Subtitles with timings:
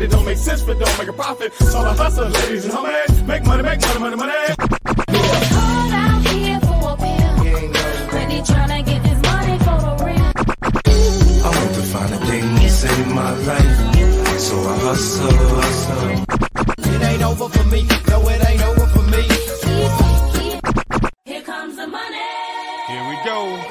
[0.00, 1.52] In it don't make sense, but don't make a profit.
[1.54, 3.26] So I hustle, ladies and homies.
[3.26, 4.32] Make money, make money, money, money.
[11.42, 14.40] I want to find a thing to save my life.
[14.40, 16.24] So I hustle, hustle.
[16.94, 17.86] It ain't over for me.
[18.08, 19.22] No, it ain't over for me.
[21.24, 22.16] Here comes the money.
[22.88, 23.69] Here we go.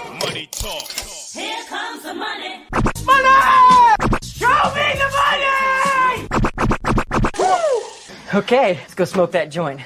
[8.31, 9.81] Okay, let's go smoke that joint.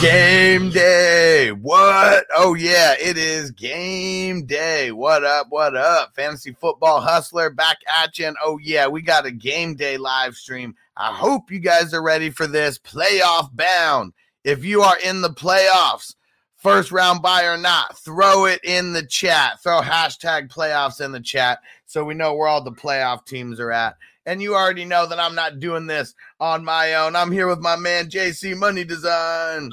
[0.00, 1.50] Game day.
[1.50, 2.26] What?
[2.36, 4.92] Oh, yeah, it is game day.
[4.92, 5.48] What up?
[5.50, 6.14] What up?
[6.14, 8.28] Fantasy football hustler back at you.
[8.28, 10.76] And oh, yeah, we got a game day live stream.
[10.96, 14.12] I hope you guys are ready for this playoff bound.
[14.44, 16.14] If you are in the playoffs,
[16.62, 19.62] first round buy or not, throw it in the chat.
[19.62, 23.72] Throw hashtag playoffs in the chat so we know where all the playoff teams are
[23.72, 23.96] at.
[24.26, 27.16] And you already know that I'm not doing this on my own.
[27.16, 29.70] I'm here with my man JC Money Design.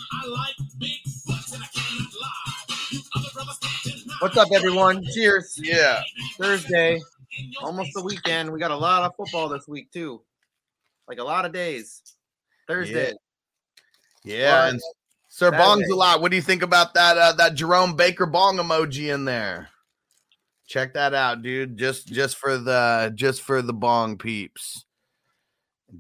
[4.20, 5.04] What's up, everyone?
[5.14, 5.60] Cheers.
[5.62, 6.02] Yeah.
[6.40, 7.00] Thursday,
[7.62, 8.52] almost the weekend.
[8.52, 10.22] We got a lot of football this week too,
[11.08, 12.02] like a lot of days.
[12.68, 13.14] Thursday.
[14.24, 14.70] Yeah.
[14.70, 14.82] And
[15.38, 15.64] Sir Saturday.
[15.64, 16.20] Bong's a lot.
[16.20, 19.70] What do you think about that uh, that Jerome Baker bong emoji in there?
[20.66, 21.78] Check that out, dude.
[21.78, 24.84] Just just for the just for the bong peeps.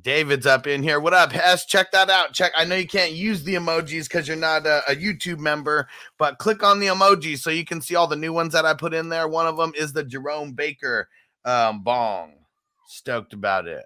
[0.02, 1.00] David's up in here.
[1.00, 1.68] What up, Hess?
[1.68, 2.34] Check that out.
[2.34, 2.52] Check.
[2.58, 6.40] I know you can't use the emojis because you're not a, a YouTube member, but
[6.40, 8.96] click on the emojis so you can see all the new ones that I put
[8.96, 9.28] in there.
[9.28, 11.10] One of them is the Jerome Baker
[11.46, 12.34] um, bong.
[12.88, 13.86] Stoked about it.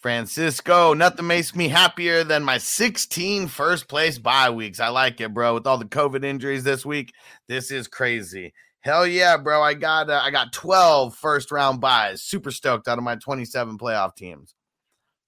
[0.00, 4.80] Francisco, nothing makes me happier than my 16 first place bye weeks.
[4.80, 5.54] I like it, bro.
[5.54, 7.12] With all the COVID injuries this week,
[7.48, 8.54] this is crazy.
[8.80, 9.62] Hell yeah, bro.
[9.62, 12.22] I got uh, I got 12 first round buys.
[12.22, 14.54] Super stoked out of my 27 playoff teams.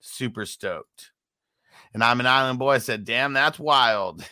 [0.00, 1.10] Super stoked.
[1.92, 2.70] And I'm an island boy.
[2.70, 4.24] I said, damn, that's wild.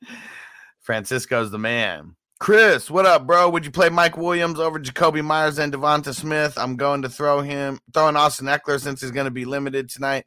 [0.80, 2.16] Francisco's the man.
[2.42, 3.48] Chris, what up, bro?
[3.50, 6.58] Would you play Mike Williams over Jakobi Meyers and Devonta Smith?
[6.58, 10.24] I'm going to throw him, throwing Austin Ekeler since he's going to be limited tonight.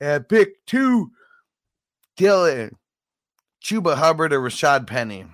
[0.00, 1.10] At pick two,
[2.18, 2.70] Dylan,
[3.62, 5.26] Chuba Hubbard, or Rashad Penny.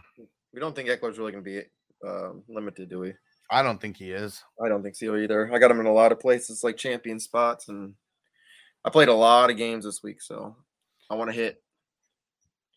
[0.53, 1.61] We don't think Ekeler's really going to be
[2.05, 3.13] uh, limited, do we?
[3.49, 4.43] I don't think he is.
[4.61, 5.55] I don't think so either.
[5.55, 7.95] I got him in a lot of places, like champion spots, and
[8.85, 10.57] I played a lot of games this week, so
[11.09, 11.63] I want to hit.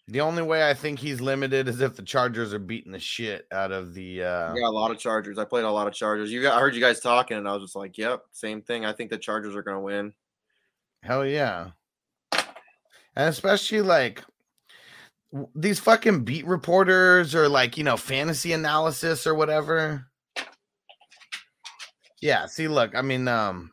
[0.09, 3.45] The only way I think he's limited is if the Chargers are beating the shit
[3.51, 4.23] out of the.
[4.23, 5.37] Uh, got a lot of Chargers.
[5.37, 6.31] I played a lot of Chargers.
[6.31, 8.85] You got, I heard you guys talking, and I was just like, "Yep, same thing."
[8.85, 10.13] I think the Chargers are going to win.
[11.03, 11.71] Hell yeah.
[12.33, 14.23] And especially like
[15.53, 20.07] these fucking beat reporters or like, you know, fantasy analysis or whatever.
[22.21, 23.71] Yeah, see, look, I mean, um,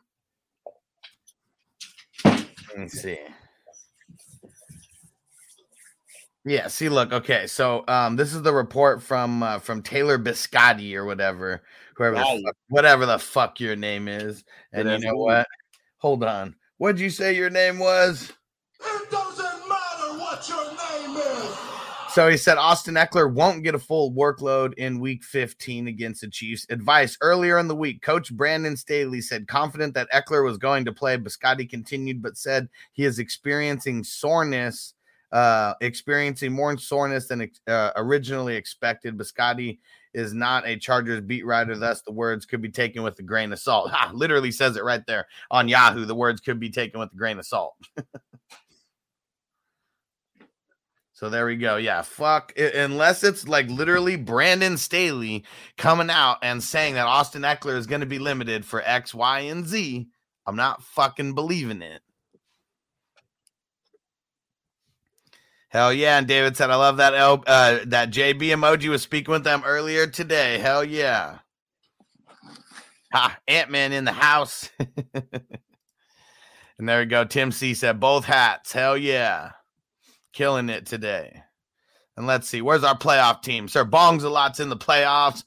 [2.23, 3.17] let me see.
[6.47, 10.95] Yeah, see, look, okay, so um, this is the report from uh, from Taylor Biscotti
[10.95, 11.61] or whatever,
[11.95, 15.25] whoever, the fuck, whatever the fuck your name is, and you know cool.
[15.25, 15.47] what?
[15.97, 18.31] Hold on, what'd you say your name was?
[18.79, 21.57] It doesn't matter what your name is.
[22.13, 26.29] So he said Austin Ekeler won't get a full workload in week 15 against the
[26.29, 26.65] Chiefs.
[26.69, 30.93] Advice earlier in the week, coach Brandon Staley said confident that Ekeler was going to
[30.93, 31.17] play.
[31.17, 34.93] Biscotti continued, but said he is experiencing soreness,
[35.31, 39.17] uh, experiencing more soreness than uh, originally expected.
[39.17, 39.79] Biscotti
[40.13, 43.51] is not a Chargers beat writer, thus the words could be taken with a grain
[43.53, 43.91] of salt.
[43.91, 46.05] Ha, literally says it right there on Yahoo.
[46.05, 47.75] The words could be taken with a grain of salt.
[51.13, 51.77] So there we go.
[51.77, 52.53] Yeah, fuck.
[52.57, 55.43] i- Unless it's like literally Brandon Staley
[55.75, 59.39] coming out and saying that Austin Ekeler is going to be limited for X, Y,
[59.39, 60.07] and Z,
[60.45, 62.01] I'm not fucking believing it.
[65.69, 66.17] Hell yeah!
[66.17, 69.63] And David said, "I love that L, uh, that JB emoji was speaking with them
[69.65, 70.59] earlier today.
[70.59, 71.39] Hell yeah!"
[73.13, 74.69] Ha, Ant Man in the house.
[75.13, 75.29] and
[76.79, 77.23] there we go.
[77.23, 78.71] Tim C said both hats.
[78.71, 79.51] Hell yeah.
[80.33, 81.43] Killing it today.
[82.17, 83.67] And let's see, where's our playoff team?
[83.67, 85.43] Sir Bongs a lot's in the playoffs.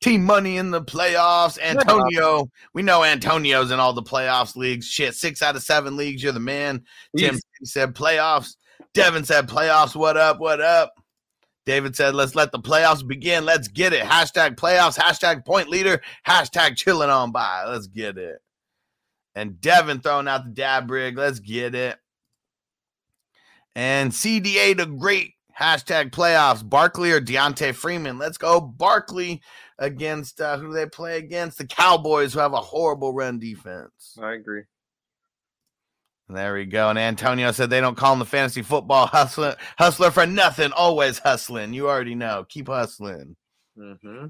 [0.00, 1.58] Team Money in the playoffs.
[1.60, 4.86] Antonio, we know Antonio's in all the playoffs leagues.
[4.86, 6.22] Shit, six out of seven leagues.
[6.22, 6.84] You're the man.
[7.16, 8.56] Tim said playoffs.
[8.96, 9.94] Devin said playoffs.
[9.94, 10.40] What up?
[10.40, 10.94] What up?
[11.66, 13.44] David said, let's let the playoffs begin.
[13.44, 14.02] Let's get it.
[14.02, 17.66] Hashtag playoffs, hashtag point leader, hashtag chilling on by.
[17.66, 18.38] Let's get it.
[19.34, 21.18] And Devin throwing out the dab rig.
[21.18, 21.98] Let's get it.
[23.74, 26.66] And CDA the great hashtag playoffs.
[26.66, 28.16] Barkley or Devonta Freeman.
[28.16, 28.62] Let's go.
[28.62, 29.42] Barkley
[29.78, 31.58] against uh, who they play against?
[31.58, 34.16] The Cowboys, who have a horrible run defense.
[34.22, 34.62] I agree.
[36.28, 36.90] There we go.
[36.90, 40.72] And Antonio said they don't call him the fantasy football hustler, hustler for nothing.
[40.72, 41.72] Always hustling.
[41.72, 42.44] You already know.
[42.48, 43.36] Keep hustling.
[43.78, 44.26] Mm-hmm.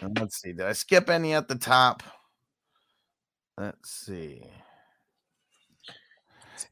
[0.00, 0.52] And let's see.
[0.52, 2.02] Did I skip any at the top?
[3.56, 4.42] Let's see.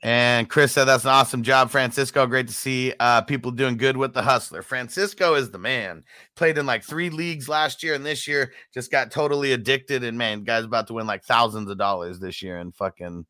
[0.02, 2.26] And Chris said that's an awesome job, Francisco.
[2.26, 4.62] Great to see uh, people doing good with the hustler.
[4.62, 6.02] Francisco is the man.
[6.36, 10.02] Played in like three leagues last year, and this year just got totally addicted.
[10.02, 13.26] And man, guy's about to win like thousands of dollars this year and fucking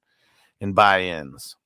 [0.60, 1.56] in buy-ins.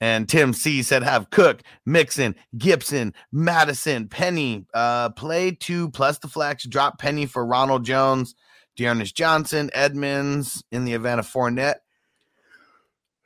[0.00, 6.28] And Tim C said have Cook, Mixon, Gibson, Madison, Penny, uh, play two plus the
[6.28, 8.34] flex, drop Penny for Ronald Jones,
[8.76, 11.80] D'Ernest Johnson, Edmonds in the event of Fournette.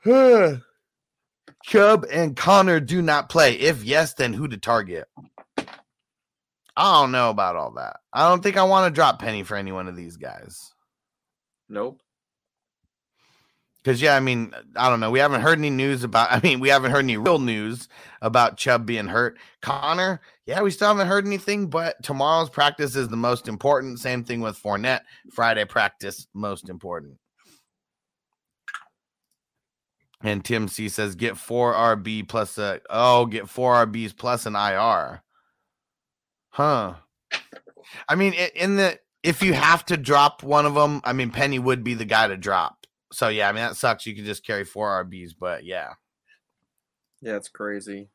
[1.65, 3.55] Chubb and Conner do not play.
[3.55, 5.07] If yes, then who to target?
[6.77, 8.01] I don't know about all that.
[8.13, 10.73] I don't think I want to drop Penny for any one of these guys.
[11.69, 12.01] Nope.
[13.85, 15.11] Because yeah, I mean, I don't know.
[15.11, 16.33] We haven't heard any news about.
[16.33, 17.89] I mean, we haven't heard any real news
[18.23, 19.37] about Chubb being hurt.
[19.61, 21.69] Conner, yeah, we still haven't heard anything.
[21.69, 24.01] But tomorrow's practice is the most important.
[24.01, 25.03] Same thing with Fournette.
[25.33, 27.19] Friday practice most important.
[30.23, 34.57] And Tim C says get four RB plus a oh get four RBs plus an
[34.57, 35.23] IR.
[36.49, 36.95] Huh.
[38.09, 41.59] I mean, in the if you have to drop one of them, I mean, Penny
[41.59, 42.84] would be the guy to drop.
[43.15, 44.07] So yeah, I mean that sucks.
[44.07, 45.95] You could just carry four RBs, but yeah.
[47.21, 48.09] Yeah, it's crazy.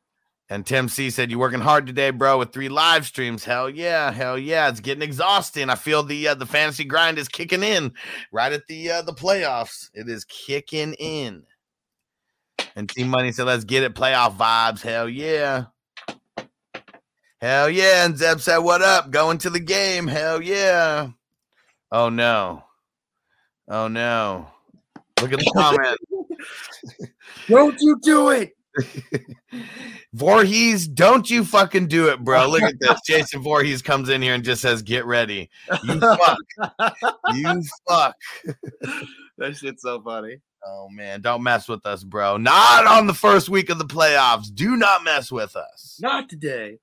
[0.50, 3.44] And Tim C said, "You working hard today, bro, with three live streams?
[3.44, 4.68] Hell yeah, hell yeah!
[4.68, 5.70] It's getting exhausting.
[5.70, 7.92] I feel the uh, the fantasy grind is kicking in
[8.32, 9.90] right at the uh, the playoffs.
[9.94, 11.44] It is kicking in."
[12.74, 14.80] And Team Money said, "Let's get it, playoff vibes.
[14.80, 15.66] Hell yeah,
[17.40, 19.12] hell yeah!" And Zeb said, "What up?
[19.12, 20.08] Going to the game?
[20.08, 21.10] Hell yeah!"
[21.92, 22.64] Oh no,
[23.68, 24.48] oh no!
[25.22, 25.98] Look at the comment.
[27.48, 28.52] Don't you do it?
[30.12, 32.48] Voorhees, don't you fucking do it, bro.
[32.48, 33.00] Look at this.
[33.06, 35.50] Jason Voorhees comes in here and just says, Get ready.
[35.84, 36.38] You fuck.
[37.34, 38.14] you fuck.
[39.38, 40.38] That shit's so funny.
[40.64, 41.20] Oh, man.
[41.20, 42.36] Don't mess with us, bro.
[42.36, 44.52] Not on the first week of the playoffs.
[44.52, 45.98] Do not mess with us.
[46.00, 46.78] Not today.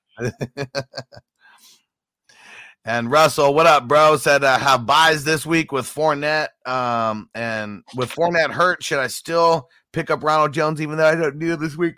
[2.88, 4.16] And Russell, what up, bro?
[4.16, 6.48] Said uh, have buys this week with Fournette.
[6.66, 11.16] Um, and with Fournette hurt, should I still pick up Ronald Jones even though I
[11.16, 11.96] don't need it this week?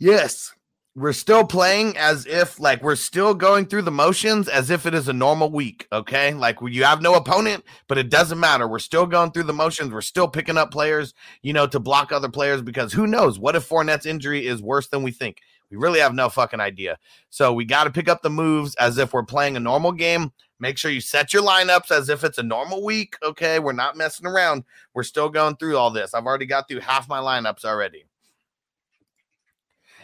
[0.00, 0.52] Yes,
[0.96, 4.94] we're still playing as if like we're still going through the motions as if it
[4.94, 5.86] is a normal week.
[5.92, 8.66] Okay, like you have no opponent, but it doesn't matter.
[8.66, 9.92] We're still going through the motions.
[9.92, 13.38] We're still picking up players, you know, to block other players because who knows?
[13.38, 15.36] What if Fournette's injury is worse than we think?
[15.72, 16.98] We really have no fucking idea.
[17.30, 20.30] So we got to pick up the moves as if we're playing a normal game.
[20.60, 23.16] Make sure you set your lineups as if it's a normal week.
[23.22, 23.58] Okay.
[23.58, 24.64] We're not messing around.
[24.92, 26.12] We're still going through all this.
[26.12, 28.04] I've already got through half my lineups already.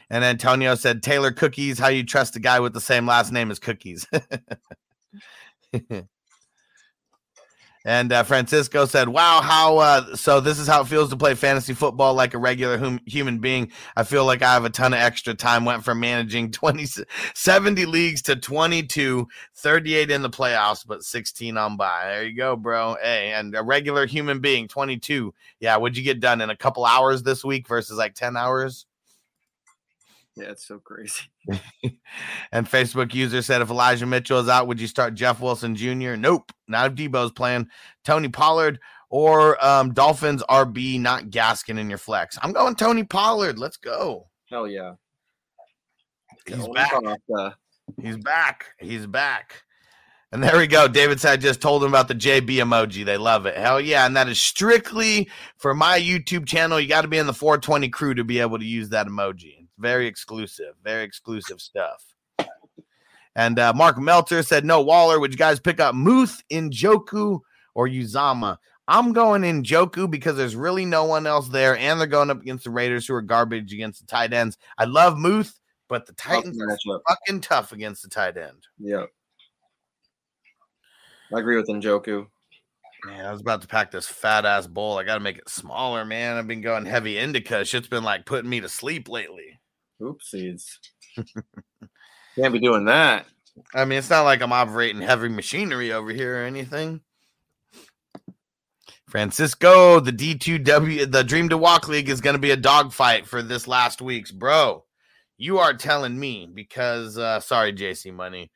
[0.09, 3.51] And Antonio said, Taylor Cookies, how you trust a guy with the same last name
[3.51, 4.07] as Cookies?
[7.89, 11.35] and uh, Francisco said, Wow, how uh, so this is how it feels to play
[11.35, 13.73] fantasy football like a regular hum- human being.
[13.97, 15.65] I feel like I have a ton of extra time.
[15.65, 16.85] Went from managing 20,
[17.35, 22.05] 70 leagues to 22, 38 in the playoffs, but 16 on by.
[22.05, 22.99] There you go, bro.
[23.03, 25.33] Hey, and a regular human being, 22.
[25.59, 28.85] Yeah, what'd you get done in a couple hours this week versus like 10 hours?
[30.39, 31.23] Yeah, it's so crazy.
[32.53, 36.17] And Facebook user said, if Elijah Mitchell is out, would you start Jeff Wilson Jr.?
[36.17, 36.51] Nope.
[36.67, 37.69] Not if Deebo's playing.
[38.05, 38.79] Tony Pollard
[39.11, 42.39] or um, Dolphins RB, not Gaskin in your flex.
[42.43, 43.59] I'm going Tony Pollard.
[43.59, 44.29] Let's go.
[44.51, 44.95] Hell yeah.
[46.47, 46.93] He's back.
[47.29, 47.55] the-
[48.03, 48.67] He's back.
[48.79, 49.63] He's back.
[50.31, 50.89] And there we go.
[50.89, 53.05] David said I just told him about the JB emoji.
[53.05, 53.57] They love it.
[53.57, 54.05] Hell yeah.
[54.05, 56.79] And that is strictly for my YouTube channel.
[56.79, 59.58] You got to be in the 420 crew to be able to use that emoji.
[59.79, 62.05] Very exclusive, very exclusive stuff.
[63.37, 65.21] And uh, Mark Melter said, no Waller.
[65.21, 67.41] Would you guys pick up Muth, Njoku,
[67.75, 68.57] or Uzomah?
[68.89, 72.65] I'm going Njoku because there's really no one else there, and they're going up against
[72.65, 74.59] the Raiders, who are garbage against the tight ends.
[74.77, 78.67] I love Muth, but the Titans are fucking tough against the tight end.
[78.79, 79.05] Yeah.
[81.33, 82.27] I agree with Njoku.
[83.05, 84.99] Man, I was about to pack this fat ass bowl.
[84.99, 86.37] I got to make it smaller, man.
[86.37, 87.65] I've been going heavy indica.
[87.65, 89.61] Shit's been like putting me to sleep lately.
[90.01, 90.79] Oopsies.
[92.37, 93.27] Can't be doing that.
[93.75, 97.01] I mean, it's not like I'm operating heavy machinery over here or anything.
[99.09, 103.43] Francisco, the D2W, the Dream to Walk League is going to be a dogfight for
[103.43, 104.85] this last week's, bro.
[105.39, 108.51] You are telling me because, uh, sorry, JC Money.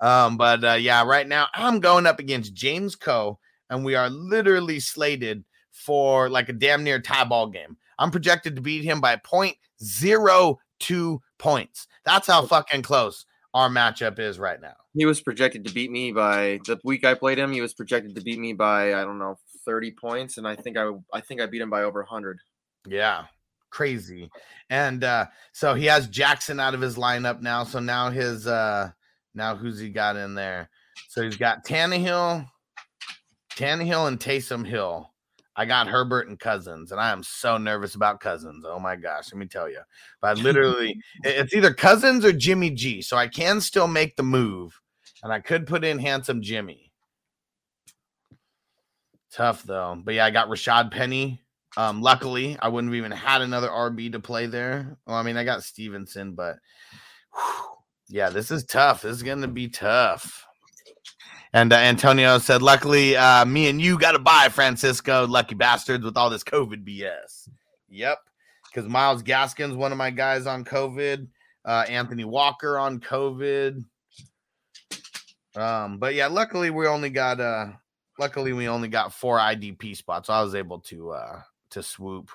[0.00, 3.38] Um, but uh, yeah, right now I'm going up against James Coe,
[3.68, 7.76] and we are literally slated for like a damn near tie ball game.
[7.98, 9.16] I'm projected to beat him by
[10.80, 11.86] 0.02 points.
[12.04, 14.76] That's how fucking close our matchup is right now.
[14.94, 17.52] He was projected to beat me by the week I played him.
[17.52, 20.76] He was projected to beat me by I don't know thirty points, and I think
[20.76, 22.40] I I think I beat him by over hundred.
[22.86, 23.24] Yeah,
[23.70, 24.30] crazy.
[24.70, 27.64] And uh, so he has Jackson out of his lineup now.
[27.64, 28.90] So now his uh
[29.34, 30.68] now who's he got in there?
[31.08, 32.48] So he's got Tannehill,
[33.54, 35.12] Tannehill, and Taysom Hill.
[35.58, 38.64] I got Herbert and Cousins, and I am so nervous about Cousins.
[38.64, 39.80] Oh my gosh, let me tell you.
[40.22, 43.02] But I literally, it's either Cousins or Jimmy G.
[43.02, 44.80] So I can still make the move,
[45.24, 46.92] and I could put in handsome Jimmy.
[49.32, 51.42] Tough though, but yeah, I got Rashad Penny.
[51.76, 54.96] Um, luckily, I wouldn't have even had another RB to play there.
[55.06, 56.56] Well, I mean, I got Stevenson, but
[57.34, 57.64] whew,
[58.08, 59.02] yeah, this is tough.
[59.02, 60.47] This is going to be tough.
[61.52, 66.04] And uh, Antonio said, "Luckily, uh, me and you got to buy Francisco, lucky bastards,
[66.04, 67.48] with all this COVID BS."
[67.88, 68.18] Yep,
[68.66, 71.26] because Myles Gaskin's one of my guys on COVID.
[71.64, 73.84] Uh, Anthony Walker on COVID.
[75.56, 77.66] Um, but yeah, luckily we only got uh
[78.18, 80.28] luckily we only got four IDP spots.
[80.28, 81.40] So I was able to uh
[81.70, 82.30] to swoop.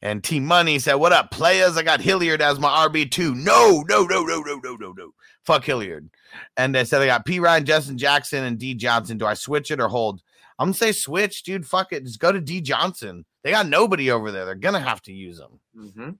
[0.00, 1.76] And T Money said, What up, players?
[1.76, 3.34] I got Hilliard as my RB2.
[3.34, 5.12] No, no, no, no, no, no, no, no.
[5.46, 6.10] Fuck Hilliard.
[6.56, 9.16] And they said they got P Ryan, Justin Jackson, and D Johnson.
[9.16, 10.22] Do I switch it or hold?
[10.58, 11.66] I'm gonna say switch, dude.
[11.66, 12.04] Fuck it.
[12.04, 13.24] Just go to D Johnson.
[13.44, 14.44] They got nobody over there.
[14.44, 15.60] They're gonna have to use them.
[15.76, 16.10] Mm-hmm.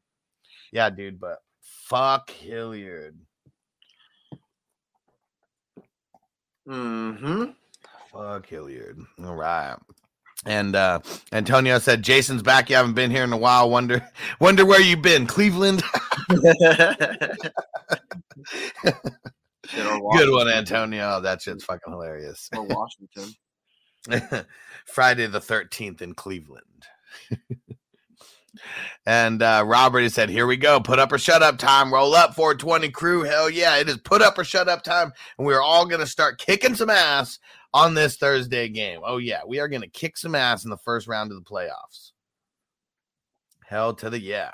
[0.72, 3.18] Yeah, dude, but fuck Hilliard.
[6.68, 7.44] Mm-hmm.
[8.12, 9.00] Fuck Hilliard.
[9.24, 9.76] All right.
[10.44, 11.00] And uh
[11.32, 12.70] Antonio said, Jason's back.
[12.70, 13.70] You haven't been here in a while.
[13.70, 14.08] Wonder
[14.40, 15.26] wonder where you've been.
[15.26, 15.82] Cleveland.
[20.16, 21.20] Good one, Antonio.
[21.20, 22.48] That shit's fucking hilarious.
[22.56, 23.34] Or Washington.
[24.86, 26.86] Friday the 13th in Cleveland.
[29.06, 30.80] and uh, Robert he said, Here we go.
[30.80, 31.92] Put up or shut up time.
[31.92, 33.22] Roll up 420 crew.
[33.22, 33.76] Hell yeah.
[33.76, 35.12] It is put up or shut up time.
[35.38, 37.38] And we're all going to start kicking some ass
[37.74, 39.00] on this Thursday game.
[39.04, 39.40] Oh, yeah.
[39.46, 42.12] We are going to kick some ass in the first round of the playoffs.
[43.66, 44.52] Hell to the yeah.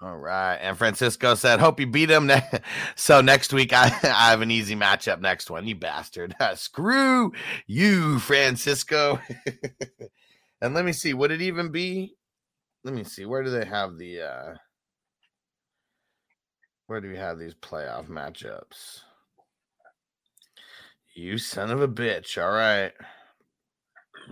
[0.00, 0.56] All right.
[0.56, 2.30] And Francisco said, Hope you beat him.
[2.96, 5.66] So next week, I, I have an easy matchup next one.
[5.66, 6.34] You bastard.
[6.54, 7.32] Screw
[7.66, 9.20] you, Francisco.
[10.60, 11.14] and let me see.
[11.14, 12.14] Would it even be?
[12.84, 13.24] Let me see.
[13.24, 14.22] Where do they have the.
[14.22, 14.54] uh
[16.86, 19.00] Where do we have these playoff matchups?
[21.14, 22.40] You son of a bitch.
[22.40, 22.92] All right.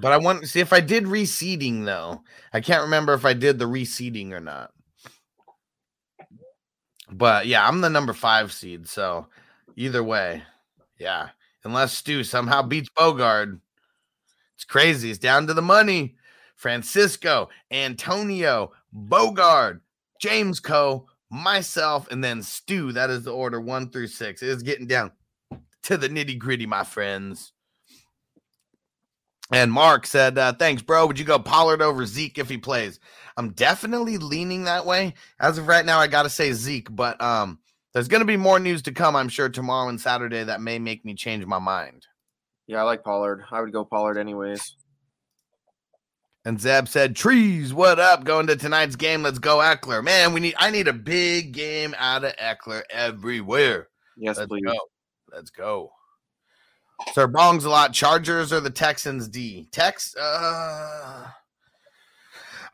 [0.00, 2.22] But I want to see if I did reseeding, though.
[2.52, 4.70] I can't remember if I did the reseeding or not.
[7.10, 8.88] But yeah, I'm the number five seed.
[8.88, 9.26] So
[9.76, 10.42] either way,
[10.98, 11.28] yeah.
[11.64, 13.58] Unless Stu somehow beats Bogard,
[14.54, 15.10] it's crazy.
[15.10, 16.16] It's down to the money.
[16.54, 19.80] Francisco, Antonio, Bogard,
[20.20, 22.92] James Co., myself, and then Stu.
[22.92, 24.42] That is the order one through six.
[24.42, 25.12] It is getting down
[25.82, 27.52] to the nitty gritty, my friends.
[29.52, 31.06] And Mark said, uh, "Thanks, bro.
[31.06, 32.98] Would you go Pollard over Zeke if he plays?"
[33.36, 35.14] I'm definitely leaning that way.
[35.38, 37.58] As of right now, I gotta say Zeke, but um,
[37.92, 41.04] there's gonna be more news to come, I'm sure, tomorrow and Saturday that may make
[41.04, 42.06] me change my mind.
[42.66, 43.44] Yeah, I like Pollard.
[43.50, 44.76] I would go Pollard anyways.
[46.44, 48.24] And Zeb said, "Trees, what up?
[48.24, 49.22] Going to tonight's game.
[49.22, 50.02] Let's go, Ekeler.
[50.02, 50.54] Man, we need.
[50.58, 53.88] I need a big game out of Ekeler everywhere.
[54.16, 54.64] Yes, Let's please.
[54.64, 54.78] go.
[55.32, 55.90] Let's go."
[57.12, 57.92] Sir Bongs a lot.
[57.92, 59.68] Chargers or the Texans D?
[59.70, 60.14] Tex.
[60.16, 61.26] Uh,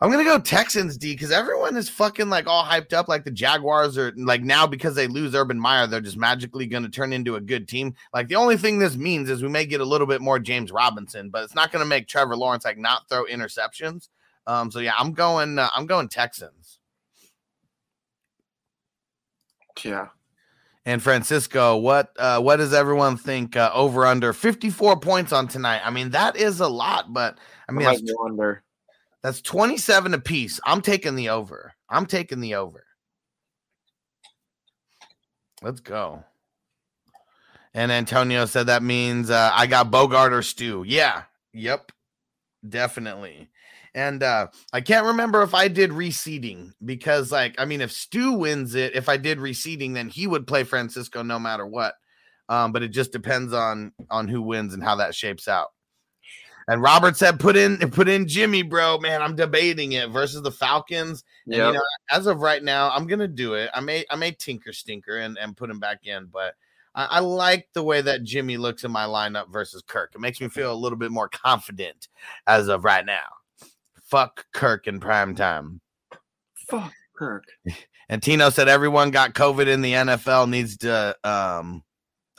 [0.02, 3.06] I'm gonna go Texans D because everyone is fucking like all hyped up.
[3.06, 6.88] Like the Jaguars are like now because they lose Urban Meyer, they're just magically gonna
[6.88, 7.94] turn into a good team.
[8.12, 10.72] Like the only thing this means is we may get a little bit more James
[10.72, 14.08] Robinson, but it's not gonna make Trevor Lawrence like not throw interceptions.
[14.48, 15.60] Um, so yeah, I'm going.
[15.60, 16.80] Uh, I'm going Texans.
[19.84, 20.08] Yeah.
[20.84, 25.80] And Francisco, what uh, what does everyone think uh, over under 54 points on tonight?
[25.84, 28.64] I mean, that is a lot, but I mean, I go under.
[29.22, 30.58] That's 27 apiece.
[30.64, 31.74] I'm taking the over.
[31.88, 32.84] I'm taking the over.
[35.62, 36.24] Let's go.
[37.74, 40.84] And Antonio said that means uh, I got Bogart or Stu.
[40.86, 41.22] Yeah.
[41.54, 41.92] Yep.
[42.68, 43.48] Definitely.
[43.94, 48.32] And uh, I can't remember if I did reseeding because, like, I mean, if Stu
[48.32, 51.94] wins it, if I did reseeding, then he would play Francisco no matter what.
[52.48, 55.68] Um, but it just depends on on who wins and how that shapes out.
[56.68, 58.98] And Robert said, "Put in, put in Jimmy, bro.
[58.98, 61.24] Man, I'm debating it versus the Falcons.
[61.46, 61.66] And, Yeah.
[61.68, 63.70] you know, as of right now, I'm gonna do it.
[63.74, 66.54] I may, I may tinker stinker and and put him back in, but
[66.94, 70.12] I, I like the way that Jimmy looks in my lineup versus Kirk.
[70.14, 72.08] It makes me feel a little bit more confident
[72.46, 73.28] as of right now.
[74.04, 75.80] Fuck Kirk in prime time.
[76.54, 77.44] Fuck Kirk.
[78.08, 81.82] And Tino said everyone got COVID in the NFL needs to um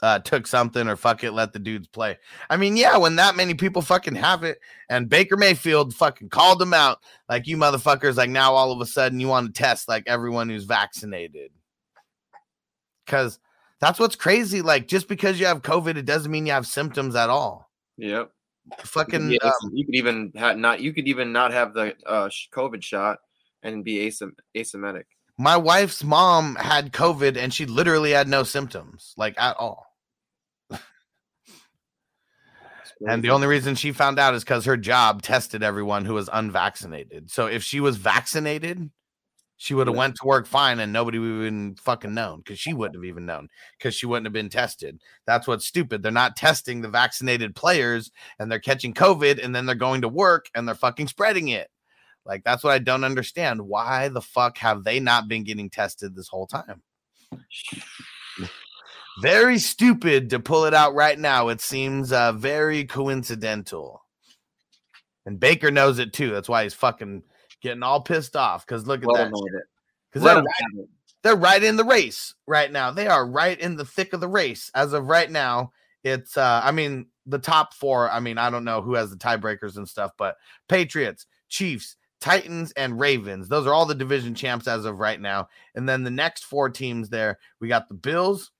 [0.04, 2.18] uh took something or fuck it, let the dudes play.
[2.50, 4.58] I mean, yeah, when that many people fucking have it,
[4.90, 8.86] and Baker Mayfield fucking called them out, like you motherfuckers, like now all of a
[8.86, 11.52] sudden you want to test like everyone who's vaccinated.
[13.06, 13.38] Cause
[13.80, 14.60] that's what's crazy.
[14.60, 17.70] Like just because you have COVID, it doesn't mean you have symptoms at all.
[17.96, 18.30] Yep.
[18.80, 20.80] Fucking be um, you could even ha- not.
[20.80, 23.20] You could even not have the uh, COVID shot
[23.62, 25.04] and be asym- asymptomatic.
[25.38, 29.86] my wife's mom had COVID and she literally had no symptoms, like at all.
[30.70, 30.80] It's
[33.06, 36.30] And the only reason she found out is because her job tested everyone who was
[36.32, 37.30] unvaccinated.
[37.30, 38.90] So if she was vaccinated,
[39.56, 40.00] she would have Yeah.
[40.00, 43.04] went to work fine and nobody would have even fucking known because she wouldn't have
[43.04, 43.48] even known
[43.78, 45.00] because she wouldn't have been tested.
[45.26, 46.02] That's what's stupid.
[46.02, 50.08] They're not testing the vaccinated players and they're catching COVID and then they're going to
[50.08, 51.70] work and they're fucking spreading it.
[52.26, 53.60] Like that's what I don't understand.
[53.62, 56.82] Why the fuck have they not been getting tested this whole time?
[59.22, 61.48] Very stupid to pull it out right now.
[61.48, 64.02] It seems uh, very coincidental.
[65.26, 66.30] And Baker knows it too.
[66.32, 67.22] That's why he's fucking
[67.62, 68.66] getting all pissed off.
[68.66, 69.26] Because look at Let that.
[69.26, 69.64] him have it.
[70.12, 70.88] Because they're, right-
[71.22, 72.90] they're right in the race right now.
[72.90, 74.70] They are right in the thick of the race.
[74.74, 75.72] As of right now,
[76.02, 78.10] it's uh I mean the top four.
[78.10, 80.36] I mean, I don't know who has the tiebreakers and stuff, but
[80.68, 83.48] Patriots, Chiefs, Titans, and Ravens.
[83.48, 85.48] Those are all the division champs as of right now.
[85.74, 88.50] And then the next four teams there, we got the Bills.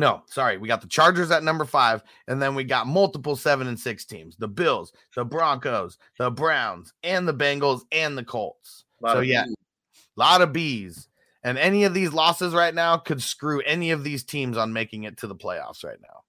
[0.00, 3.66] No, sorry, we got the Chargers at number five, and then we got multiple seven
[3.66, 8.86] and six teams: the Bills, the Broncos, the Browns, and the Bengals, and the Colts.
[9.06, 9.56] So yeah, bees.
[10.16, 11.06] lot of bees.
[11.44, 15.04] And any of these losses right now could screw any of these teams on making
[15.04, 16.22] it to the playoffs right now.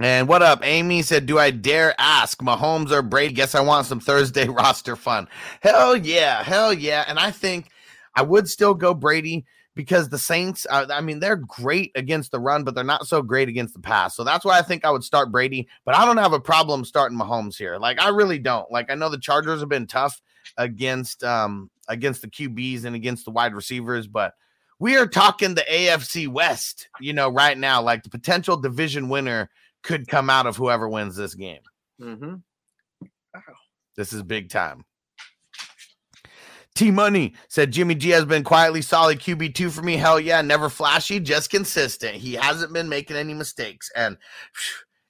[0.00, 0.60] And what up?
[0.62, 3.34] Amy said, Do I dare ask Mahomes or Brady?
[3.34, 5.26] Guess I want some Thursday roster fun.
[5.60, 6.44] Hell yeah.
[6.44, 7.04] Hell yeah.
[7.08, 7.70] And I think
[8.14, 9.44] I would still go Brady
[9.80, 13.22] because the Saints, uh, I mean, they're great against the run, but they're not so
[13.22, 14.14] great against the pass.
[14.14, 15.68] So that's why I think I would start Brady.
[15.86, 17.78] But I don't have a problem starting Mahomes here.
[17.78, 18.70] Like, I really don't.
[18.70, 20.20] Like, I know the Chargers have been tough
[20.58, 24.34] against um against the QBs and against the wide receivers, but
[24.80, 27.80] we are talking the AFC West, you know, right now.
[27.80, 29.48] Like the potential division winner
[29.82, 31.62] could come out of whoever wins this game.
[31.98, 32.34] Mm-hmm.
[33.96, 34.84] This is big time.
[36.74, 39.96] T Money said Jimmy G has been quietly solid QB2 for me.
[39.96, 42.14] Hell yeah, never flashy, just consistent.
[42.16, 43.90] He hasn't been making any mistakes.
[43.94, 44.16] And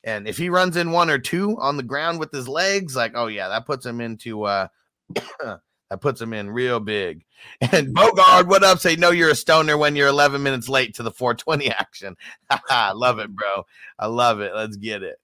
[0.02, 3.12] and if he runs in one or two on the ground with his legs, like,
[3.14, 4.68] oh yeah, that puts him into uh
[5.40, 7.24] that puts him in real big.
[7.60, 8.78] And Bogard, what up?
[8.78, 12.16] Say no, you're a stoner when you're 11 minutes late to the 420 action.
[12.70, 13.64] Love it, bro.
[13.98, 14.54] I love it.
[14.54, 15.18] Let's get it.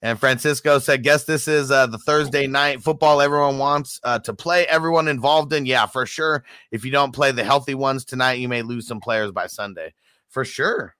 [0.00, 4.32] And Francisco said, "Guess this is uh, the Thursday night football everyone wants uh, to
[4.32, 4.64] play.
[4.66, 6.44] Everyone involved in, yeah, for sure.
[6.70, 9.94] If you don't play the healthy ones tonight, you may lose some players by Sunday,
[10.28, 10.94] for sure,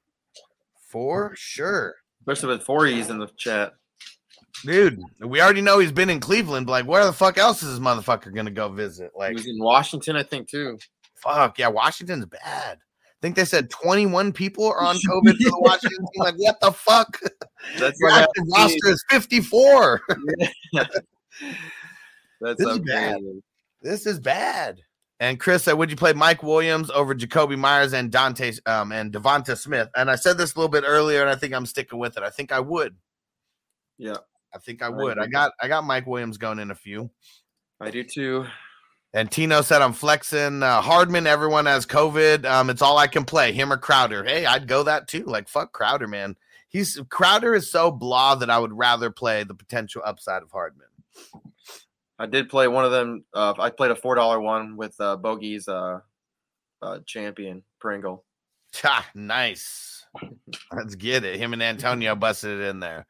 [0.89, 3.75] for sure, Especially with Voorhees in the chat.
[4.65, 5.01] dude.
[5.21, 6.67] We already know he's been in Cleveland.
[6.67, 9.13] But like, where the fuck else is this motherfucker gonna go visit?
[9.17, 10.77] Like, he's in Washington, I think, too.
[11.15, 12.79] fuck yeah, Washington's bad.
[12.79, 16.23] I think they said 21 people are on COVID for the Washington team.
[16.23, 17.21] Like, what the fuck?
[17.77, 20.01] That's Your active roster is 54.
[22.41, 23.21] That's This is bad.
[23.83, 24.81] This is bad.
[25.21, 29.13] And Chris said, "Would you play Mike Williams over Jakobi Meyers and Dante um, and
[29.13, 31.99] Devonta Smith?" And I said this a little bit earlier, and I think I'm sticking
[31.99, 32.23] with it.
[32.23, 32.95] I think I would.
[33.99, 34.19] Yeah,
[34.55, 35.19] I think I I would.
[35.19, 35.33] I agree.
[35.33, 37.11] got I got Mike Williams going in a few.
[37.81, 38.47] I do too.
[39.13, 41.27] And Tino said, "I'm flexing uh, Hardman.
[41.27, 42.45] Everyone has COVID.
[42.45, 43.53] Um, it's all I can play.
[43.53, 44.23] Him or Crowder.
[44.23, 45.25] Hey, I'd go that too.
[45.25, 46.37] Like fuck Crowder, man.
[46.69, 50.87] He's Crowder is so blah that I would rather play the potential upside of Hardman.
[52.19, 53.25] I did play one of them.
[53.33, 56.01] Uh, I played a four dollar one with uh, Bogey's uh,
[56.83, 58.25] uh, champion Pringle.
[58.77, 60.05] Ha, nice.
[60.73, 61.39] Let's get it.
[61.39, 63.07] Him and Antonio busted it in there.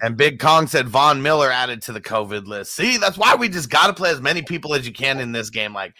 [0.00, 2.74] And Big Kong said Von Miller added to the COVID list.
[2.74, 5.32] See, that's why we just got to play as many people as you can in
[5.32, 5.74] this game.
[5.74, 5.94] Like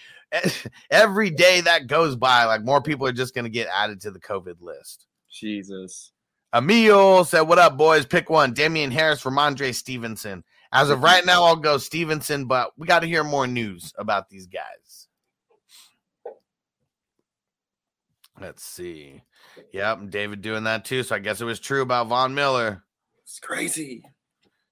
[0.91, 4.11] every day that goes by, like more people are just going to get added to
[4.11, 5.07] the COVID list.
[5.31, 6.12] Jesus.
[6.55, 8.07] Emil said, What up, boys?
[8.07, 8.53] Pick one.
[8.53, 10.45] Damien Harris Rhamondre Stevenson.
[10.73, 14.29] As of right now, I'll go Stevenson, but we got to hear more news about
[14.31, 15.09] these guys.
[18.41, 19.23] Let's see.
[19.73, 21.03] Yep, David doing that too.
[21.03, 22.83] So I guess it was true about Von Miller.
[23.23, 24.03] It's crazy.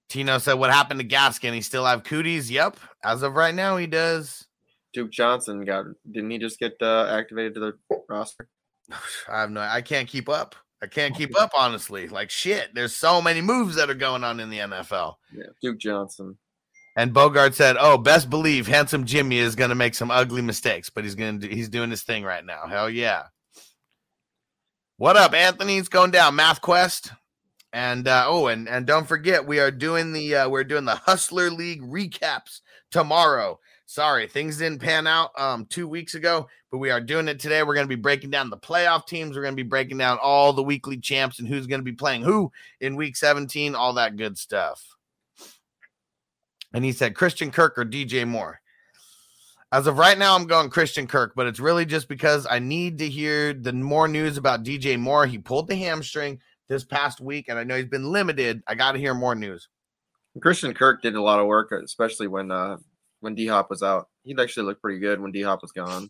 [0.09, 1.53] Tino said, What happened to Gaskin?
[1.53, 2.51] He still have cooties?
[2.51, 2.77] Yep.
[3.03, 4.47] As of right now, he does.
[4.93, 7.73] Duke Johnson got didn't he just get uh, activated to the
[8.09, 8.49] roster?
[9.29, 10.55] I have no I can't keep up.
[10.81, 12.07] I can't keep up, honestly.
[12.07, 12.73] Like shit.
[12.73, 15.15] There's so many moves that are going on in the NFL.
[15.33, 16.37] Yeah, Duke Johnson.
[16.95, 20.89] And Bogart said, "Oh, best believe handsome Jimmy is going to make some ugly mistakes,
[20.89, 22.67] but he's going to he's doing his thing right now.
[22.67, 23.23] Hell yeah."
[24.97, 25.77] What up, Anthony?
[25.77, 27.11] It's going down Math Quest.
[27.73, 30.95] And uh, oh, and and don't forget, we are doing the uh, we're doing the
[30.95, 32.59] Hustler League recaps
[32.91, 33.59] tomorrow.
[33.91, 37.61] Sorry, things didn't pan out um two weeks ago, but we are doing it today.
[37.61, 39.35] We're going to be breaking down the playoff teams.
[39.35, 41.91] We're going to be breaking down all the weekly champs and who's going to be
[41.91, 44.95] playing who in week 17, all that good stuff.
[46.73, 48.61] And he said Christian Kirk or DJ Moore.
[49.73, 52.97] As of right now, I'm going Christian Kirk, but it's really just because I need
[52.99, 55.25] to hear the more news about DJ Moore.
[55.25, 58.63] He pulled the hamstring this past week, and I know he's been limited.
[58.67, 59.67] I got to hear more news.
[60.39, 62.77] Christian Kirk did a lot of work, especially when uh,
[63.21, 64.09] when D Hop was out.
[64.23, 66.09] He'd actually looked pretty good when D Hop was gone.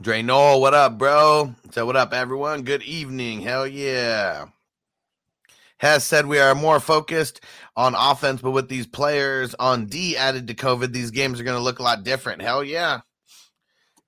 [0.00, 1.54] Dre Noel, what up, bro?
[1.72, 2.62] So, what up, everyone?
[2.62, 3.40] Good evening.
[3.40, 4.46] Hell yeah.
[5.78, 7.40] Has said we are more focused
[7.76, 11.56] on offense, but with these players on D added to COVID, these games are going
[11.56, 12.42] to look a lot different.
[12.42, 13.00] Hell yeah.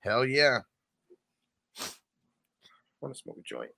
[0.01, 0.59] Hell yeah.
[1.77, 1.83] I
[3.01, 3.71] want to smoke a joint.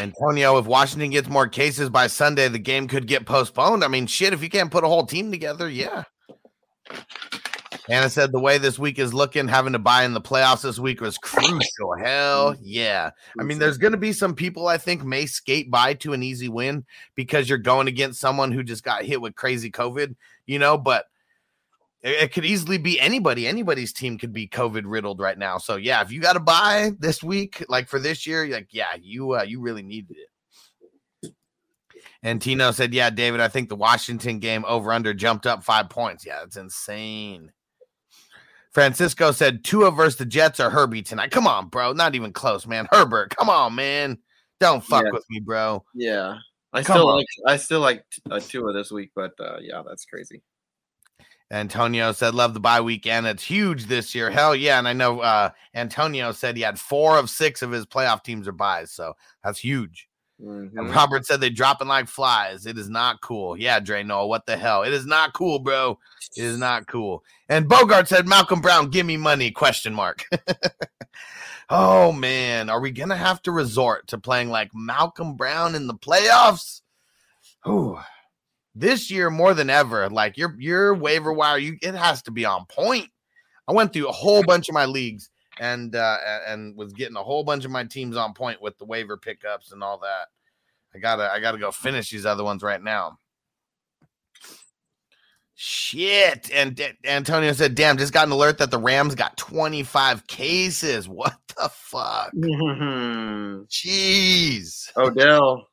[0.00, 3.84] Antonio, if Washington gets more cases by Sunday, the game could get postponed.
[3.84, 6.04] I mean, shit, if you can't put a whole team together, yeah.
[7.88, 10.78] Anna said the way this week is looking, having to buy in the playoffs this
[10.78, 11.96] week was crucial.
[11.98, 12.62] Hell mm-hmm.
[12.64, 13.10] yeah.
[13.38, 16.22] I mean, there's going to be some people I think may skate by to an
[16.22, 16.84] easy win
[17.16, 20.14] because you're going against someone who just got hit with crazy COVID,
[20.46, 21.06] you know, but
[22.02, 23.46] it, it could easily be anybody.
[23.46, 25.58] Anybody's team could be COVID riddled right now.
[25.58, 28.94] So yeah, if you got to buy this week, like for this year, like, yeah,
[29.00, 30.28] you, uh, you really needed it.
[32.22, 35.88] And Tino said, Yeah, David, I think the Washington game over under jumped up five
[35.88, 36.24] points.
[36.24, 37.52] Yeah, that's insane.
[38.72, 41.30] Francisco said Tua versus the Jets or Herbie tonight.
[41.30, 41.92] Come on, bro.
[41.92, 42.86] Not even close, man.
[42.90, 44.18] Herbert, come on, man.
[44.60, 45.10] Don't fuck Yeah.
[45.12, 45.84] with me, bro.
[45.94, 46.38] Yeah,
[46.72, 47.16] I Come still on.
[47.16, 50.42] like I still like uh, Tua this week, but uh, yeah, that's crazy.
[51.52, 53.26] Antonio said, Love the bye weekend.
[53.26, 54.30] It's huge this year.
[54.30, 54.78] Hell yeah.
[54.78, 58.48] And I know uh Antonio said he had four of six of his playoff teams
[58.48, 58.90] are buys.
[58.90, 60.08] So that's huge.
[60.42, 60.72] Mhm.
[60.76, 62.66] And Robert said they dropping like flies.
[62.66, 63.56] It is not cool.
[63.56, 64.82] Yeah, Dre Noel, what the hell?
[64.82, 65.98] It is not cool, bro.
[66.36, 67.22] It is not cool.
[67.48, 69.50] And Bogart said, Malcolm Brown, give me money?
[69.50, 70.24] Question mark.
[71.70, 75.94] oh man, are we gonna have to resort to playing like Malcolm Brown in the
[75.94, 76.80] playoffs?
[77.68, 77.98] Ooh.
[78.74, 82.44] This year more than ever, like your your waiver wire, you it has to be
[82.44, 83.08] on point.
[83.68, 85.30] I went through a whole bunch of my leagues
[85.60, 88.84] and uh and was getting a whole bunch of my teams on point with the
[88.86, 90.28] waiver pickups and all that.
[90.94, 93.18] I gotta I gotta go finish these other ones right now.
[95.54, 96.50] Shit.
[96.52, 101.08] And D- Antonio said, damn, just got an alert that the Rams got 25 cases.
[101.08, 102.32] What the fuck?
[102.34, 103.68] Mhm.
[103.68, 104.90] Jeez.
[104.96, 105.68] Odell,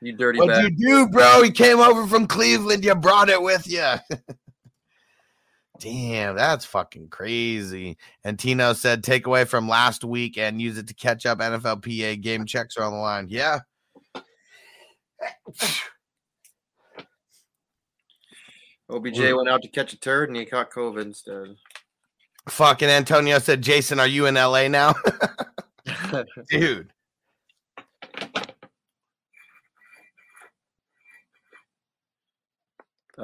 [0.00, 0.74] you dirty What'd bag.
[0.78, 1.42] you do, bro?
[1.42, 2.84] He came over from Cleveland.
[2.84, 3.94] You brought it with you.
[5.80, 7.96] Damn, that's fucking crazy.
[8.22, 11.38] And Tino said, take away from last week and use it to catch up.
[11.38, 13.26] NFLPA game checks are on the line.
[13.30, 13.60] Yeah.
[18.90, 19.36] OBJ Mm.
[19.36, 21.56] went out to catch a turd and he caught COVID instead.
[22.48, 24.94] Fucking Antonio said, Jason, are you in LA now?
[26.50, 26.92] Dude.
[33.18, 33.22] Uh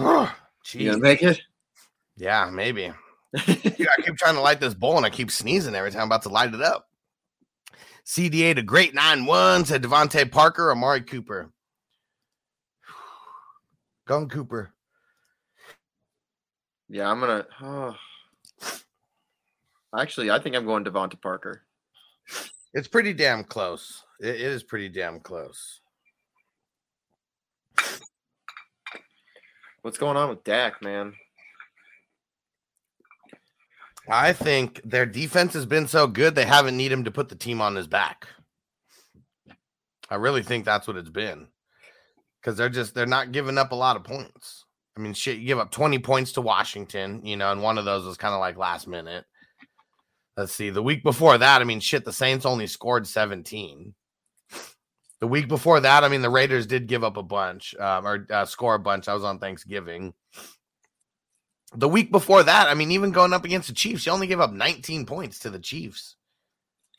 [0.00, 0.34] oh.
[0.72, 1.40] You gonna make it?
[2.16, 2.92] Yeah, maybe.
[3.46, 6.08] Dude, I keep trying to light this bowl and I keep sneezing every time I'm
[6.08, 6.88] about to light it up.
[8.04, 11.50] CDA to great 9 1 said DeVante Parker, Amari Cooper.
[14.06, 14.72] Going Cooper.
[16.88, 17.46] yeah, I'm gonna.
[17.62, 17.94] Oh.
[19.98, 21.62] Actually, I think I'm going DeVante Parker.
[22.74, 24.02] It's pretty damn close.
[24.20, 25.80] It- it is pretty damn close.
[29.86, 31.12] What's going on with Dak, man?
[34.10, 37.36] I think their defense has been so good they haven't need him to put the
[37.36, 38.26] team on his back.
[40.10, 41.46] I really think that's what it's been.
[42.40, 44.64] Because they're just they're not giving up a lot of points.
[44.96, 47.84] I mean, shit, you give up 20 points to Washington, you know, and one of
[47.84, 49.24] those was kind of like last minute.
[50.36, 50.70] Let's see.
[50.70, 53.94] The week before that, I mean, shit, the Saints only scored 17.
[55.20, 58.26] The week before that, I mean, the Raiders did give up a bunch um, or
[58.30, 59.08] uh, score a bunch.
[59.08, 60.12] I was on Thanksgiving.
[61.74, 64.40] The week before that, I mean, even going up against the Chiefs, you only gave
[64.40, 66.16] up 19 points to the Chiefs.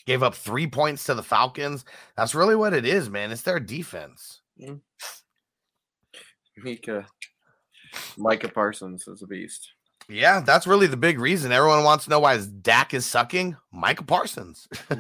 [0.06, 1.86] Gave up three points to the Falcons.
[2.16, 3.32] That's really what it is, man.
[3.32, 4.42] It's their defense.
[6.58, 7.06] Mika,
[8.18, 9.74] Micah Parsons is a beast.
[10.10, 11.52] Yeah, that's really the big reason.
[11.52, 13.58] Everyone wants to know why his Dak is sucking.
[13.74, 14.68] Micah Parsons.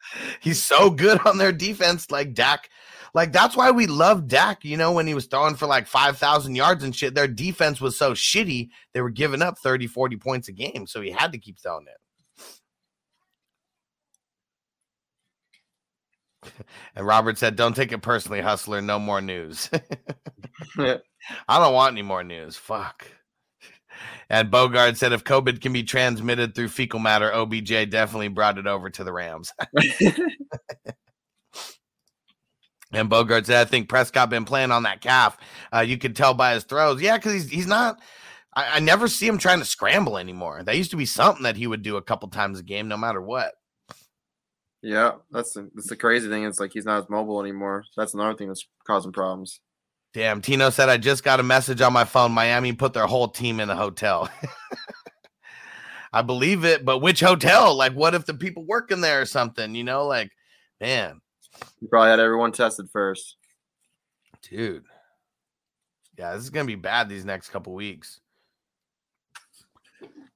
[0.40, 2.10] He's so good on their defense.
[2.10, 2.68] Like Dak,
[3.14, 4.64] like that's why we love Dak.
[4.64, 7.98] You know, when he was throwing for like 5,000 yards and shit, their defense was
[7.98, 8.68] so shitty.
[8.94, 10.86] They were giving up 30, 40 points a game.
[10.86, 11.98] So he had to keep throwing it.
[16.94, 18.82] And Robert said, Don't take it personally, hustler.
[18.82, 19.70] No more news.
[20.78, 20.98] I
[21.48, 22.56] don't want any more news.
[22.56, 23.06] Fuck.
[24.28, 28.66] And Bogard said, If COVID can be transmitted through fecal matter, OBJ definitely brought it
[28.66, 29.52] over to the Rams.
[32.92, 35.36] and Bogard said, I think Prescott been playing on that calf.
[35.72, 37.02] Uh, you could tell by his throws.
[37.02, 38.00] Yeah, because he's, he's not.
[38.54, 40.62] I, I never see him trying to scramble anymore.
[40.62, 42.96] That used to be something that he would do a couple times a game, no
[42.96, 43.54] matter what.
[44.82, 46.44] yeah, that's the, that's the crazy thing.
[46.44, 47.84] It's like he's not as mobile anymore.
[47.96, 49.60] That's another thing that's causing problems.
[50.14, 52.32] Damn, Tino said I just got a message on my phone.
[52.32, 54.28] Miami put their whole team in a hotel.
[56.12, 57.74] I believe it, but which hotel?
[57.74, 59.74] Like, what if the people working there or something?
[59.74, 60.30] You know, like,
[60.80, 61.22] man,
[61.80, 63.36] you probably had everyone tested first.
[64.48, 64.84] dude.
[66.18, 68.20] Yeah, this is gonna be bad these next couple weeks.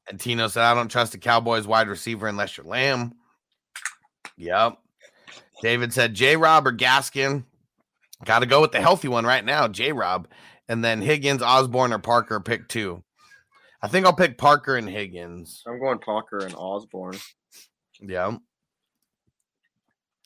[0.09, 3.15] And Tino said, I don't trust the Cowboys wide receiver unless you're Lamb.
[4.37, 4.79] Yep.
[5.63, 7.45] David said, J Rob or Gaskin.
[8.27, 10.29] Got to go with the healthy one right now, J Rob.
[10.69, 13.05] And then Higgins, Osborn, or Parker pick two.
[13.81, 15.63] I think I'll pick Parker and Higgins.
[15.67, 17.17] I'm going Parker and Osborn.
[18.01, 18.37] Yeah.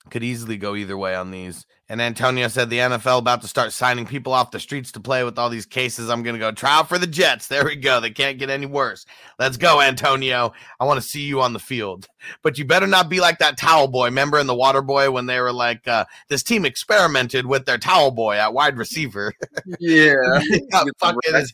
[0.08, 1.66] Could easily go either way on these.
[1.90, 5.24] And Antonio said the NFL about to start signing people off the streets to play
[5.24, 6.08] with all these cases.
[6.08, 7.48] I'm going to go out for the Jets.
[7.48, 8.00] There we go.
[8.00, 9.04] They can't get any worse.
[9.38, 10.52] Let's go, Antonio.
[10.78, 12.06] I want to see you on the field.
[12.42, 14.06] But you better not be like that towel boy.
[14.06, 17.78] Remember in the water boy when they were like, uh, this team experimented with their
[17.78, 19.34] towel boy at wide receiver.
[19.80, 20.14] Yeah.
[20.70, 21.44] got, fucking,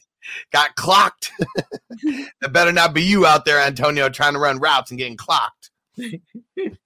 [0.52, 1.32] got clocked.
[2.02, 5.70] it better not be you out there, Antonio, trying to run routes and getting clocked.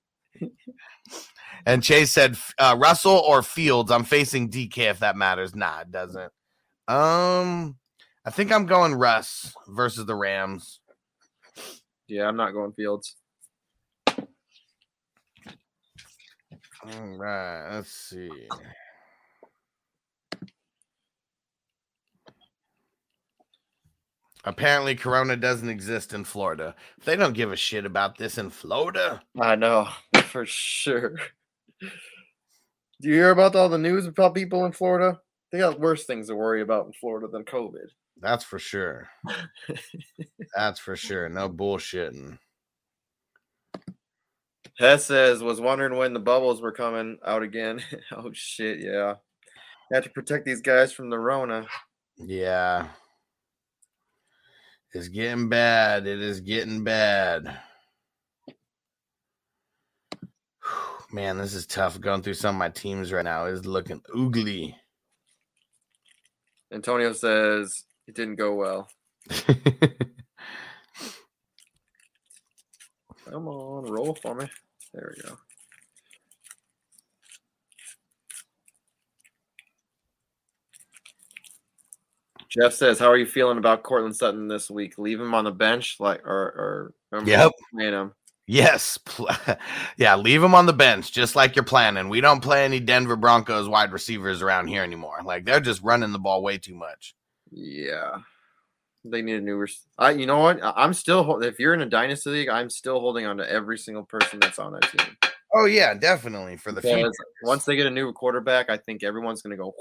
[1.66, 3.90] and Chase said, uh, Russell or Fields?
[3.90, 5.54] I'm facing DK if that matters.
[5.54, 6.32] Nah, it doesn't.
[6.88, 7.76] Um,
[8.24, 10.80] I think I'm going Russ versus the Rams.
[12.08, 13.16] Yeah, I'm not going Fields.
[16.82, 18.30] All right, let's see.
[24.44, 26.74] Apparently, Corona doesn't exist in Florida.
[27.04, 29.22] They don't give a shit about this in Florida.
[29.38, 29.88] I know
[30.24, 31.16] for sure.
[31.80, 35.20] Do you hear about all the news about people in Florida?
[35.50, 37.88] They got worse things to worry about in Florida than COVID.
[38.20, 39.08] That's for sure.
[40.56, 41.28] That's for sure.
[41.28, 42.38] No bullshitting.
[44.78, 47.82] Hess says was wondering when the bubbles were coming out again.
[48.16, 49.14] oh shit, yeah.
[49.90, 51.66] You have to protect these guys from the Rona.
[52.16, 52.88] Yeah.
[54.92, 56.06] It's getting bad.
[56.06, 57.58] It is getting bad.
[61.12, 62.00] Man, this is tough.
[62.00, 64.74] Going through some of my teams right now is looking oogly.
[66.72, 68.88] Antonio says it didn't go well.
[73.28, 74.46] Come on, roll for me.
[74.94, 75.36] There we go.
[82.48, 84.98] Jeff says, "How are you feeling about Courtland Sutton this week?
[84.98, 87.52] Leave him on the bench, like, or, or, or Yep.
[87.78, 88.12] him?
[88.50, 88.98] Yes.
[89.96, 92.08] yeah, leave him on the bench just like you're planning.
[92.08, 95.20] We don't play any Denver Broncos wide receivers around here anymore.
[95.24, 97.14] Like they're just running the ball way too much.
[97.52, 98.18] Yeah,
[99.04, 99.56] they need a new.
[99.56, 100.60] Res- I, you know what?
[100.62, 101.40] I'm still.
[101.42, 104.58] If you're in a dynasty league, I'm still holding on to every single person that's
[104.58, 105.16] on that team.
[105.54, 107.10] Oh yeah, definitely for the future.
[107.42, 109.74] Once they get a new quarterback, I think everyone's going to go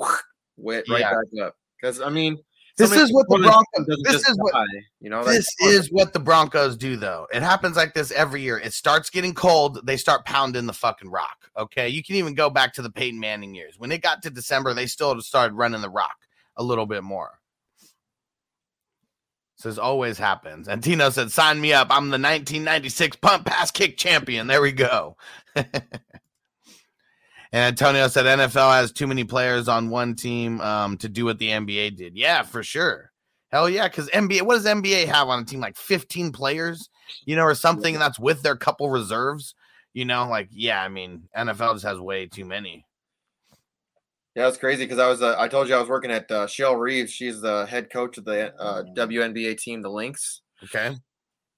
[0.58, 1.12] wait, right Yeah.
[1.12, 1.56] back up.
[1.80, 2.38] Because I mean,
[2.80, 4.04] This is what the Broncos.
[4.04, 4.64] This is what die,
[5.02, 5.24] you know.
[5.26, 7.28] this is what the Broncos do, though.
[7.34, 8.58] It happens like this every year.
[8.58, 11.50] It starts getting cold, they start pounding the fucking rock.
[11.58, 13.76] Okay, you can even go back to the Peyton Manning years.
[13.78, 16.16] When it got to December, they still started running the rock
[16.56, 17.40] a little bit more.
[19.58, 20.70] Says always happens.
[20.70, 21.88] And Tino said, sign me up.
[21.90, 24.48] I'm the 1996 punt pass kick champion.
[24.48, 25.18] There we go.
[27.52, 31.40] and Antonio said NFL has too many players on one team um, to do what
[31.40, 32.16] the NBA did.
[32.16, 33.12] Yeah, for sure.
[33.52, 33.88] Hell yeah.
[33.88, 35.60] Because NBA, what does NBA have on a team?
[35.60, 36.90] Like 15 players,
[37.26, 39.56] you know, or something that's with their couple reserves.
[39.94, 42.86] You know, like, yeah, I mean, NFL just has way too many.
[44.36, 46.46] Yeah, it's crazy because I was uh, I told you I was working at uh,
[46.46, 47.12] Cheryl Reeves.
[47.12, 50.96] She's the head coach of the uh, WNBA team, the Lynx, Okay.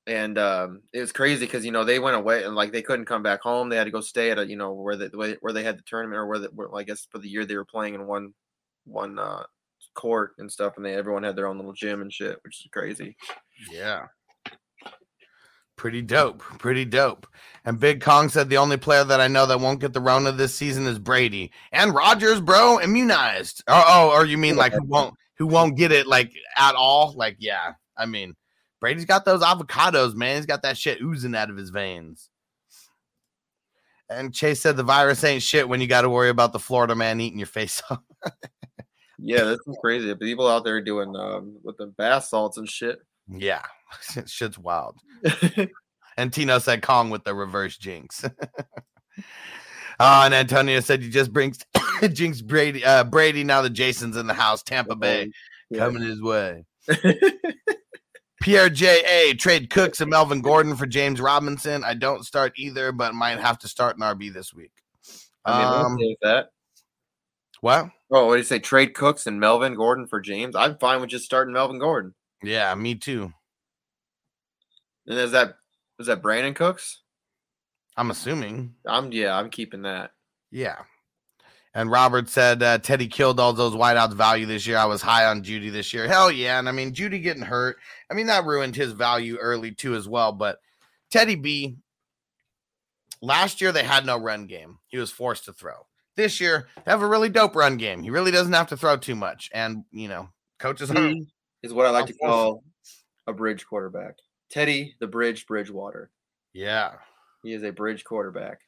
[0.07, 3.05] And um, it was crazy because you know they went away and like they couldn't
[3.05, 3.69] come back home.
[3.69, 5.83] They had to go stay at a you know where they where they had the
[5.83, 8.33] tournament or where, the, where I guess for the year they were playing in one
[8.85, 9.43] one uh,
[9.93, 12.67] court and stuff, and they everyone had their own little gym and shit, which is
[12.71, 13.15] crazy.
[13.71, 14.05] Yeah.
[15.77, 16.41] Pretty dope.
[16.59, 17.25] Pretty dope.
[17.65, 20.31] And Big Kong said the only player that I know that won't get the Rona
[20.31, 23.63] this season is Brady and Rogers, bro, immunized.
[23.67, 27.13] Oh, oh, or you mean like who won't who won't get it like at all?
[27.15, 27.73] Like, yeah.
[27.97, 28.35] I mean,
[28.81, 30.35] Brady's got those avocados, man.
[30.35, 32.29] He's got that shit oozing out of his veins.
[34.09, 36.95] And Chase said the virus ain't shit when you got to worry about the Florida
[36.95, 38.01] man eating your face off.
[39.19, 40.13] Yeah, this is crazy.
[40.15, 42.99] People out there doing um, with the bath salts and shit.
[43.29, 43.61] yeah,
[44.25, 44.97] shit's wild.
[46.17, 48.25] And Tino said Kong with the reverse jinx.
[49.99, 51.57] Oh, and Antonio said you just brings
[52.11, 52.83] jinx Brady.
[52.83, 55.31] Uh, Brady now that Jason's in the house, Tampa Bay
[55.69, 55.79] Yeah.
[55.79, 56.65] coming his way.
[58.41, 61.84] Pierre J A trade Cooks and Melvin Gordon for James Robinson.
[61.84, 64.71] I don't start either, but might have to start an RB this week.
[65.45, 66.49] I mean, Um, that.
[67.62, 67.89] What?
[68.12, 68.60] Oh, what do you say?
[68.60, 70.56] Trade Cooks and Melvin Gordon for James.
[70.56, 72.15] I'm fine with just starting Melvin Gordon.
[72.43, 73.32] Yeah, me too.
[75.08, 75.58] And is that
[75.99, 77.01] is that Brandin Cooks?
[77.95, 78.75] I'm assuming.
[78.88, 80.12] I'm yeah, I'm keeping that.
[80.49, 80.80] Yeah.
[81.73, 84.77] And Robert said uh, Teddy killed all those wideouts value this year.
[84.77, 86.07] I was high on Jeudy this year.
[86.07, 86.60] Hell yeah.
[86.60, 87.77] And I mean, Jeudy getting hurt,
[88.10, 90.34] I mean, that ruined his value early too, as well.
[90.34, 90.60] But
[91.12, 91.77] Teddy B,
[93.21, 94.79] last year they had no run game.
[94.89, 95.88] He was forced to throw.
[96.17, 98.03] This year, they have a really dope run game.
[98.03, 99.49] He really doesn't have to throw too much.
[99.53, 100.27] And, you know,
[100.60, 101.13] coaches hurt.
[101.13, 101.27] He
[101.63, 102.63] is what I like to call
[103.27, 104.15] a bridge quarterback.
[104.49, 106.12] Teddy the Bridge Bridgewater.
[106.51, 106.95] Yeah.
[107.43, 108.60] He is a bridge quarterback.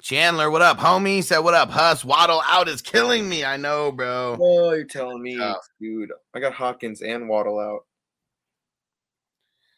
[0.00, 1.22] Chandler, what up, homie?
[1.22, 2.04] Said, what up, Huss?
[2.04, 3.44] Waddle out is killing me.
[3.44, 4.38] I know, bro.
[4.40, 5.38] Oh, you're telling me,
[5.80, 6.12] dude.
[6.34, 7.84] I got Hopkins and Waddle out.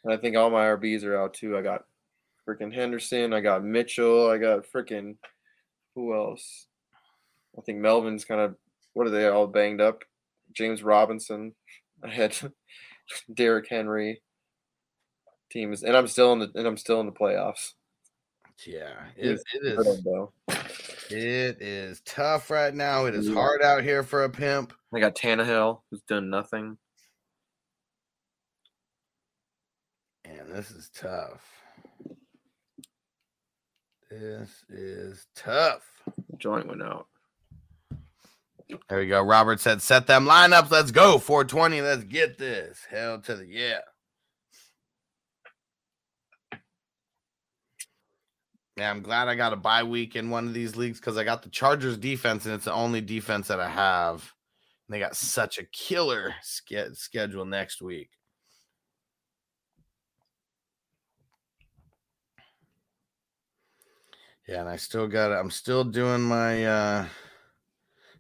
[0.05, 1.57] And I think all my RBs are out too.
[1.57, 1.85] I got
[2.47, 3.33] freaking Henderson.
[3.33, 4.31] I got Mitchell.
[4.31, 5.17] I got freaking
[5.95, 6.67] who else?
[7.57, 8.57] I think Melvin's kind of
[8.95, 10.03] what are they all banged up?
[10.53, 11.55] James Robinson.
[12.03, 12.37] I had
[13.35, 14.23] Derrick Henry.
[15.51, 17.73] Team is, and I'm still in the and I'm still in the playoffs.
[18.67, 19.99] Yeah, it, it is.
[21.11, 23.07] It is tough right now.
[23.07, 23.35] It is Yeah.
[23.35, 24.73] hard out here for a pimp.
[24.95, 26.79] I got Tannehill, who's done nothing.
[30.25, 31.43] And this is tough.
[34.11, 35.83] This is tough.
[36.39, 37.07] Joint went out.
[38.89, 39.23] There we go.
[39.23, 40.71] Robert said, set them lineups.
[40.71, 41.19] Let's go.
[41.19, 41.81] 420.
[41.83, 42.81] Let's get this.
[42.89, 43.81] Hell to the yeah.
[48.91, 51.43] I'm glad I got a bye week in one of these leagues because I got
[51.43, 54.33] the Chargers defense, and it's the only defense that I have.
[54.89, 58.11] And they got such a killer ske- schedule next week.
[64.49, 65.37] Yeah, and I still got it.
[65.37, 67.07] I'm still doing my uh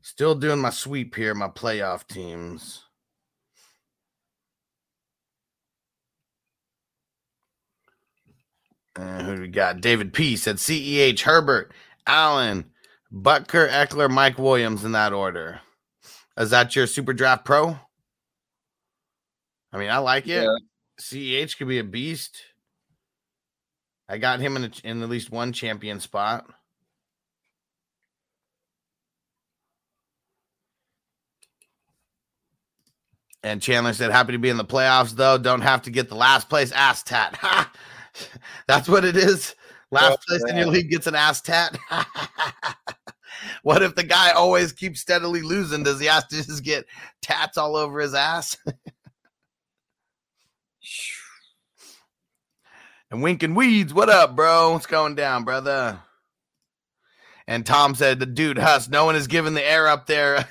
[0.03, 2.85] still doing my sweep here, my playoff teams.
[8.97, 9.81] And who do we got?
[9.81, 11.73] David P said CEH, Herbert,
[12.07, 12.67] Allen,
[13.13, 15.61] Butker, Ekeler, Mike Williams in that order.
[16.37, 17.79] Is that your super draft pro?
[19.73, 20.45] I mean, I like it.
[20.45, 20.57] Yeah.
[21.01, 22.37] CEH could be a beast.
[24.09, 26.47] I got him in, a, in at least one champion spot.
[33.43, 35.37] And Chandler said, happy to be in the playoffs, though.
[35.37, 37.39] Don't have to get the last place ass tat.
[38.15, 38.27] Ha!
[38.67, 39.55] That's what it is.
[39.91, 41.77] Last Oh, place in your league gets an ass tat.
[43.63, 45.83] what if the guy always keeps steadily losing?
[45.83, 46.87] Does he have to just get
[47.21, 48.57] tats all over his ass?
[53.11, 54.73] And Winking Weeds, what up, bro?
[54.73, 56.01] What's going down, brother?
[57.47, 60.49] And Tom said, the dude, Huss, no one is giving the air up there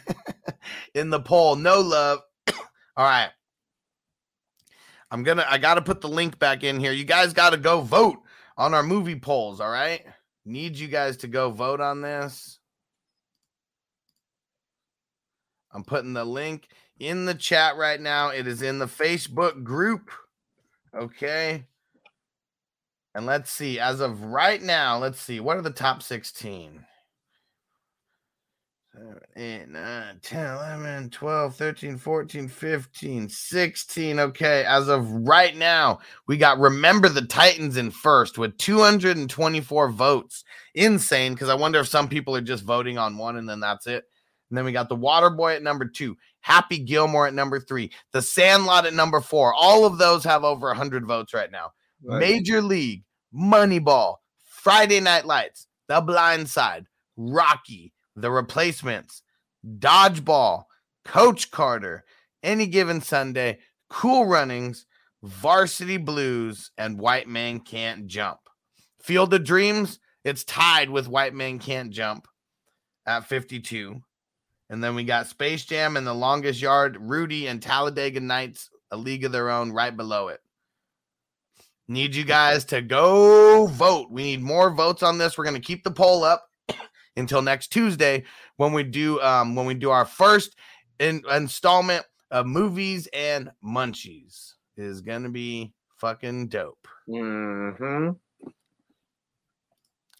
[0.93, 1.55] in the poll.
[1.55, 2.19] No love.
[2.95, 3.31] All right.
[5.11, 6.93] I'm gonna I gotta put the link back in here.
[6.93, 8.17] You guys gotta go vote
[8.57, 10.05] on our movie polls, all right?
[10.45, 12.59] Need you guys to go vote on this.
[15.73, 16.67] I'm putting the link
[16.99, 18.29] in the chat right now.
[18.29, 20.11] It is in the Facebook group.
[20.95, 21.65] Okay.
[23.13, 26.85] And let's see, as of right now, let's see, what are the top 16?
[28.93, 34.19] 7, 8, 9, 10, 11, 12, 13, 14, 15, 16.
[34.19, 40.43] Okay, as of right now, we got Remember the Titans in first with 224 votes.
[40.75, 43.87] Insane, because I wonder if some people are just voting on one and then that's
[43.87, 44.03] it.
[44.49, 47.91] And then we got the Water Boy at number two, Happy Gilmore at number three,
[48.11, 49.53] The Sandlot at number four.
[49.53, 51.71] All of those have over 100 votes right now.
[52.03, 52.19] Right.
[52.19, 54.17] Major League, Moneyball,
[54.49, 59.23] Friday Night Lights, The Blind Side, Rocky, The Replacements,
[59.65, 60.63] Dodgeball,
[61.05, 62.03] Coach Carter,
[62.43, 63.59] Any Given Sunday,
[63.89, 64.85] Cool Runnings,
[65.23, 68.39] Varsity Blues, and White Man Can't Jump.
[69.01, 72.27] Field of Dreams, it's tied with White Man Can't Jump
[73.05, 74.01] at 52.
[74.69, 78.97] And then we got Space Jam and The Longest Yard, Rudy and Talladega Nights, A
[78.97, 80.39] League of Their Own, right below it.
[81.87, 84.09] Need you guys to go vote.
[84.09, 85.37] We need more votes on this.
[85.37, 86.47] We're going to keep the poll up
[87.17, 88.23] until next Tuesday
[88.57, 90.55] when we do um when we do our first
[90.99, 94.53] in, installment of movies and munchies.
[94.77, 96.87] It is going to be fucking dope.
[97.09, 98.11] Mm-hmm.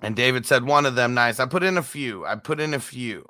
[0.04, 1.40] And David said one of them nice.
[1.40, 2.26] I put in a few.
[2.26, 3.26] I put in a few.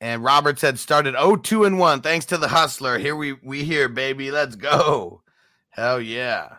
[0.00, 2.98] And Robert said started 0-2 and 1 thanks to the hustler.
[2.98, 4.30] Here we we here baby.
[4.30, 5.22] Let's go.
[5.70, 6.56] Hell yeah.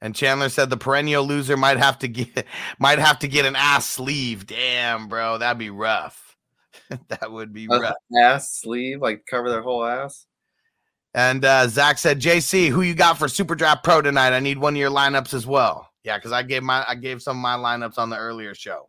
[0.00, 2.46] And Chandler said the perennial loser might have to get
[2.78, 4.46] might have to get an ass sleeve.
[4.46, 6.36] Damn, bro, that'd be rough.
[7.08, 7.94] that would be rough.
[8.20, 10.26] ass sleeve, like cover their whole ass.
[11.14, 14.34] And uh, Zach said, "JC, who you got for Super Draft Pro tonight?
[14.34, 17.22] I need one of your lineups as well." Yeah, because I gave my I gave
[17.22, 18.88] some of my lineups on the earlier show.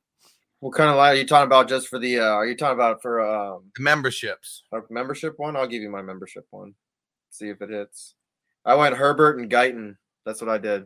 [0.59, 1.69] What kind of line are you talking about?
[1.69, 2.19] Just for the?
[2.19, 4.63] Uh, are you talking about for um memberships.
[4.89, 5.55] membership one?
[5.55, 6.75] I'll give you my membership one.
[7.29, 8.15] See if it hits.
[8.65, 9.95] I went Herbert and Guyton.
[10.25, 10.85] That's what I did.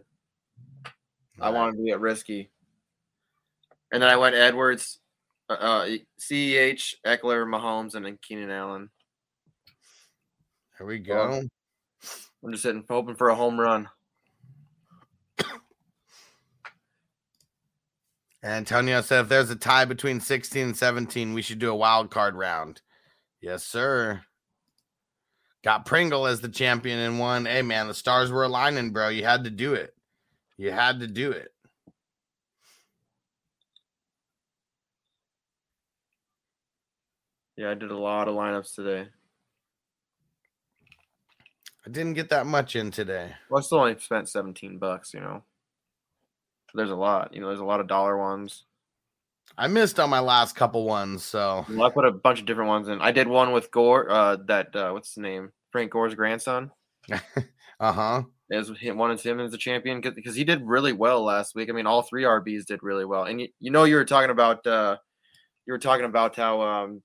[1.39, 2.49] I wanted to get risky.
[3.91, 4.99] And then I went Edwards,
[5.49, 5.87] uh, uh,
[6.19, 8.89] CEH, Ekeler, Mahomes, and then Keenan Allen.
[10.77, 11.43] There we go.
[12.43, 13.89] I'm just sitting hoping for a home run.
[18.43, 22.11] Antonio said, "If there's a tie between 16 and 17, we should do a wild
[22.11, 22.81] card round."
[23.39, 24.25] Yes, sir.
[25.63, 27.45] Got Pringle as the champion and won.
[27.45, 29.07] Hey, man, the stars were aligning, bro.
[29.07, 29.92] You had to do it.
[30.63, 31.51] You had to do it.
[37.57, 39.09] Yeah, I did a lot of lineups today.
[41.85, 43.33] I didn't get that much in today.
[43.49, 45.43] Well, I still only spent 17 bucks, you know.
[46.73, 47.33] There's a lot.
[47.33, 48.63] You know, there's a lot of dollar ones.
[49.57, 52.69] I missed on my last couple ones, so Well, I put a bunch of different
[52.69, 53.01] ones in.
[53.01, 55.51] I did one with Gore, uh, that, uh, what's his name?
[55.73, 56.71] Frank Gore's grandson.
[57.11, 58.23] uh-huh.
[58.23, 58.23] As
[58.53, 61.69] him, wanted him as a champion because he did really well last week.
[61.69, 63.23] I mean, all three RBs did really well.
[63.23, 64.97] And you, you know, you were talking about, uh,
[65.65, 67.03] you were talking about how, um,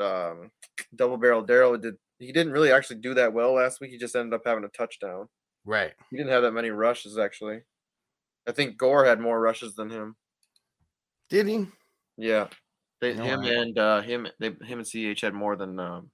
[0.00, 0.50] um,
[0.94, 1.94] double barrel Daryl did.
[2.18, 3.90] He didn't really actually do that well last week.
[3.90, 5.28] He just ended up having a touchdown.
[5.64, 5.92] Right.
[6.10, 7.60] He didn't have that many rushes actually.
[8.48, 10.16] I think Gore had more rushes than him.
[11.30, 11.66] Did he?
[12.16, 12.48] Yeah,
[13.00, 16.10] they, No, him I- and uh, him they him and CH had more than um,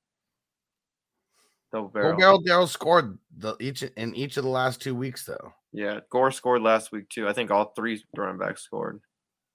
[1.72, 2.16] double barrel.
[2.16, 5.52] Well, Daryl Daryl scored the each in each of the last two weeks though.
[5.72, 7.28] Yeah, Gore scored last week too.
[7.28, 9.00] I think all three running backs scored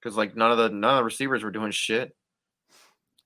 [0.02, 2.16] because like none of the none of the receivers were doing shit.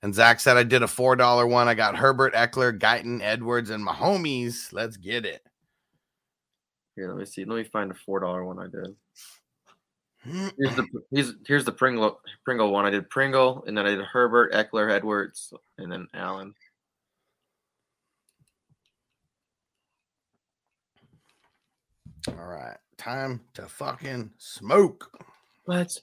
[0.04, 1.68] And Zach said I did a four dollar one.
[1.68, 4.72] I got Herbert, Ekeler, Guyton, Edwards, and Mahomes.
[4.72, 5.42] Let's get it.
[6.96, 7.46] Here, let me see.
[7.46, 8.96] Let me find a four dollar one I did.
[10.24, 12.86] Here's the here's here's the Pringle Pringle one.
[12.86, 16.54] I did Pringle and then I did Herbert, Ekeler, Edwards, and then Allen.
[22.28, 25.10] All right, time to fucking smoke.
[25.66, 26.02] Let's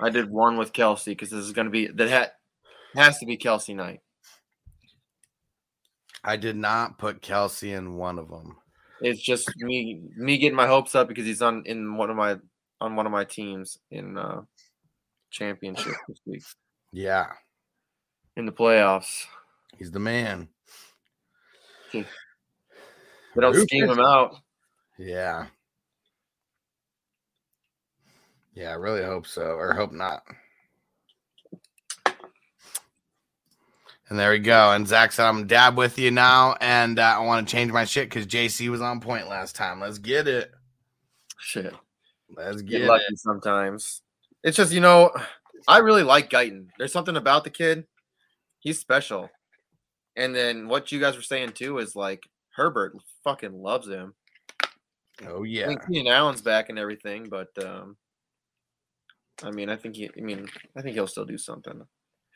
[0.00, 3.26] I did one with Kelce because this is going to be that ha- has to
[3.26, 4.00] be Kelce night.
[6.24, 8.56] I did not put Kelce in one of them.
[9.00, 12.38] It's just me me getting my hopes up because he's on in one of my
[12.82, 14.42] on one of my teams in uh
[15.30, 16.42] championship this week
[16.92, 17.26] Yeah,
[18.36, 19.24] in the playoffs.
[19.78, 20.48] he's the man.
[21.92, 22.04] They
[23.40, 24.36] don't Who scheme him out.
[24.98, 25.46] Yeah.
[28.54, 30.22] Yeah, I really hope so, or hope not.
[34.08, 34.72] And there we go.
[34.72, 36.56] And Zach said, I'm dab with you now.
[36.60, 39.80] And uh, I want to change my shit because JC was on point last time.
[39.80, 40.50] Let's get it.
[41.38, 41.72] Shit.
[42.36, 43.18] Let's Get get lucky it.
[43.18, 44.02] sometimes.
[44.42, 45.10] It's just, you know,
[45.68, 46.68] I really like Guyton.
[46.78, 47.86] There's something about the kid.
[48.60, 49.30] He's special.
[50.16, 54.14] And then what you guys were saying too is like Herbert fucking loves him.
[55.26, 55.68] Oh, I yeah.
[55.68, 57.96] mean, Keenan Allen's back and everything, but um,
[59.42, 60.10] I mean, I think he.
[60.16, 61.82] I mean, I think he'll still do something.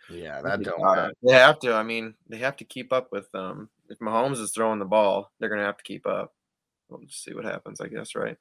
[0.08, 1.12] Yeah, that don't matter.
[1.22, 1.74] They have to.
[1.74, 3.28] I mean, they have to keep up with.
[3.34, 6.34] Um, if Mahomes is throwing the ball, they're gonna have to keep up.
[6.88, 8.14] We'll just see what happens, I guess.
[8.14, 8.36] Right?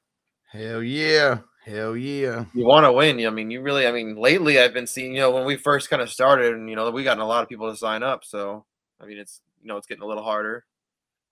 [0.46, 1.38] Hell yeah.
[1.64, 2.44] Hell yeah.
[2.54, 3.24] You want to win.
[3.26, 3.86] I mean, you really.
[3.86, 5.14] I mean, lately I've been seeing.
[5.14, 7.42] You know, when we first kind of started, and you know, we gotten a lot
[7.42, 8.24] of people to sign up.
[8.24, 8.64] So,
[9.00, 10.64] I mean, it's you know, it's getting a little harder.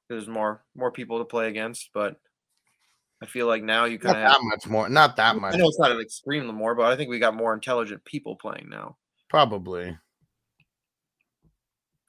[0.08, 2.16] There's more more people to play against, but
[3.22, 4.32] I feel like now you kind of have.
[4.32, 4.88] that much more.
[4.88, 5.54] Not that much.
[5.54, 8.34] I know it's not an extreme more, but I think we got more intelligent people
[8.36, 8.96] playing now.
[9.30, 9.96] Probably.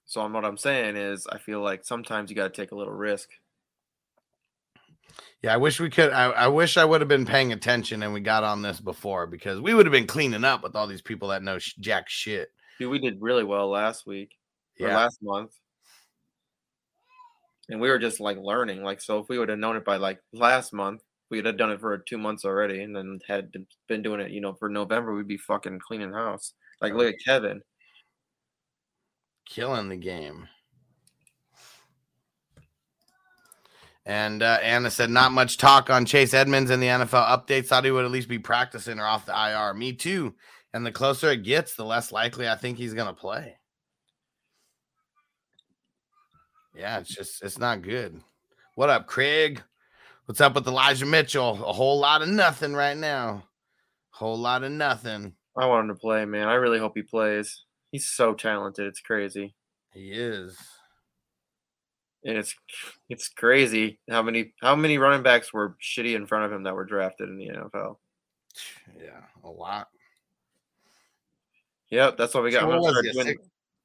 [0.07, 2.75] So I'm- what I'm saying is, I feel like sometimes you got to take a
[2.75, 3.29] little risk.
[5.41, 6.11] Yeah, I wish we could.
[6.11, 9.27] I, I wish I would have been paying attention and we got on this before
[9.27, 12.09] because we would have been cleaning up with all these people that know sh- jack
[12.09, 12.49] shit.
[12.79, 14.31] Dude, we did really well last week
[14.79, 14.97] or Yeah.
[14.97, 15.53] last month,
[17.69, 18.83] and we were just like learning.
[18.83, 21.71] Like, so if we would have known it by like last month, we'd have done
[21.71, 24.69] it for two months already, and then had been- been doing it, you know, for
[24.69, 26.53] November, we'd be fucking cleaning house.
[26.81, 27.61] Like, oh, look at Kevin.
[29.47, 30.49] Killing the game.
[34.05, 37.67] And uh, Anna said, not much talk on Chase Edmonds in the NFL updates.
[37.67, 39.73] Thought he would at least be practicing or off the IR.
[39.73, 40.35] Me too.
[40.73, 43.57] And the closer it gets, the less likely I think he's going to play.
[46.75, 48.21] Yeah, it's just, it's not good.
[48.75, 49.63] What up, Craig?
[50.25, 51.63] What's up with Elijah Mitchell?
[51.65, 53.43] A whole lot of nothing right now.
[54.11, 55.33] Whole lot of nothing.
[55.57, 56.47] I want him to play, man.
[56.47, 57.63] I really hope he plays.
[57.91, 58.87] He's so talented.
[58.87, 59.55] It's crazy.
[59.93, 60.57] He is.
[62.25, 62.55] And it's
[63.07, 66.73] it's crazy how many how many running backs were shitty in front of him that
[66.73, 67.97] were drafted in the NFL.
[68.99, 69.87] Yeah, a lot.
[71.91, 72.61] Yep, that's what we got.
[72.61, 73.41] So what, was he, a six,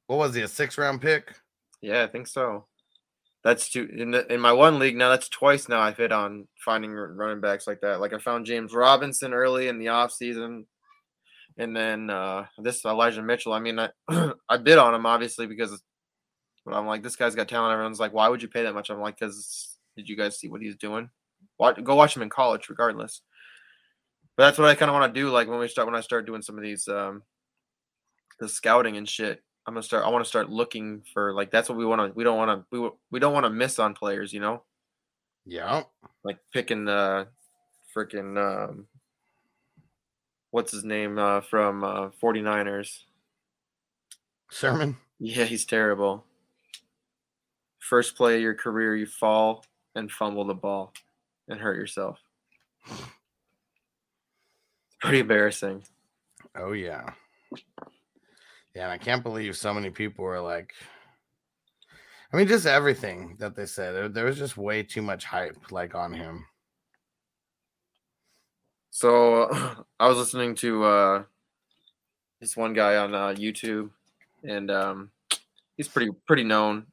[0.07, 1.35] what was he, a six round pick?
[1.83, 2.67] Yeah, I think so.
[3.45, 5.11] That's two in the, in my one league now.
[5.11, 8.01] That's twice now I've hit on finding running backs like that.
[8.01, 10.67] Like I found James Robinson early in the off season,
[11.59, 13.53] and then uh, this Elijah Mitchell.
[13.53, 13.91] I mean, I
[14.49, 15.83] I bid on him obviously because
[16.65, 17.73] but I'm like this guy's got talent.
[17.73, 18.91] Everyone's like, why would you pay that much?
[18.91, 21.11] I'm like, because did you guys see what he's doing?
[21.59, 23.23] Watch, go watch him in college, regardless.
[24.37, 25.31] But that's what I kind of want to do.
[25.31, 27.23] Like when we start when I start doing some of these um
[28.39, 29.43] the scouting and shit.
[29.67, 30.05] I'm gonna start.
[30.05, 32.17] I want to start looking for like that's what we want to.
[32.17, 32.81] We don't want to.
[32.81, 34.33] We we don't want to miss on players.
[34.33, 34.63] You know,
[35.45, 35.83] Yeah.
[36.25, 37.29] like picking the
[37.95, 38.87] freaking um,
[40.51, 43.01] what's his name uh, from uh, 49ers.
[44.51, 44.97] Sermon.
[45.19, 46.25] Yeah, he's terrible.
[47.81, 49.65] First play of your career, you fall
[49.95, 50.93] and fumble the ball
[51.49, 52.19] and hurt yourself.
[52.87, 53.03] It's
[55.01, 55.83] pretty embarrassing.
[56.55, 57.07] Oh yeah.
[58.75, 60.73] Yeah, and I can't believe so many people were like
[62.33, 63.93] I mean, just everything that they said.
[63.95, 66.47] There, there was just way too much hype like on him.
[68.91, 69.51] So
[70.01, 71.23] I was listening to uh,
[72.41, 73.91] this one guy on uh, YouTube,
[74.45, 75.11] and um,
[75.77, 76.87] he's pretty pretty known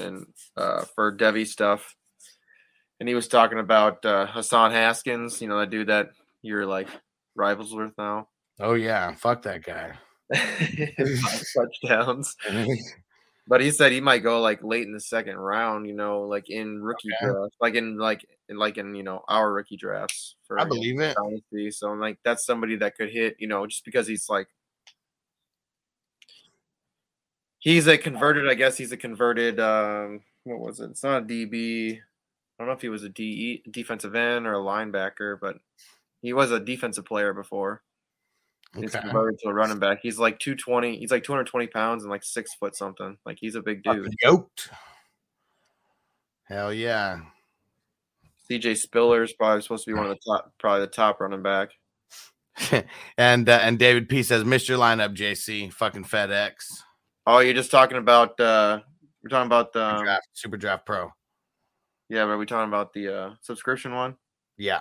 [0.00, 0.26] and
[0.56, 1.94] uh, for devy stuff.
[3.00, 6.88] And he was talking about uh, Hassan Haskins, you know, that dude that you're like
[7.34, 8.28] rivals with now.
[8.60, 9.98] Oh yeah, fuck that guy.
[11.54, 12.34] Touchdowns.
[13.48, 16.48] But he said he might go like late in the second round, you know, like
[16.48, 17.26] in rookie Okay.
[17.26, 20.36] drafts, like in like in like in you know our rookie drafts.
[20.46, 21.16] For I believe it.
[21.16, 21.72] dynasty.
[21.72, 24.46] So I'm like, that's somebody that could hit, you know, just because he's like,
[27.62, 28.48] he's a converted.
[28.48, 29.58] I guess he's a converted.
[29.58, 30.90] um What was it?
[30.90, 31.94] It's not a DB.
[31.96, 32.00] I
[32.58, 35.56] don't know if he was a DE defensive end or a linebacker, but
[36.20, 37.82] he was a defensive player before.
[38.76, 39.98] He's converted to a running back.
[40.02, 40.96] He's like 220.
[40.98, 43.18] He's like 220 pounds and like six foot something.
[43.24, 44.14] Like he's a big dude.
[44.22, 44.70] Yoked.
[46.44, 47.20] Hell yeah.
[48.50, 51.42] CJ Spiller is probably supposed to be one of the top, probably the top running
[51.42, 51.70] back.
[53.18, 55.72] and uh, and David P says, "Missed your lineup, JC.
[55.72, 56.54] Fucking FedEx
[57.26, 58.38] Oh, you're just talking about.
[58.40, 58.80] uh
[59.22, 59.84] We're talking about the.
[59.84, 61.12] um, draft, Super Draft Pro.
[62.08, 64.16] Yeah, but are we talking about the uh subscription one?
[64.58, 64.80] Yeah,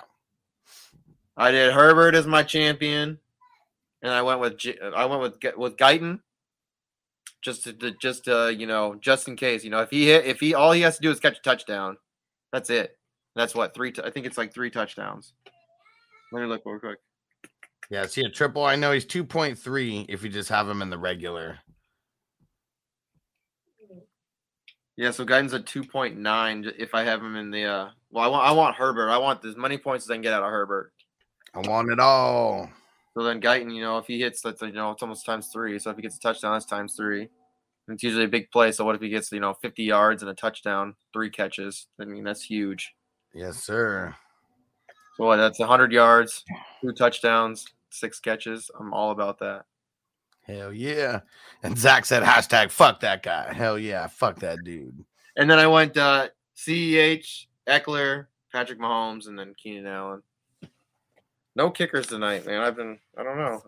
[1.38, 3.20] I did Herbert as my champion,
[4.02, 4.60] and I went with
[4.96, 6.20] I went with with Guyton,
[7.42, 10.26] just to, to just uh you know just in case you know if he hit
[10.26, 11.98] if he all he has to do is catch a touchdown,
[12.52, 12.98] that's it.
[13.36, 13.92] That's what three.
[13.94, 15.34] T- I think it's like three touchdowns.
[16.34, 17.00] Let me look real quick.
[17.90, 18.06] yeah.
[18.08, 18.66] See a triple.
[18.66, 21.60] I know he's two point three if you just have him in the regular.
[25.02, 26.72] Yeah, so Guyton's at two point nine.
[26.78, 29.10] If I have him in the uh, well, I want I want Herbert.
[29.10, 30.94] I want as many points as I can get out of Herbert.
[31.56, 32.70] I want it all.
[33.16, 35.80] So then Guyton, you know, if he hits, that's you know, it's almost times three.
[35.80, 37.22] So if he gets a touchdown, that's times three.
[37.22, 38.72] And it's usually a big play.
[38.72, 41.88] So what if he gets you know fifty yards and a touchdown, three catches?
[42.00, 42.94] I mean, that's huge.
[43.34, 44.16] Yes, sir.
[45.18, 46.46] So what, that's hundred yards,
[46.80, 48.70] two touchdowns, six catches.
[48.80, 49.66] I'm all about that.
[50.52, 51.22] Hell yeah.
[51.64, 53.54] And Zach said hashtag fuck that guy.
[53.54, 54.08] Hell yeah.
[54.08, 55.04] Fuck that dude.
[55.36, 60.22] And then I went uh, CEH, Ekeler, Patrick Mahomes, and then Keenan Allen.
[61.56, 62.62] No kickers tonight, man.
[62.62, 63.62] I've been I don't know.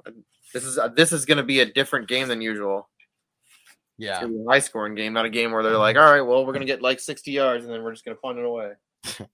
[0.54, 2.90] This is this is going to be a different game than usual.
[3.98, 4.22] Yeah.
[4.22, 6.46] gonna be a high scoring game, not a game where they're like, all right, well,
[6.46, 8.46] we're going to get like 60 yards and then we're just going to punt it
[8.46, 8.72] away.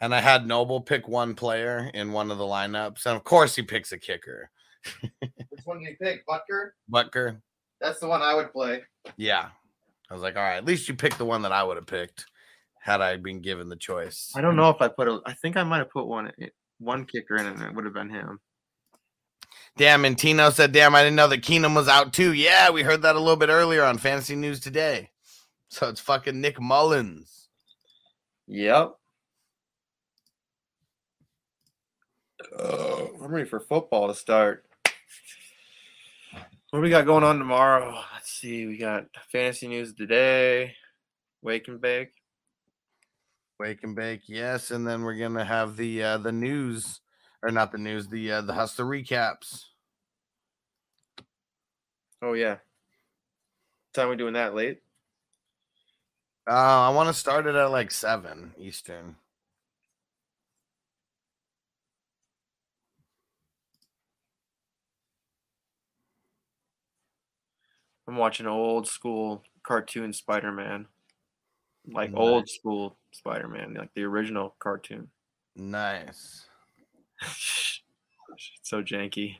[0.00, 3.04] And I had Noble pick one player in one of the lineups.
[3.04, 4.50] And of course he picks a kicker.
[5.20, 6.26] Which one do you pick?
[6.26, 6.70] Butker?
[6.90, 7.40] Butker.
[7.80, 8.82] That's the one I would play.
[9.16, 9.48] Yeah.
[10.10, 11.86] I was like, all right, at least you picked the one that I would have
[11.86, 12.26] picked
[12.80, 14.32] had I been given the choice.
[14.34, 15.20] I don't know if I put a.
[15.24, 16.32] I think I might have put one
[16.78, 18.40] one kicker in, and it would have been him.
[19.76, 22.32] Damn, and Tino said, damn, I didn't know that Keenum was out too.
[22.32, 25.10] Yeah, we heard that a little bit earlier on Fantasy News today.
[25.68, 27.48] So it's fucking Nick Mullens.
[28.48, 28.94] Yep.
[32.58, 34.64] Oh, I'm ready for football to start.
[36.70, 38.00] What we got going on tomorrow?
[38.14, 38.64] Let's see.
[38.66, 40.76] We got fantasy news today.
[41.42, 42.12] Wake and bake.
[43.58, 47.00] Wake and bake, yes, and then we're gonna have the uh the news,
[47.42, 49.64] or not the news, the uh the hustler recaps.
[52.22, 52.58] Oh yeah.
[53.92, 54.80] Time we doing that late?
[56.48, 59.16] Uh, I want to start it at like seven Eastern.
[68.10, 70.86] I'm watching old school cartoon Spider Man.
[71.86, 72.18] Like Nice.
[72.18, 75.08] old school Spider Man, like the original cartoon.
[75.54, 76.46] Nice.
[78.62, 79.36] so janky.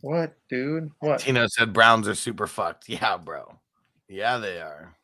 [0.00, 0.90] what, dude?
[1.00, 1.18] What?
[1.18, 2.88] Tino said Browns are super fucked.
[2.88, 3.58] Yeah, bro.
[4.08, 4.96] Yeah, they are.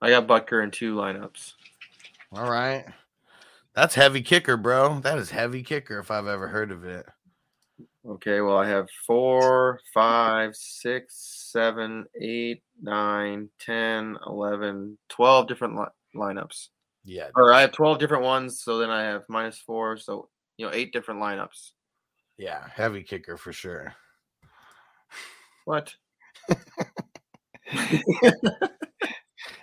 [0.00, 1.54] I got Butker in two lineups.
[2.32, 2.84] All right.
[3.74, 5.00] That's heavy kicker, bro.
[5.00, 7.06] That is heavy kicker if I've ever heard of it.
[8.06, 15.84] Okay, well, I have four, five, six, seven, eight, nine, 10, 11, 12 different li-
[16.16, 16.68] lineups.
[17.04, 17.28] Yeah.
[17.36, 20.72] Or I have 12 different ones, so then I have minus four, so, you know,
[20.72, 21.70] eight different lineups.
[22.36, 23.94] Yeah, heavy kicker for sure.
[25.64, 25.94] What?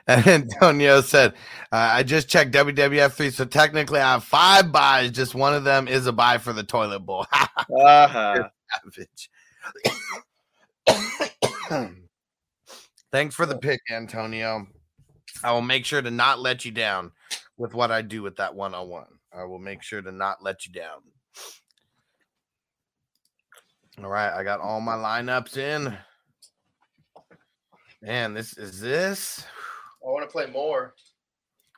[0.09, 1.33] And Antonio said,
[1.71, 5.11] uh, I just checked WWF 3, so technically I have five buys.
[5.11, 7.27] Just one of them is a buy for the toilet bowl.
[7.69, 8.49] Uh-huh.
[8.83, 9.29] Savage.
[13.11, 14.65] Thanks for the pick, Antonio.
[15.43, 17.11] I will make sure to not let you down
[17.57, 19.05] with what I do with that 101.
[19.33, 21.01] I will make sure to not let you down.
[24.03, 25.95] All right, I got all my lineups in.
[28.01, 29.45] Man, this is this
[30.03, 30.93] I want to play more.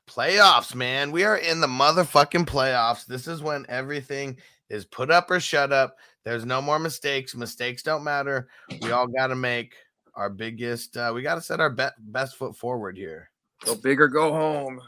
[0.10, 1.12] playoffs, man.
[1.12, 3.06] We are in the motherfucking playoffs.
[3.06, 4.38] This is when everything
[4.70, 5.98] is put up or shut up.
[6.24, 7.36] There's no more mistakes.
[7.36, 8.48] Mistakes don't matter.
[8.82, 9.76] We all got to make
[10.14, 10.98] our biggest.
[10.98, 13.30] Uh, we got to set our be- best foot forward here.
[13.66, 14.80] Go big or go home.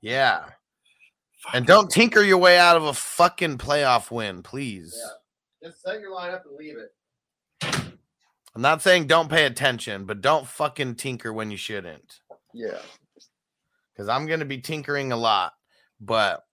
[0.00, 0.44] Yeah,
[1.52, 4.96] and don't tinker your way out of a fucking playoff win, please.
[4.96, 5.68] Yeah.
[5.68, 6.94] Just set your lineup and leave it.
[8.54, 12.20] I'm not saying don't pay attention, but don't fucking tinker when you shouldn't.
[12.54, 12.78] Yeah.
[13.92, 15.52] because I'm going to be tinkering a lot,
[16.00, 16.44] but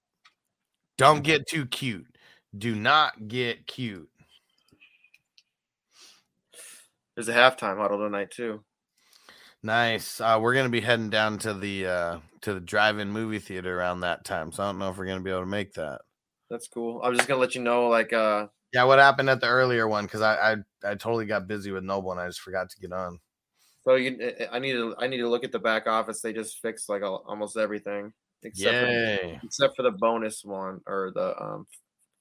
[0.97, 2.05] don't get too cute.
[2.57, 4.09] Do not get cute.
[7.15, 8.63] There's a halftime huddle tonight too.
[9.61, 10.21] Nice.
[10.21, 13.77] Uh, we're going to be heading down to the uh, to the drive-in movie theater
[13.77, 15.73] around that time, so I don't know if we're going to be able to make
[15.73, 16.01] that.
[16.49, 17.01] That's cool.
[17.03, 19.87] I was just gonna let you know, like, uh, Yeah, what happened at the earlier
[19.87, 20.05] one?
[20.05, 22.91] Because I, I I totally got busy with Noble and I just forgot to get
[22.91, 23.19] on.
[23.89, 26.21] So you, I- I need to, I need to look at the back office.
[26.21, 28.13] They just fixed like al- almost everything
[28.43, 28.87] except for,
[29.43, 31.65] except for the bonus one or the um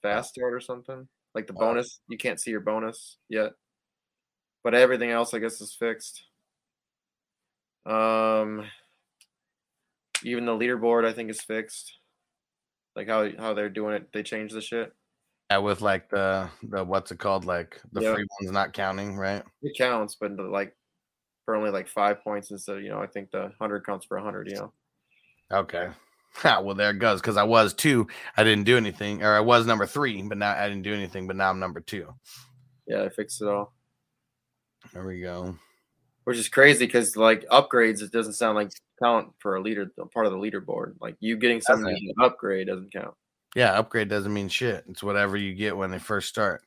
[0.00, 1.06] fast start or something.
[1.34, 1.68] Like the Wow.
[1.72, 3.52] bonus, you can't see your bonus yet,
[4.64, 6.22] but everything else, I guess, is fixed.
[7.84, 8.64] Um,
[10.24, 11.92] even the leaderboard, I think, is fixed.
[12.96, 14.92] Like how how they're doing it, they changed the shit.
[15.50, 17.44] Yeah, with like the the what's it called?
[17.44, 18.14] Like the Yeah.
[18.14, 19.42] free ones not counting, right?
[19.62, 20.74] It counts, but like
[21.48, 22.76] for only like five points instead.
[22.76, 24.48] of, You know, I think the hundred counts for a hundred.
[24.50, 24.72] You know.
[25.50, 25.88] Okay.
[26.44, 27.20] Ah, well, there it goes.
[27.20, 30.52] Because I was two, I didn't do anything, or I was number three, but now
[30.52, 31.26] I didn't do anything.
[31.26, 32.14] But now I'm number two.
[32.86, 33.72] Yeah, I fixed it all.
[34.92, 35.56] There we go.
[36.24, 38.70] Which is crazy because like upgrades, it doesn't sound like
[39.02, 40.94] count for a leader, part of the leaderboard.
[41.00, 43.14] Like you getting something upgrade doesn't count.
[43.56, 44.84] Yeah, upgrade doesn't mean shit.
[44.88, 46.62] It's whatever you get when they first start.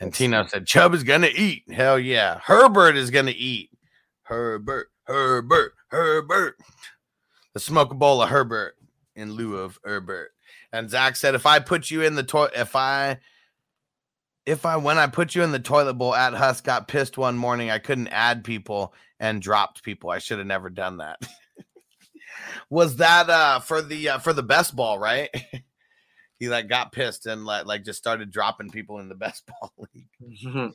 [0.00, 1.62] And Tino said, Chubb is gonna eat.
[1.70, 2.40] Hell yeah.
[2.44, 3.70] Herbert is gonna eat.
[4.28, 6.56] Herbert, Herbert, Herbert.
[7.54, 8.76] The smoke bowl of Herbert
[9.16, 10.32] in lieu of Herbert.
[10.72, 13.18] And Zach said, if I put you in the toilet, if I
[14.44, 17.38] if I when I put you in the toilet bowl at Husk got pissed one
[17.38, 20.10] morning, I couldn't add people and dropped people.
[20.10, 21.20] I should have never done that.
[22.70, 25.30] Was that uh for the uh, for the best ball, right?
[26.38, 29.72] he like got pissed and like like just started dropping people in the best ball
[29.94, 30.74] league.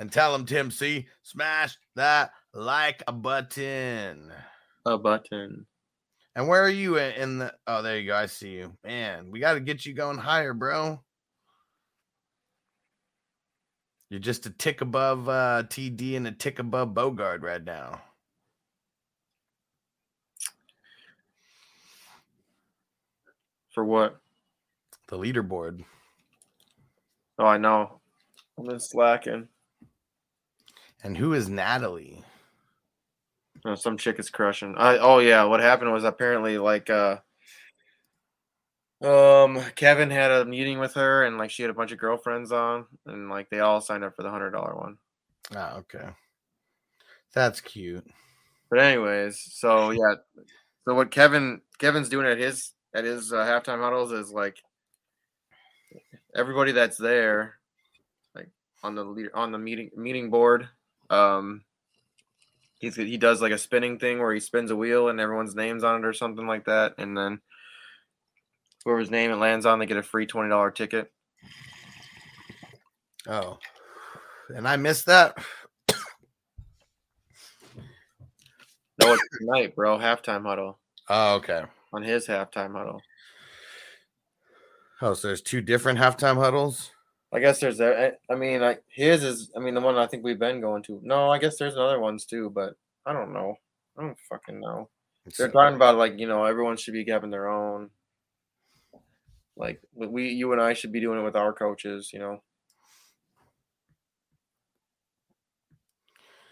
[0.00, 4.32] And tell him Tim C smash that like a button.
[4.86, 5.66] a button.
[6.34, 8.16] And where are you in- the oh there you go.
[8.16, 8.72] I see you.
[8.82, 11.02] Man, we got to get you going higher, bro.
[14.08, 18.00] You're just a tick above uh TD and a tick above Bogard right now.
[23.74, 24.18] For what?
[25.08, 25.84] The leaderboard.
[27.38, 28.00] Oh, I know.
[28.56, 29.46] I'm just slacking.
[31.02, 32.24] And who is Natalie?
[33.64, 34.74] No, some chick is crushing.
[34.76, 37.18] I oh yeah, what happened was apparently like uh
[39.02, 42.52] um Kevin had a meeting with her and like she had a bunch of girlfriends
[42.52, 44.98] on and like they all signed up for the hundred dollar one.
[45.54, 46.08] Ah, okay.
[47.34, 48.06] That's cute.
[48.70, 50.14] But anyways, so yeah,
[50.84, 54.62] so what Kevin Kevin's doing at his at his uh, halftime huddles is like
[56.34, 57.54] everybody that's there,
[58.34, 58.48] like
[58.82, 60.68] on the leader on the meeting meeting board,
[61.10, 61.64] um,
[62.78, 65.84] he's he does like a spinning thing where he spins a wheel and everyone's names
[65.84, 67.40] on it or something like that, and then
[68.84, 71.12] whoever's name it lands on, they get a free twenty dollar ticket.
[73.28, 73.58] Oh.
[74.54, 75.36] And I missed that.
[79.00, 79.96] No, it's tonight, bro.
[79.98, 81.62] Halftime huddle Oh, okay.
[81.92, 83.00] on his halftime huddle.
[85.00, 86.90] Oh, so there's two different halftime huddles.
[87.32, 88.00] I guess there's a.
[88.00, 89.50] Eh, I mean, like his is.
[89.56, 91.00] I mean, the one I think we've been going to.
[91.02, 92.74] No, I guess there's other ones too, but
[93.06, 93.56] I don't know.
[93.96, 94.88] I don't fucking know.
[95.38, 97.90] They're talking about like you know everyone should be having their own.
[99.56, 102.10] Like we, you and I should be doing it with our coaches.
[102.12, 102.42] You know.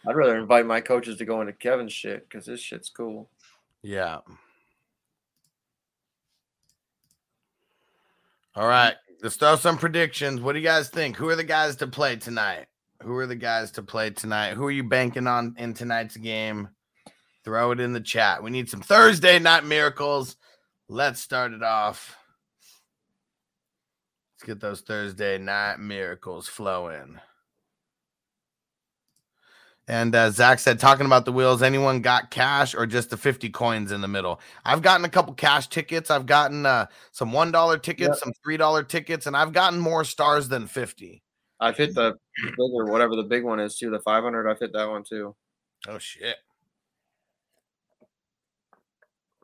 [0.07, 3.29] I'd rather invite my coaches to go into Kevin's shit because this shit's cool.
[3.83, 4.18] Yeah.
[8.55, 8.95] All right.
[9.21, 10.41] Let's throw some predictions.
[10.41, 11.16] What do you guys think?
[11.16, 12.66] Who are the guys to play tonight?
[13.03, 14.55] Who are the guys to play tonight?
[14.55, 16.69] Who are you banking on in tonight's game?
[17.45, 18.43] Throw it in the chat.
[18.43, 20.37] We need some Thursday night miracles.
[20.89, 22.16] Let's start it off.
[24.35, 27.19] Let's get those Thursday night miracles flowing.
[29.91, 33.49] And uh, Zach said, talking about the wheels, anyone got cash or just the 50
[33.49, 34.39] coins in the middle?
[34.64, 36.11] I've gotten a couple cash tickets.
[36.11, 38.16] I've gotten uh, some $1 tickets, Yep.
[38.18, 41.22] some $3 tickets, and I've gotten more stars than 50.
[41.61, 42.14] I've hit the
[42.45, 43.89] bigger, whatever the big one is too.
[43.91, 45.34] The 500, I've hit that one too.
[45.89, 46.36] Oh, shit.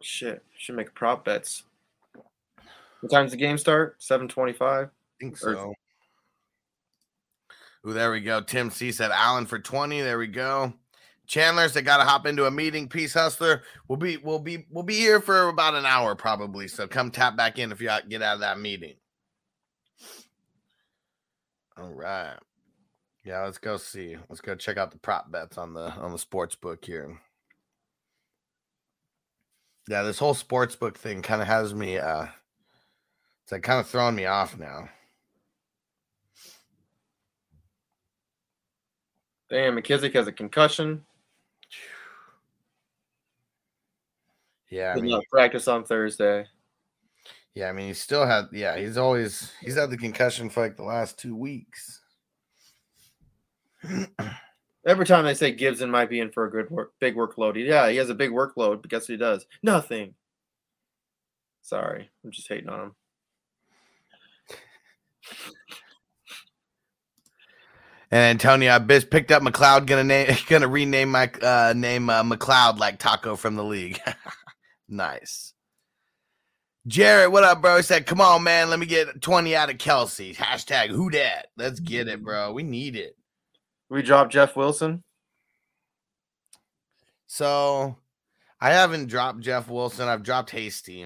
[0.03, 1.62] Shit, should make prop bets.
[3.01, 3.99] What time's the game start?
[4.01, 4.61] 7:25.
[4.62, 5.74] I think Or- so.
[7.87, 8.41] Ooh, there we go.
[8.41, 10.01] Tim C said Allen for 20.
[10.01, 10.72] There we go.
[11.26, 12.89] Chandler said gotta hop into a meeting.
[12.89, 13.62] Peace hustler.
[13.89, 16.68] We'll be we'll be we'll be here for about an hour probably.
[16.68, 18.95] So come tap back in if you out- get out of that meeting.
[21.76, 22.37] All right.
[23.24, 24.16] Yeah, let's go see.
[24.28, 27.18] Let's go check out the prop bets on the on the sports book here.
[29.89, 32.26] Yeah, this whole sports book thing kind of has me uh
[33.45, 34.89] it's like kind of throwing me off now.
[39.51, 41.05] Damn, McKissic has a concussion.
[44.70, 46.47] Yeah, I mean, practice on Thursday.
[47.55, 50.76] yeah, I mean, he still had, yeah, he's always he's had the concussion for like
[50.76, 52.01] the last two weeks.
[54.86, 57.88] Every time they say Gibson might be in for a good work, big workload, yeah,
[57.88, 58.82] he has a big workload.
[58.82, 59.47] But guess what he does?
[59.62, 60.14] Nothing.
[61.62, 62.95] Sorry, I'm just hating on him.
[68.14, 69.86] And Antonio, I just picked up McLeod.
[69.86, 74.00] Gonna name, gonna rename my uh, name uh, McLeod like Taco from the league.
[74.88, 75.52] nice.
[76.86, 77.78] Jared, what up, bro?
[77.78, 81.48] He said, "Come on, man, let me get twenty out of Kelce." Hashtag who dat?
[81.56, 82.52] Let's get it, bro.
[82.52, 83.16] We need it.
[83.90, 85.02] We dropped Jeff Wilson.
[87.26, 87.96] So,
[88.60, 90.06] I haven't dropped Jeff Wilson.
[90.06, 91.04] I've dropped Hasty.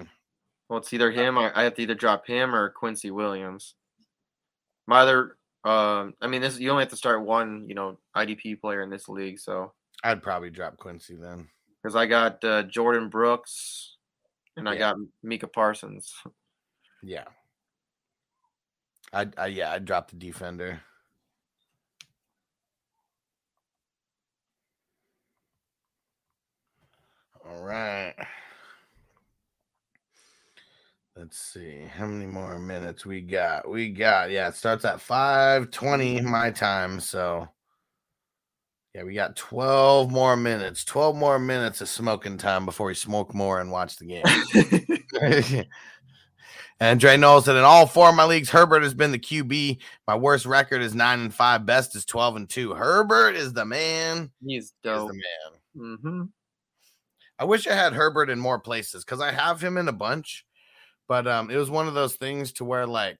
[0.69, 1.39] Well, it's either him.
[1.39, 3.73] I, I have to either drop him or Quincy Williams.
[4.85, 8.61] My other, um, I mean, this you only have to start one, you know, IDP
[8.61, 9.39] player in this league.
[9.39, 11.49] So I'd probably drop Quincy then.
[11.81, 13.97] because I got uh, Jordyn Brooks
[14.55, 16.13] and I got Micah Parsons.
[17.03, 17.25] Yeah.
[19.11, 20.81] I, I yeah, I'd drop the defender.
[27.45, 28.13] All right.
[31.19, 33.69] Let's see how many more minutes we got.
[33.69, 37.49] We got yeah, it starts at 5:20 my time, so
[38.95, 40.85] yeah, we got 12 more minutes.
[40.85, 45.65] 12 more minutes of smoking time before we smoke more and watch the game.
[46.81, 49.79] And Dre Knowles said, in all four of my leagues, Herbert has been the QB.
[50.07, 51.65] My worst record is nine and five.
[51.65, 52.73] Best is 12 and two.
[52.73, 54.31] Herbert is the man.
[54.41, 55.09] He's dope.
[55.09, 55.97] the man.
[55.97, 56.23] Mm-hmm.
[57.37, 60.45] I wish I had Herbert in more places because I have him in a bunch,
[61.09, 63.17] but um, it was one of those things to where like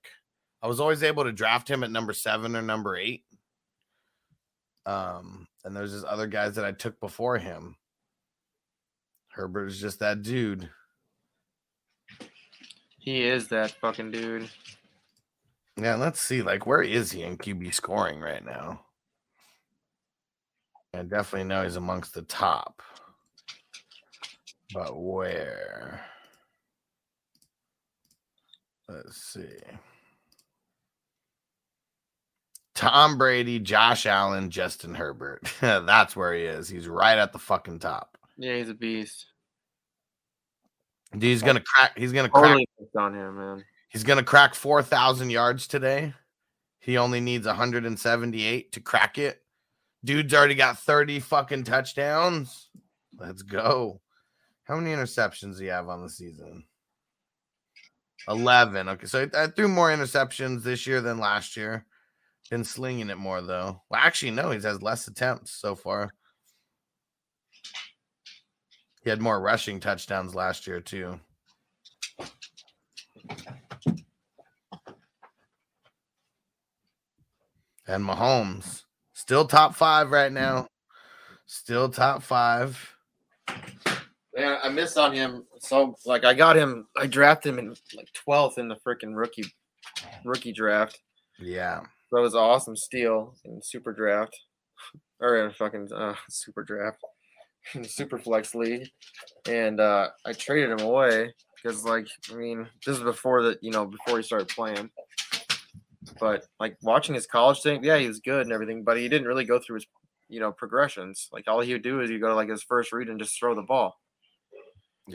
[0.62, 3.24] I was always able to draft him at number seven or number eight.
[4.86, 7.76] Um, and there's just other guys that I took before him.
[9.30, 10.70] Herbert is just that dude.
[13.00, 14.50] He is that fucking dude.
[15.78, 16.42] Yeah, let's see.
[16.42, 18.82] Like, where is he in QB scoring right now?
[20.94, 22.82] I definitely know he's amongst the top.
[24.74, 26.02] But where?
[28.90, 29.46] Let's see.
[32.74, 35.42] Tom Brady, Josh Allen, Justin Herbert.
[35.62, 36.68] That's where he is.
[36.68, 38.18] He's right at the fucking top.
[38.38, 39.28] Yeah, he's a beast.
[41.12, 41.98] Dude, he's gonna crack.
[41.98, 42.58] He's gonna crack.
[42.98, 43.66] On him, man.
[43.90, 46.14] He's gonna crack four thousand yards today.
[46.80, 49.42] He only needs 178 to crack it.
[50.04, 52.70] Dude's already got 30 fucking touchdowns.
[53.18, 54.00] Let's go.
[54.64, 56.64] How many interceptions do you have on the season?
[58.28, 58.90] 11.
[58.90, 61.86] Okay, so I threw more interceptions this year than last year.
[62.50, 63.82] Been slinging it more though.
[63.90, 66.12] Well, actually, no, he has less attempts so far.
[69.04, 71.20] He had more rushing touchdowns last year too.
[77.88, 80.68] And Mahomes still top five right now.
[81.46, 82.96] Still top five.
[84.40, 85.46] Yeah, I missed on him.
[85.60, 89.46] So like I got him I drafted him in like 12th in the freaking rookie
[90.24, 91.00] rookie draft.
[91.40, 91.82] Yeah.
[92.12, 94.36] That was awesome steal in super draft.
[95.22, 97.04] Or in fucking uh, super draft.
[97.76, 98.88] In super flex league.
[99.50, 103.72] And uh I traded him away because like I mean, this is before that, you
[103.72, 104.90] know, before he started playing.
[106.22, 109.28] But like watching his college thing, yeah, he was good and everything, but he didn't
[109.28, 109.88] really go through his
[110.30, 111.28] you know progressions.
[111.34, 113.38] Like all he would do is you go to like his first read and just
[113.38, 114.00] throw the ball.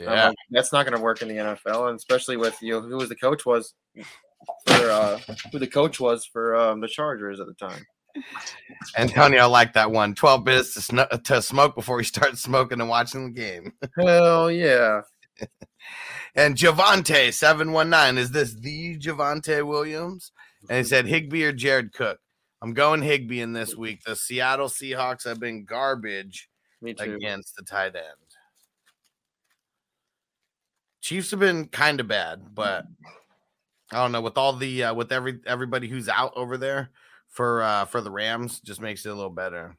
[0.01, 0.27] I'm Yeah.
[0.27, 2.97] like, that's not going to work in the NFL, and especially with you know who
[2.97, 3.73] was the coach was
[4.67, 5.19] for uh,
[5.51, 7.85] who the coach was for um, the Chargers at the time.
[8.97, 10.15] Antonio liked that one.
[10.15, 13.73] 12 minutes to, sno- to smoke before he starts smoking and watching the game.
[13.99, 15.01] Hell yeah!
[16.35, 20.31] And Javante 719, is this the Javonte Williams?
[20.69, 22.19] And he said Higbee or Jared Cook.
[22.61, 24.03] I'm going Higbee in this week.
[24.05, 26.49] The Seattle Seahawks have been garbage
[26.83, 28.05] against the tight end.
[31.05, 32.83] Chiefs have been kind of bad, but
[33.91, 36.89] I don't know with all the uh, with every everybody who's out over there
[37.27, 39.77] for uh for the Rams just makes it a little better.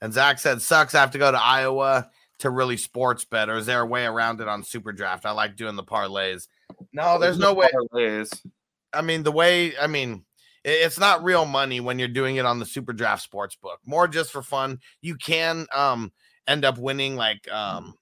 [0.00, 0.94] And Zach said sucks.
[0.94, 2.08] I have to go to Iowa
[2.38, 3.56] to really sports better.
[3.56, 5.26] Is there a way around it on Super Draft?
[5.26, 6.46] I like doing the parlays.
[6.92, 7.66] No, there's no way.
[7.92, 8.46] Parlays.
[8.92, 10.24] I mean, the way I mean,
[10.62, 13.80] it's not real money when you're doing it on the Super Draft sports book.
[13.84, 14.78] More just for fun.
[15.00, 16.12] You can um
[16.46, 17.96] end up winning like um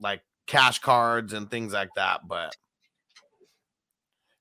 [0.00, 2.56] like cash cards and things like that, but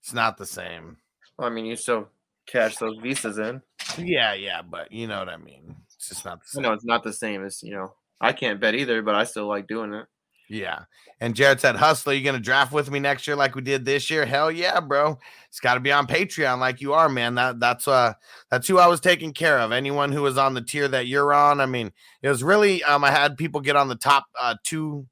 [0.01, 0.97] it's not the same.
[1.37, 2.09] Well, I mean, you still
[2.45, 3.61] cash those visas in.
[3.97, 5.75] Yeah, yeah, but you know what I mean.
[5.95, 6.63] It's just not the same.
[6.63, 7.93] know it's not the same as you know.
[8.21, 10.05] I can't bet either, but I still like doing it.
[10.49, 10.81] Yeah.
[11.19, 13.85] And Jared said, Hustler, you going to draft with me next year like we did
[13.85, 14.25] this year?
[14.25, 15.17] Hell yeah, bro.
[15.49, 17.35] It's got to be on Patreon like you are, man.
[17.35, 18.13] That that's uh
[18.51, 19.71] that's who I was taking care of.
[19.71, 21.61] Anyone who was on the tier that you're on.
[21.61, 21.91] I mean,
[22.21, 25.07] it was really um I had people get on the top uh two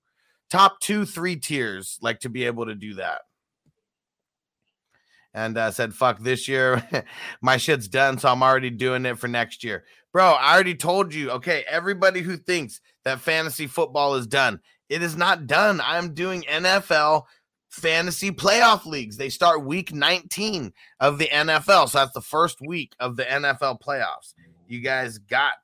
[0.53, 3.21] top two, three tiers, like to be able to do that.
[5.33, 6.87] And uh, said, fuck this year.
[7.41, 9.83] My shit's done, so I'm already doing it for next year.
[10.11, 11.31] Bro, I already told you.
[11.31, 15.81] Okay, everybody who thinks that fantasy football is done, it is not done.
[15.83, 17.23] I'm doing NFL
[17.69, 19.17] fantasy playoff leagues.
[19.17, 21.89] They start week 19 of the NFL.
[21.89, 24.35] So that's the first week of the NFL playoffs.
[24.67, 25.55] You guys got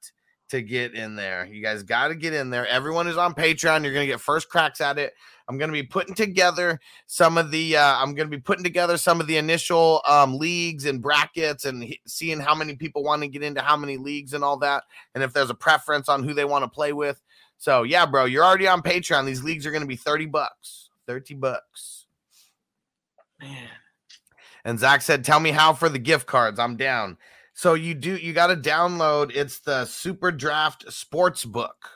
[0.50, 1.46] to get in there.
[1.46, 2.68] You guys got to get in there.
[2.68, 3.84] Everyone is on Patreon.
[3.84, 5.14] You're going to get first cracks at it.
[5.48, 8.64] I'm going to be putting together some of the uh, I'm going to be putting
[8.64, 13.04] together some of the initial um, leagues and brackets and he- seeing how many people
[13.04, 14.84] want to get into how many leagues and all that
[15.16, 17.20] and if there's a preference on who they want to play with.
[17.58, 19.26] So, yeah, bro, you're already on Patreon.
[19.26, 20.90] These leagues are going to be 30 bucks.
[21.08, 22.06] 30 bucks.
[23.42, 23.70] Man.
[24.66, 26.60] And Zach said, "Tell me how for the gift cards.
[26.60, 27.18] I'm down."
[27.60, 29.36] So you do you got to download.
[29.36, 31.90] It's the Super Draft Sports Book.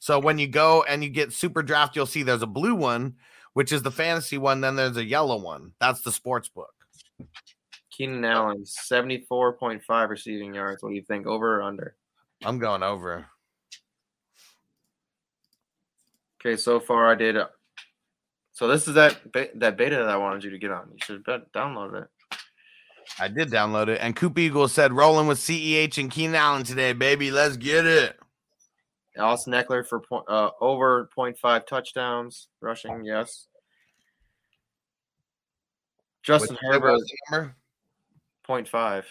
[0.00, 3.16] So when you go and you get Super Draft, you'll see there's a blue one,
[3.52, 4.62] which is the fantasy one.
[4.62, 5.72] Then there's a yellow one.
[5.80, 6.72] That's the sports book.
[7.90, 10.82] Keenan Allen, 74.5 receiving yards.
[10.82, 11.26] What do you think?
[11.26, 11.94] Over or under?
[12.42, 13.26] I'm going over.
[16.40, 17.36] Okay, so far I did.
[17.36, 17.48] uh,
[18.52, 20.88] So this is that be- that beta that I wanted you to get on.
[20.90, 21.22] You should
[21.54, 22.08] download it.
[23.18, 23.98] I did download it.
[24.00, 27.30] And Coop Eagle said, rolling with CEH and Keenan Allen today, baby.
[27.30, 28.18] Let's get it.
[29.18, 33.04] Austin Ekeler for point, uh, over 0.5 touchdowns rushing.
[33.04, 33.46] Yes.
[36.22, 37.56] Justin Herbert was number?
[38.48, 39.04] 0.5.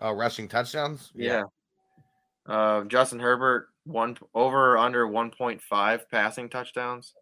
[0.00, 1.10] Oh, rushing touchdowns?
[1.14, 1.44] Yeah.
[2.46, 7.14] Uh, Justin Herbert one over or under 1.5 passing touchdowns.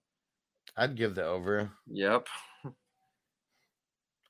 [0.77, 1.71] I'd give the over.
[1.87, 2.27] Yep.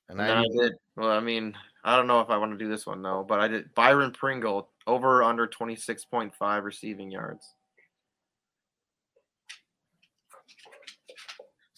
[0.09, 0.73] And And I then I did.
[0.95, 3.39] Well, I mean, I don't know if I want to do this one though, but
[3.39, 7.53] I did Byron Pringle over or under 26.5 receiving yards.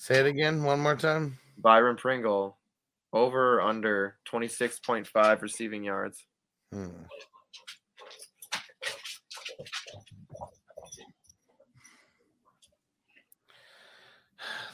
[0.08, 1.38] say it again one more time.
[1.58, 2.58] Byron Pringle
[3.12, 6.24] over or under 26.5 receiving yards.
[6.72, 6.88] Hmm.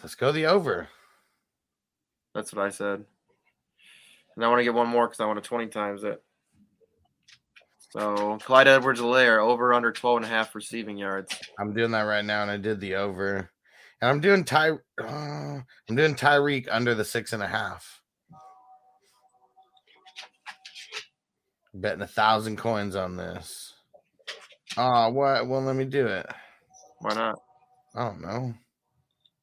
[0.03, 0.87] Let's go the over.
[2.35, 3.05] That's what I said.
[4.35, 6.21] And I want to get one more because I want to 20 times it.
[7.91, 11.37] So Clyde Edwards-Helaire over under 12 and a half receiving yards.
[11.59, 13.51] I'm doing that right now, and I did the over.
[14.01, 14.71] And I'm doing Ty.
[14.99, 15.59] Uh,
[15.89, 18.01] I'm doing Tyreek under the six and a half.
[21.75, 23.73] Betting a thousand coins on this.
[24.75, 25.47] Oh, what?
[25.47, 26.25] Well, let me do it.
[26.99, 27.35] Why not?
[27.95, 28.53] I don't know.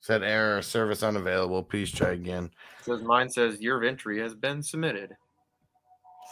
[0.01, 1.62] Said error, service unavailable.
[1.62, 2.51] Please try again.
[2.82, 5.16] Says mine says your entry has been submitted.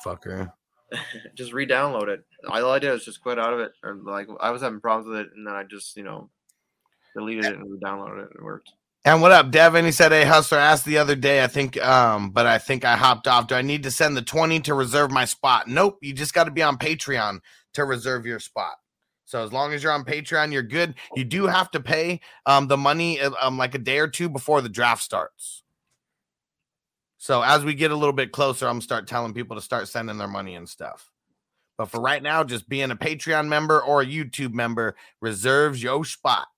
[0.04, 0.52] Fucker.
[1.34, 2.24] just re-download it.
[2.48, 5.08] All I did was just quit out of it, or like I was having problems
[5.08, 6.30] with it, and then I just you know
[7.14, 8.30] deleted it and re-downloaded it.
[8.36, 8.72] It worked.
[9.04, 9.84] And what up, Devin?
[9.84, 12.96] He said, Hey, Hustler asked the other day, I think, um, but I think I
[12.96, 13.46] hopped off.
[13.46, 15.68] Do I need to send the 20 to reserve my spot?
[15.68, 15.98] Nope.
[16.02, 17.38] You just got to be on Patreon
[17.74, 18.74] to reserve your spot.
[19.28, 20.94] So as long as you're on Patreon, you're good.
[21.14, 24.30] You do have to pay um, the money uh, um, like a day or two
[24.30, 25.62] before the draft starts.
[27.18, 30.16] So as we get a little bit closer, I'm start telling people to start sending
[30.16, 31.10] their money and stuff.
[31.76, 36.06] But for right now, just being a Patreon member or a YouTube member reserves your
[36.06, 36.48] spot.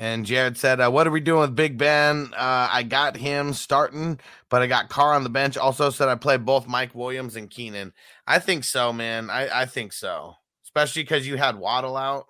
[0.00, 2.32] And Jared said, uh, "What are we doing with Big Ben?
[2.36, 5.56] Uh, I got him starting, but I got Carr on the bench.
[5.56, 7.92] Also said I play both Mike Williams and Keenan.
[8.26, 9.28] I think so, man.
[9.28, 12.26] I, I think so, especially because you had Waddle out.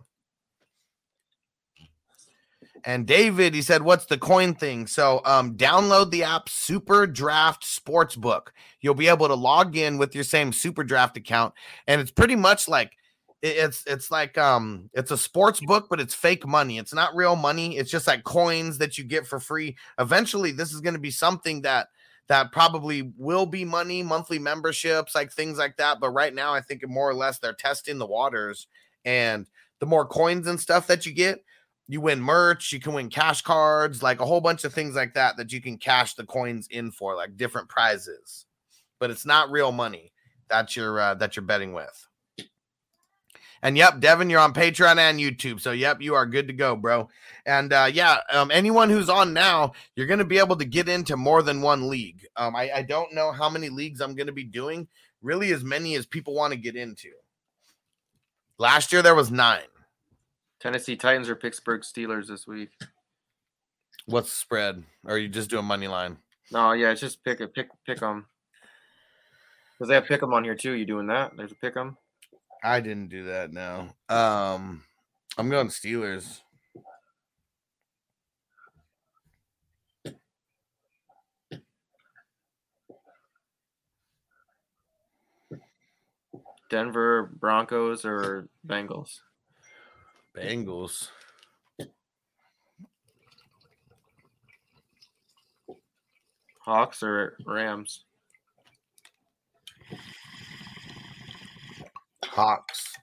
[2.84, 7.64] And David, he said, "What's the coin thing?" So, um, download the app Super Draft
[7.64, 8.48] Sportsbook.
[8.80, 11.52] You'll be able to log in with your same Super Draft account,
[11.86, 12.97] and it's pretty much like."
[13.42, 16.78] It- it's it's like um it's a sports book but it's fake money.
[16.78, 17.76] It's not real money.
[17.76, 19.76] It's just like coins that you get for free.
[19.98, 21.88] Eventually this is going to be something that
[22.28, 26.00] that probably will be money monthly memberships like things like that.
[26.00, 28.66] But right now i think more or less they're testing the waters.
[29.04, 29.46] And
[29.80, 31.40] the more coins and stuff that you get
[31.90, 35.14] you win merch you can win cash cards like a whole bunch of things like
[35.14, 38.46] that that you can cash the coins in for like different prizes.
[39.00, 40.12] But it's not real money
[40.50, 42.07] that you're uh, that you're betting with
[43.62, 45.60] and yep, Devin, you're on Patreon and YouTube.
[45.60, 47.08] So yep, you are good to go, bro.
[47.46, 50.88] And uh, yeah, um, anyone who's on now, you're going to be able to get
[50.88, 52.26] into more than one league.
[52.36, 54.88] Um, I, I don't know how many leagues I'm going to be doing.
[55.22, 57.10] Really, as many as people want to get into.
[58.58, 59.62] Last year there was nine.
[60.60, 62.70] Tennessee Titans or Pittsburgh Steelers this week.
[64.06, 64.82] What's the spread?
[65.04, 66.18] Or are you just doing money line?
[66.50, 68.26] No, yeah, it's just pick a pick pick them.
[69.74, 70.72] Because they have pick 'em on here too.
[70.72, 71.36] You doing that?
[71.36, 71.96] There's a pick 'em.
[72.62, 73.52] I didn't do that.
[73.52, 73.88] No.
[74.08, 74.82] Um,
[75.36, 76.40] I'm going Steelers.
[86.70, 89.20] Denver Broncos or Bengals.
[90.36, 91.08] Bengals.
[96.60, 98.04] Hawks or Rams.
[102.38, 102.94] Hawks.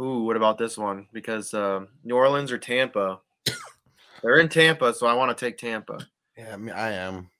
[0.00, 1.06] Ooh, what about this one?
[1.12, 3.20] Because um, New Orleans or Tampa.
[4.22, 5.98] They're in Tampa, so I want to take Tampa.
[6.36, 7.30] Yeah, I mean, I am.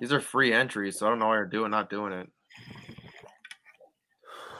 [0.00, 2.28] These are free entries, so I don't know why you're doing not doing it.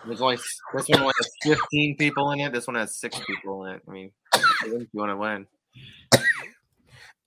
[0.07, 0.37] There's only
[0.75, 2.53] this one only has 15 people in it.
[2.53, 3.83] This one has six people in it.
[3.89, 4.11] I mean,
[4.65, 5.47] you want to win.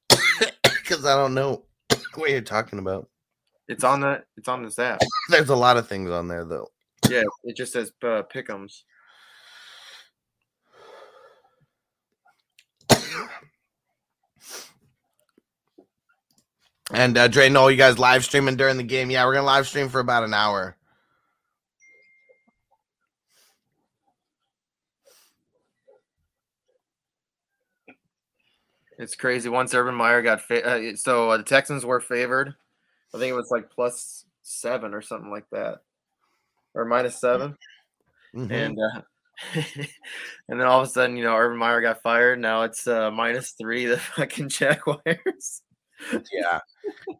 [0.63, 1.63] Because I don't know
[2.13, 3.09] what you're talking about.
[3.67, 4.99] It's on the it's on this app.
[5.29, 6.67] There's a lot of things on there, though.
[7.09, 8.83] Yeah, it just says uh, pick'ems.
[16.91, 19.09] And uh, Dre, know you guys live streaming during the game.
[19.09, 20.74] Yeah, we're gonna live stream for about an hour.
[28.97, 29.49] It's crazy.
[29.49, 32.53] Once Urban Meyer got fa- uh, so uh, the Texans were favored.
[33.13, 35.79] I think it was like plus seven or something like that,
[36.73, 37.57] or minus 7
[38.35, 38.51] Mhm.
[38.51, 39.01] and uh,
[40.49, 42.39] and then all of a sudden, you know, Urban Meyer got fired.
[42.39, 43.85] Now it's uh, minus three.
[43.85, 45.61] The fucking Jaguars.
[46.33, 46.59] yeah.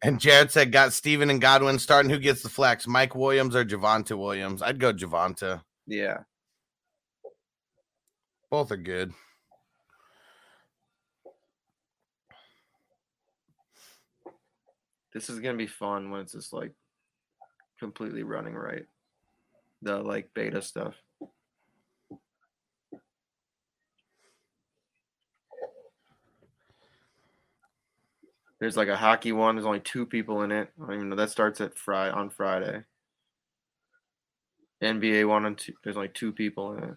[0.03, 2.09] And Jared said, "Got Steven and Godwin starting.
[2.11, 2.88] Who gets the flex?
[2.88, 4.61] Mike Williams or Javonte Williams?
[4.61, 5.61] I'd go Javonte.
[5.88, 6.19] Yeah,
[8.49, 9.13] Both are good.
[15.16, 16.74] This is gonna be fun when it's just like
[17.80, 18.86] completely running right.
[19.82, 20.93] The like beta stuff.
[28.59, 29.55] There's like a hockey one.
[29.55, 30.70] There's only two people in it.
[30.78, 32.84] I don't even know that starts at Friday on Friday.
[34.84, 35.74] NBA one and two.
[35.82, 36.95] There's only two people in it.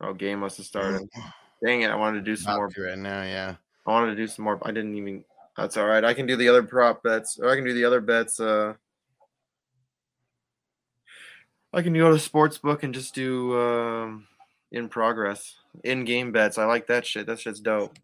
[0.00, 1.08] Oh, game must have started.
[1.64, 1.90] Dang it!
[1.90, 2.86] I wanted to do some About more.
[2.86, 3.56] right now, yeah.
[3.86, 4.58] I wanted to do some more.
[4.62, 5.24] I didn't even.
[5.56, 6.04] That's all right.
[6.04, 8.40] I can do the other prop bets, or I can do the other bets.
[8.40, 8.74] Uh,
[11.72, 14.26] I can go to sports book and just do um,
[14.72, 16.56] in progress, in game bets.
[16.56, 17.26] I like that shit.
[17.26, 17.98] That shit's dope.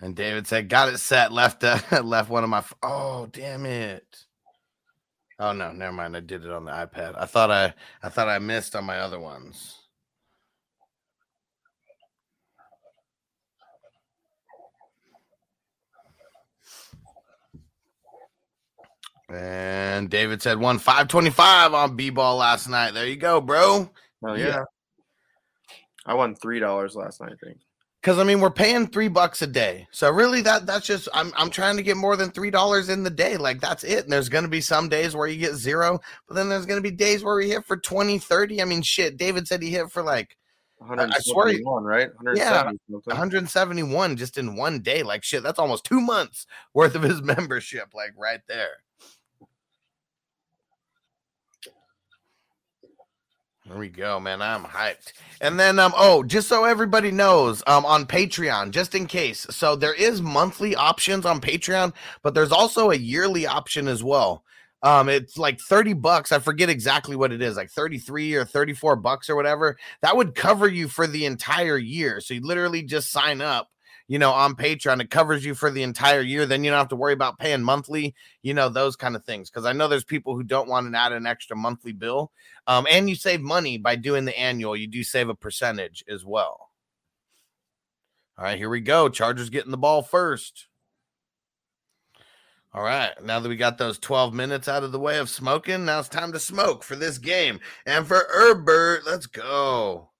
[0.00, 1.32] And David said, "Got it set.
[1.32, 2.58] Left uh, left one of my.
[2.58, 4.24] f- Oh, damn it!
[5.38, 6.16] Oh no, never mind.
[6.16, 7.14] I did it on the iPad.
[7.18, 9.76] I thought I I thought I missed on my other ones.
[19.30, 22.94] And David said one 525 on B ball last night.
[22.94, 23.90] There you go, bro.
[24.26, 24.36] Oh Yeah.
[24.36, 24.64] yeah.
[26.06, 27.32] I won three dollars last night.
[27.32, 27.58] I think.
[28.04, 31.32] Because I mean, we're paying three bucks a day, so really that that's just I'm
[31.38, 33.38] I'm trying to get more than three dollars in the day.
[33.38, 34.04] Like that's it.
[34.04, 35.98] And there's gonna be some days where you get zero,
[36.28, 38.60] but then there's gonna be days where we hit for 20, 30.
[38.60, 39.16] I mean, shit.
[39.16, 40.36] David said he hit for like
[40.76, 42.08] 171, right?
[42.16, 43.02] 170 something.
[43.06, 45.02] 171 just in one day.
[45.02, 47.94] Like shit, that's almost two months worth of his membership.
[47.94, 48.83] Like right there.
[53.66, 54.42] There we go, man.
[54.42, 55.14] I'm hyped.
[55.40, 59.46] And then um oh, just so everybody knows, um on Patreon, just in case.
[59.50, 64.44] So there is monthly options on Patreon, but there's also a yearly option as well.
[64.82, 66.30] Um it's like 30 bucks.
[66.30, 69.78] I forget exactly what it is, like 33 or 34 bucks or whatever.
[70.02, 72.20] That would cover you for the entire year.
[72.20, 73.70] So you literally just sign up
[74.06, 75.00] you know, on Patreon.
[75.00, 76.46] It covers you for the entire year.
[76.46, 79.50] Then you don't have to worry about paying monthly, you know, those kind of things.
[79.50, 82.30] Because I know there's people who don't want to add an extra monthly bill.
[82.66, 84.76] Um, and you save money by doing the annual.
[84.76, 86.70] You do save a percentage as well.
[88.36, 89.08] All right, here we go.
[89.08, 90.66] Chargers getting the ball first.
[92.72, 95.84] All right, now that we got those 12 minutes out of the way of smoking,
[95.84, 97.60] now it's time to smoke for this game.
[97.86, 100.10] And for Herbert, let's go.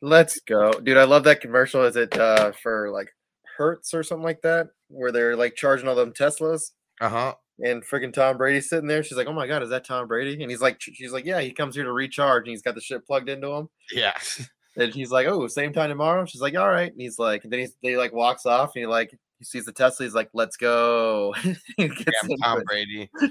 [0.00, 0.96] Let's go, dude.
[0.96, 1.84] I love that commercial.
[1.84, 3.10] Is it uh for like
[3.60, 6.70] Hertz or something like that, where they're like charging all them Teslas?
[6.98, 7.34] Uh huh.
[7.62, 9.02] And freaking Tom Brady's sitting there.
[9.02, 11.40] She's like, "Oh my god, is that Tom Brady?" And he's like, "She's like, yeah,
[11.42, 14.14] he comes here to recharge, and he's got the shit plugged into him." Yeah.
[14.76, 17.52] And he's like, "Oh, same time tomorrow." She's like, "All right." And he's like, and
[17.52, 19.10] then he's they like walks off, and he like
[19.40, 20.06] he sees the Tesla.
[20.06, 21.34] He's like, "Let's go."
[21.76, 22.66] He Damn Tom it.
[22.66, 23.10] Brady.
[23.20, 23.30] All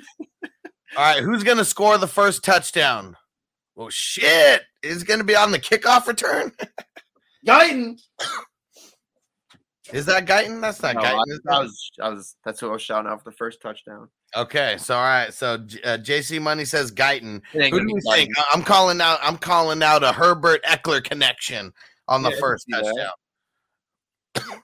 [0.98, 3.16] right, who's gonna score the first touchdown?
[3.76, 6.52] Well, shit, is it gonna be on the kickoff return?
[7.48, 7.98] Guyton.
[9.94, 10.62] Is that Guyton?
[10.62, 11.40] That's not No, Guyton.
[11.50, 14.10] I, I was, I was, that's what I was shouting out for the first touchdown.
[14.36, 17.42] Okay, so all right, so uh, JC Money says Guyton.
[17.52, 18.30] Who do you think?
[18.30, 18.40] Guyton.
[18.40, 19.20] I- I'm calling out.
[19.24, 21.74] I'm calling out a Herbert Ekeler connection
[22.08, 23.12] on the Yeah, first touchdown.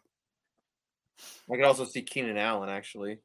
[1.52, 3.19] I could also see Keenan Allen actually.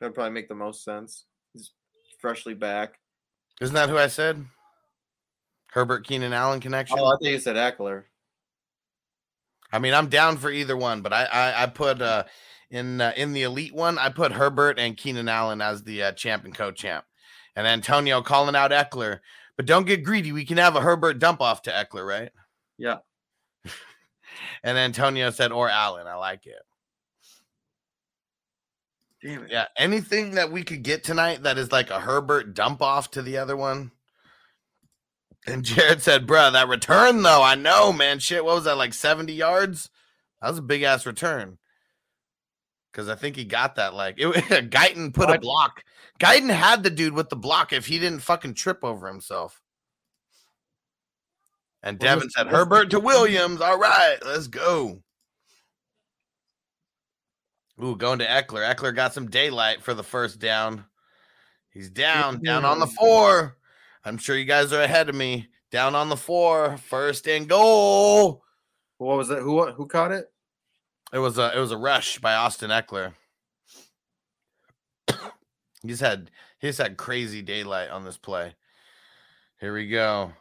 [0.00, 1.24] That'd probably make the most sense.
[1.52, 1.72] He's
[2.18, 2.94] freshly back.
[3.60, 4.44] Isn't that who I said?
[5.70, 6.98] Herbert Keenan Allen connection.
[6.98, 8.04] Oh, I think you said Ekeler.
[9.74, 12.24] I mean, I'm down for either one, but I I, I put uh
[12.70, 16.12] in uh, in the elite one, I put Herbert and Keenan Allen as the uh,
[16.12, 17.04] champ and co-champ,
[17.56, 19.18] and Antonio calling out Ekeler.
[19.56, 20.30] But don't get greedy.
[20.30, 22.30] We can have a Herbert dump off to Ekeler, right?
[22.78, 22.98] Yeah.
[24.64, 26.06] And Antonio said or Allen.
[26.06, 26.62] I like it.
[29.22, 29.50] Damn it.
[29.50, 33.22] Yeah, anything that we could get tonight that is like a Herbert dump off to
[33.22, 33.92] the other one.
[35.46, 38.18] And Jared said, "Bruh, that return though, I know, man.
[38.18, 39.90] Shit, what was that like seventy yards?
[40.40, 41.58] That was a big ass return."
[42.90, 43.92] Because I think he got that.
[43.92, 44.26] Like, it,
[44.70, 45.84] Guyton put a block.
[46.20, 49.60] Guyton had the dude with the block if he didn't fucking trip over himself.
[51.82, 53.60] And What Devin said, "Herbert to Williams.
[53.60, 55.02] All right, let's go."
[57.82, 58.72] Ooh, going to Ekeler.
[58.72, 60.84] Ekeler got some daylight for the first down.
[61.70, 63.56] He's down, down on the four.
[64.04, 65.48] I'm sure you guys are ahead of me.
[65.70, 68.44] Down on the four, first and goal.
[68.98, 69.40] What was it?
[69.40, 70.30] Who who caught it?
[71.12, 73.14] It was a it was a rush by Austin Ekeler.
[75.82, 78.54] He's had he's had crazy daylight on this play.
[79.60, 80.32] Here we go.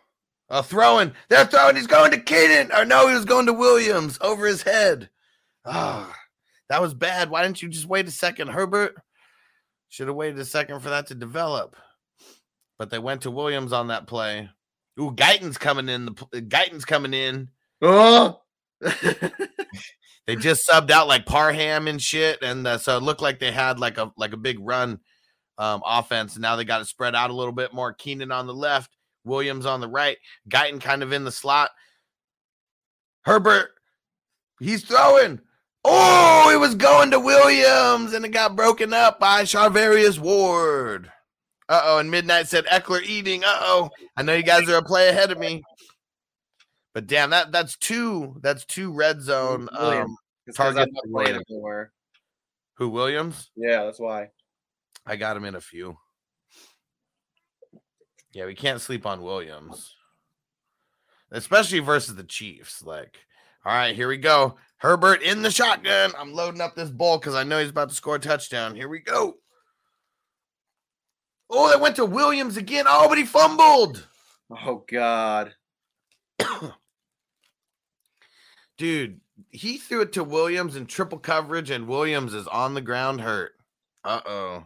[0.50, 1.14] A throwing.
[1.30, 1.76] They're throwing.
[1.76, 2.72] He's going to Keenan.
[2.72, 5.10] Or no, he was going to Williams over his head.
[5.66, 6.14] Ah,
[6.70, 7.30] that was bad.
[7.30, 8.96] Why didn't you just wait a second, Herbert?
[9.90, 11.76] Should have waited a second for that to develop.
[12.80, 14.50] But they went to Williams on that play.
[15.00, 16.06] Ooh, Guyton's coming in.
[16.06, 17.50] The pl- Guyton's coming in.
[17.82, 18.42] Oh,
[20.26, 23.52] They just subbed out like Parham and shit, and uh, so it looked like they
[23.52, 25.00] had like a like a big run
[25.58, 26.36] um, offense.
[26.36, 27.92] And now they got it spread out a little bit more.
[27.94, 28.96] Keenan on the left,
[29.26, 30.18] Williams on the right,
[30.50, 31.72] Guyton kind of in the slot.
[33.26, 33.72] Herbert,
[34.60, 35.42] he's throwing.
[35.84, 41.12] Oh, it was going to Williams, and it got broken up by Charvarius Ward.
[41.70, 43.44] Uh oh, and Midnight said Ekeler eating.
[43.44, 45.64] Uh oh, I know you guys are a play ahead of me.
[46.94, 48.40] But damn, that that's two.
[48.42, 49.68] That's two red zone.
[49.72, 51.90] Um, It's 'cause I'm Target not for playing Williams.
[52.76, 53.52] who Williams?
[53.56, 54.30] Yeah, that's why.
[55.06, 55.98] I got him in a few.
[58.34, 59.96] Yeah, we can't sleep on Williams,
[61.32, 62.82] especially versus the Chiefs.
[62.84, 63.18] Like,
[63.66, 64.58] all right, here we go.
[64.78, 66.12] Herbert in the shotgun.
[66.18, 68.76] I'm loading up this ball because I know he's about to score a touchdown.
[68.76, 69.36] Here we go.
[71.56, 72.86] Oh, they went to Williams again.
[72.88, 74.08] Oh, but he fumbled.
[74.50, 75.54] Oh God.
[78.78, 79.22] Dude,
[79.52, 83.52] he threw it to Williams in triple coverage, and Williams is on the ground hurt.
[84.04, 84.66] Uh oh.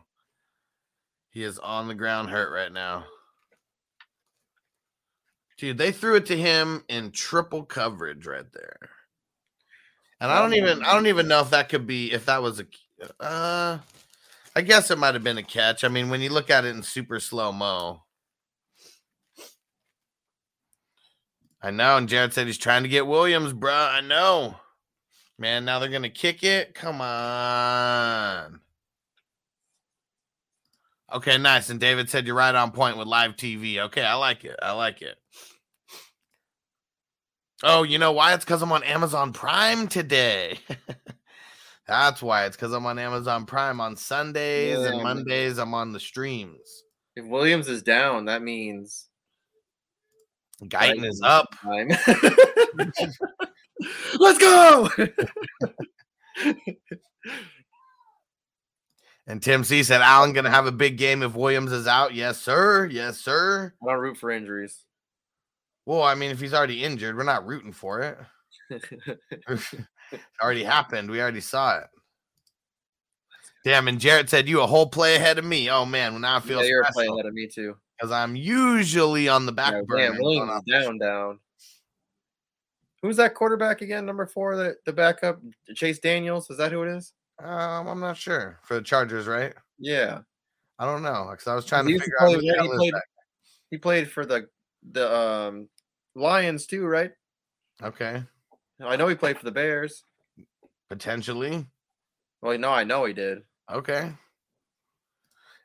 [1.31, 3.03] He is on the ground hurt right now.
[5.57, 8.77] Dude, they threw it to him in triple coverage right there.
[10.21, 12.61] And I don't even I don't even know if that could be if that was
[12.61, 12.65] a
[13.23, 13.79] uh
[14.57, 15.83] I guess it might have been a catch.
[15.83, 18.01] I mean, when you look at it in super slow mo.
[21.61, 23.91] I know, and Jared said he's trying to get Williams, bruh.
[23.91, 24.55] I know.
[25.37, 26.73] Man, now they're gonna kick it.
[26.73, 28.61] Come on.
[31.13, 31.69] Okay, nice.
[31.69, 33.77] And David said you're right on point with live TV.
[33.77, 34.55] Okay, I like it.
[34.59, 35.17] I like it.
[37.61, 38.33] Oh, you know why?
[38.33, 40.57] It's because I'm on Amazon Prime today.
[41.87, 42.45] That's why.
[42.45, 45.03] It's because I'm on Amazon Prime on Sundays Yeah, and.
[45.03, 45.57] Mondays.
[45.57, 46.83] I'm on the streams.
[47.15, 49.07] If Williams is down, that means
[50.63, 51.55] Guyton is up.
[54.19, 54.89] Let's go.
[59.29, 62.13] And Tim C said, Allen going to have a big game if Williams is out.
[62.13, 62.85] Yes, sir.
[62.85, 63.73] Yes, sir.
[63.83, 64.85] I don't root for injuries.
[65.85, 68.17] Well, I mean, if he's already injured, we're not rooting for it.
[70.11, 71.09] it already happened.
[71.09, 71.87] We already saw it.
[73.63, 75.69] Damn, and Jarrett said, You a whole play ahead of me.
[75.69, 76.13] Oh, man.
[76.13, 77.75] Well, now I feel yeah, you're playing special ahead of me too.
[77.97, 80.01] because I'm usually on the back Yeah, burner.
[80.03, 81.39] damn, going Williams off is this down, down.
[83.01, 84.05] Who's that quarterback again?
[84.05, 85.39] Number four, the the backup,
[85.75, 86.49] Chase Daniels.
[86.49, 87.13] Is that who it is?
[87.39, 89.53] Um, I'm not sure for the Chargers, right?
[89.77, 90.19] Yeah,
[90.79, 92.27] I don't know because I was trying to he, used figure to out.
[92.29, 92.93] play, who yeah, he played.
[93.69, 94.47] He played for the
[94.91, 95.69] the um
[96.15, 97.11] Lions too, right?
[97.83, 98.23] Okay,
[98.79, 100.03] I know he played for the Bears.
[100.89, 101.65] potentially.
[102.41, 103.43] Well, no, I know he did.
[103.71, 104.11] Okay.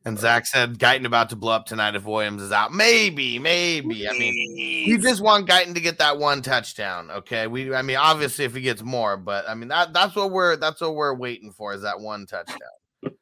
[0.05, 2.73] And Zach said Guyton about to blow up tonight if Williams is out.
[2.73, 4.09] Maybe, maybe.
[4.09, 7.09] I mean, we just want Guyton to get that one touchdown.
[7.11, 7.47] Okay.
[7.47, 10.57] We I mean, obviously if he gets more, but I mean that that's what we're
[10.57, 12.59] that's what we're waiting for is that one touchdown.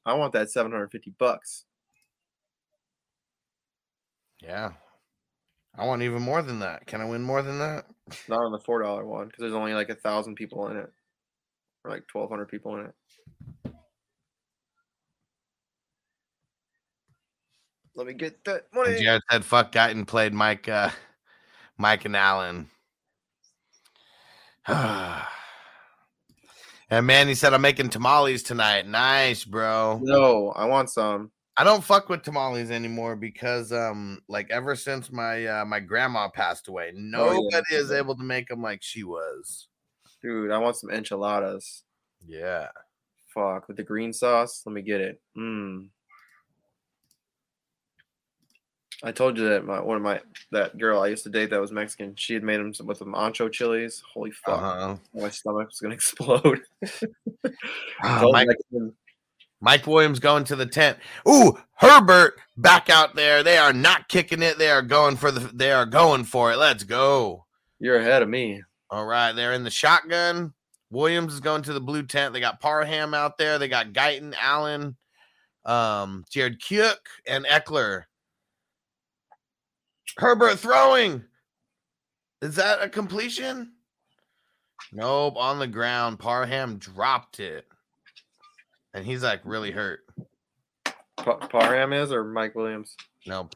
[0.07, 1.67] I want that seven hundred fifty bucks.
[4.43, 4.73] Yeah.
[5.81, 6.87] I want even more than that.
[6.87, 7.87] Can I win more than that?
[8.29, 10.93] Not on the four dollar one because there's only like a thousand people in it,
[11.85, 12.95] or like twelve hundred people in it.
[17.95, 19.03] Let me get that And money.
[19.03, 20.91] Jared said fuck Guyton played Mike uh
[21.79, 22.69] Mike and Allen.
[24.67, 25.25] and
[27.07, 28.87] Manny said I'm making tamales tonight.
[28.87, 29.99] Nice, bro.
[30.03, 31.31] No, I want some.
[31.57, 36.29] I don't fuck with tamales anymore because um like ever since my uh my grandma
[36.29, 37.03] passed away, Oh, yeah.
[37.51, 39.69] nobody is able to make them like she was.
[40.23, 41.83] Dude, I want some enchiladas.
[42.27, 42.69] Yeah.
[43.35, 44.63] Fuck, with the green sauce.
[44.67, 45.21] Let me get it.
[45.37, 45.87] Mmm.
[49.03, 50.21] I told you that my one of my
[50.53, 52.15] that girl I used to date that was Mexican.
[52.17, 54.03] She had made them with some ancho chilies.
[54.13, 54.97] Holy fuck, Uh-huh.
[55.15, 56.61] my stomach was gonna explode.
[56.85, 58.95] Told Mike, Mexican-
[59.61, 60.99] Mike Williams going to the tent.
[61.29, 63.43] Ooh, Herbert back out there.
[63.43, 64.59] They are not kicking it.
[64.59, 66.57] They are going for the they are going for it.
[66.57, 67.47] Let's go.
[67.79, 68.63] You're ahead of me.
[68.91, 70.53] All right, they're in the shotgun.
[70.91, 72.35] Williams is going to the blue tent.
[72.35, 73.59] They got Parham out there.
[73.59, 74.97] They got Guyton, Allen,
[75.65, 78.05] um, Jared Cook, and Ekeler.
[80.17, 81.25] Herbert throwing.
[82.43, 83.73] Is that a completion?
[84.93, 86.19] Nope, on the ground.
[86.19, 87.67] Parham dropped it.
[88.95, 90.01] And he's like really hurt.
[91.17, 92.97] Pa- Parham is or Mike Williams?
[93.27, 93.49] No,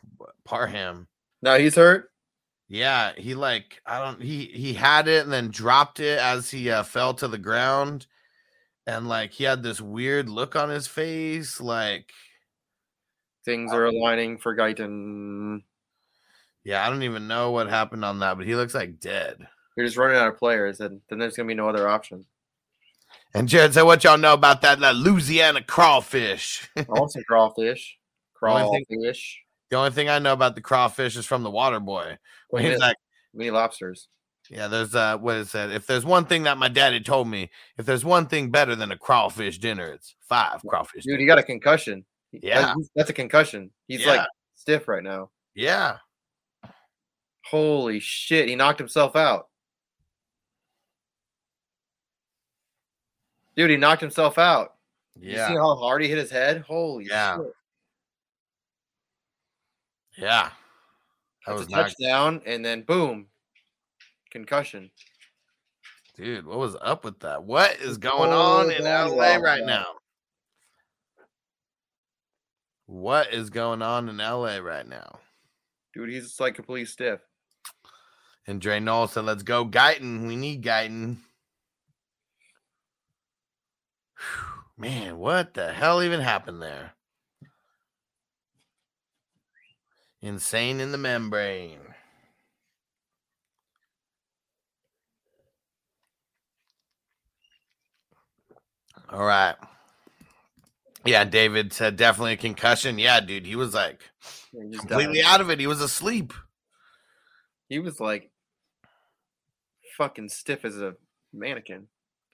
[0.44, 1.09] Parham.
[1.43, 2.11] No, he's hurt.
[2.69, 6.70] Yeah, he like I don't he he had it and then dropped it as he
[6.70, 8.06] uh, fell to the ground,
[8.86, 12.11] and like he had this weird look on his face, like
[13.44, 15.62] Things are aligning for Guyton.
[16.65, 19.47] yeah, I don't even know what happened on that, but he looks like dead.
[19.77, 22.24] You're just running out of players, and then there's gonna be no other option.
[23.35, 27.98] And Jared said, "What y'all know about that, that Louisiana crawfish?" I want some crawfish.
[28.35, 29.40] Crawfish.
[29.70, 32.19] the only thing I know about the crawfish is from the Water Boy.
[32.51, 32.97] When he's like,
[33.32, 34.09] mini lobsters.
[34.51, 35.70] "Yeah, there's uh, what is that?
[35.70, 38.93] If there's one thing that my daddy told me, if there's one thing better than
[38.93, 42.05] a crawfish dinner, it's five crawfish." Dude, he got a concussion.
[42.32, 42.61] Yeah.
[42.74, 43.70] that's, that's a concussion.
[43.89, 44.09] He's Yeah.
[44.12, 45.31] like stiff right now.
[45.55, 45.98] yeah,
[47.51, 48.48] Holy shit!
[48.48, 49.47] He knocked himself out.
[53.57, 54.75] Dude, he knocked himself out.
[55.19, 55.49] Yeah.
[55.49, 56.63] You see how hard he hit his head?
[56.67, 57.37] Holy Yeah.
[57.37, 57.53] shit.
[60.17, 60.51] yeah.
[61.47, 63.29] That That's was a not touchdown, and then boom,
[64.31, 64.91] concussion.
[66.17, 67.43] Dude, what was up with that?
[67.43, 69.85] What is going Oh, on in LA right now?
[72.87, 75.19] What is going on in LA right now?
[75.93, 77.21] Dude, he's like completely stiff.
[78.47, 80.27] And Dre Knoll said, Let's go, Guyton.
[80.27, 81.17] We need Guyton.
[84.77, 86.93] Man, what the hell even happened there?
[90.21, 91.95] Insane in the membrane.
[99.11, 99.55] All right.
[101.05, 102.99] Yeah, David said definitely a concussion.
[102.99, 104.01] Yeah, dude, he was like
[104.53, 105.25] He completely died.
[105.25, 105.61] out of it.
[105.61, 106.33] He was asleep.
[107.69, 108.31] He was like
[109.97, 110.95] fucking stiff as a
[111.33, 111.89] mannequin.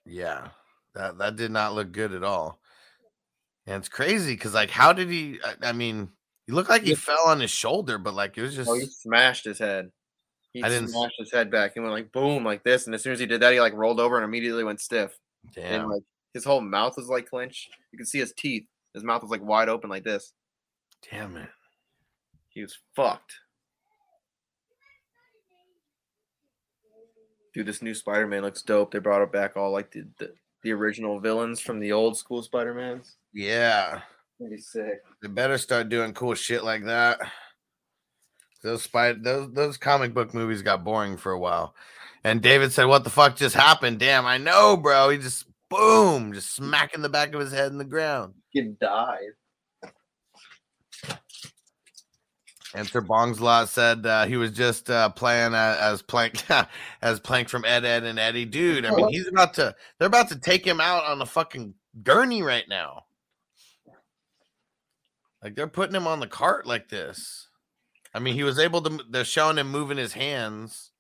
[0.07, 0.49] Yeah,
[0.95, 2.61] that that did not look good at all.
[3.67, 5.39] And it's crazy because like, how did he?
[5.45, 6.09] I, I mean,
[6.47, 8.87] he looked like he fell on his shoulder, but like it was just Oh, he
[8.87, 9.91] smashed his head.
[10.53, 11.75] He I didn't s- smashed his head back.
[11.75, 12.87] He went like boom, like this.
[12.87, 15.17] And as soon as he did that, he like rolled over and immediately went stiff.
[15.55, 15.83] damn.
[15.83, 16.03] And like
[16.35, 17.71] his whole mouth was like clenched.
[17.93, 18.65] You could see his teeth.
[18.95, 20.33] His mouth was like wide open like this.
[21.09, 21.49] Damn it.
[22.49, 23.33] He was fucked.
[27.55, 28.93] Dude, this new Spider-Man looks dope.
[28.93, 32.43] They brought it back all like the the, the original villains from the old school
[32.43, 33.17] Spider-Mans.
[33.33, 34.01] Yeah,
[34.39, 35.03] Pretty sick.
[35.23, 37.19] they better start doing cool shit like that.
[38.63, 41.75] Those spider, those those comic book movies got boring for a while.
[42.25, 45.09] And David said, "What the fuck just happened?" Damn, I know, bro.
[45.09, 48.35] He just boom, just smacking the back of his head in the ground.
[48.55, 49.31] Kid died.
[52.75, 56.45] Enter Bongslot said uh, he was just uh, playing as, as Plank
[57.03, 58.45] as Plank from Ed Edd and Eddy.
[58.45, 61.75] Dude, I mean, he's about to they're about to take him out on a fucking
[62.03, 63.05] gurney right now.
[65.43, 67.49] Like they're putting him on the cart like this.
[68.15, 69.01] I mean, he was able to.
[69.09, 70.91] They're showing him moving his hands,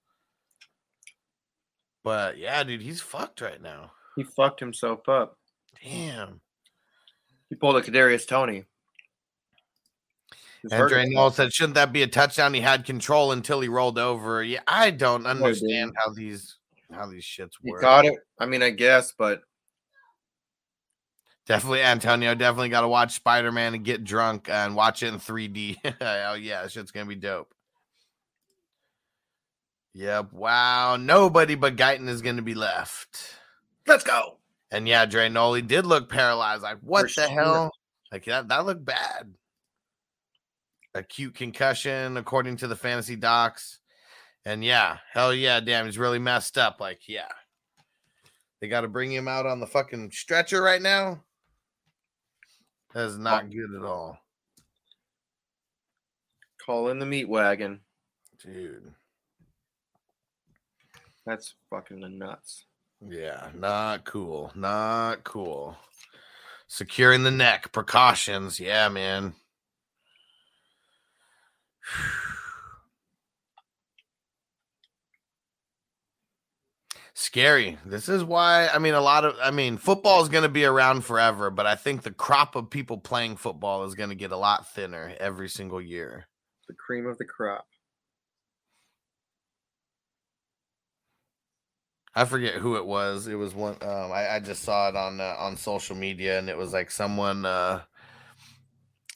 [2.03, 3.93] but yeah, dude, he's fucked right now.
[4.17, 5.39] He fucked himself up.
[5.83, 6.41] Damn.
[7.49, 8.65] He pulled a Kadarius Toney.
[10.63, 11.07] He's And hurt Dre.
[11.09, 12.53] Noel said, "Shouldn't that be a touchdown?
[12.55, 16.57] He had control until he rolled over." Yeah, I don't understand how these
[16.93, 17.81] how these shits He work.
[17.83, 18.19] caught it.
[18.39, 19.43] I mean, I guess, but
[21.47, 22.35] Definitely, Antonio.
[22.35, 25.79] Definitely got to watch Spider Man and get drunk and watch it in 3D.
[26.01, 27.53] oh yeah, shit's gonna be dope.
[29.95, 30.33] Yep.
[30.33, 30.97] Wow.
[30.97, 33.35] Nobody but Guyton is gonna be left.
[33.87, 34.37] let's go.
[34.71, 36.63] And yeah, Dre Noli did look paralyzed.
[36.63, 37.43] Like, what For the sure.
[37.45, 37.71] hell?
[38.13, 39.35] Like that, that looked bad.
[40.95, 43.79] Acute concussion, according to the fantasy docs.
[44.45, 46.81] And yeah, hell yeah, damn, he's really messed up.
[46.81, 47.29] Like, yeah.
[48.61, 51.23] They got to bring him out on the fucking stretcher right now.
[52.93, 54.19] That is not good at all.
[56.65, 57.81] Call in the meat wagon.
[58.43, 58.93] Dude.
[61.25, 62.65] That's fucking nuts.
[63.07, 64.53] Yeah, not cool.
[64.55, 65.77] Not cool.
[66.67, 68.61] Securing the neck, precautions.
[68.61, 69.35] Yeah, man.
[77.15, 77.77] Scary.
[77.85, 80.65] This is why, I mean, a lot of, I mean, football is going to be
[80.65, 84.33] around forever, but I think the crop of people playing football is going to get
[84.33, 86.29] a lot thinner every single year.
[86.67, 87.67] The cream of the crop.
[92.15, 93.27] I forget who it was.
[93.27, 93.77] It was one.
[93.83, 96.91] Um, I, I just saw it on uh, on social media, and it was like
[96.91, 97.45] someone.
[97.45, 97.83] Uh,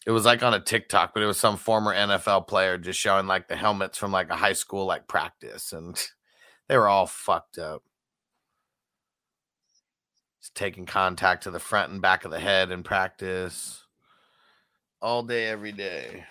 [0.07, 3.27] it was like on a TikTok, but it was some former NFL player just showing
[3.27, 5.97] like the helmets from like a high school like practice, and
[6.69, 7.83] they were all fucked up.
[10.41, 13.87] Just taking contact to the front and back of the head in practice,
[15.01, 16.25] all day, every day.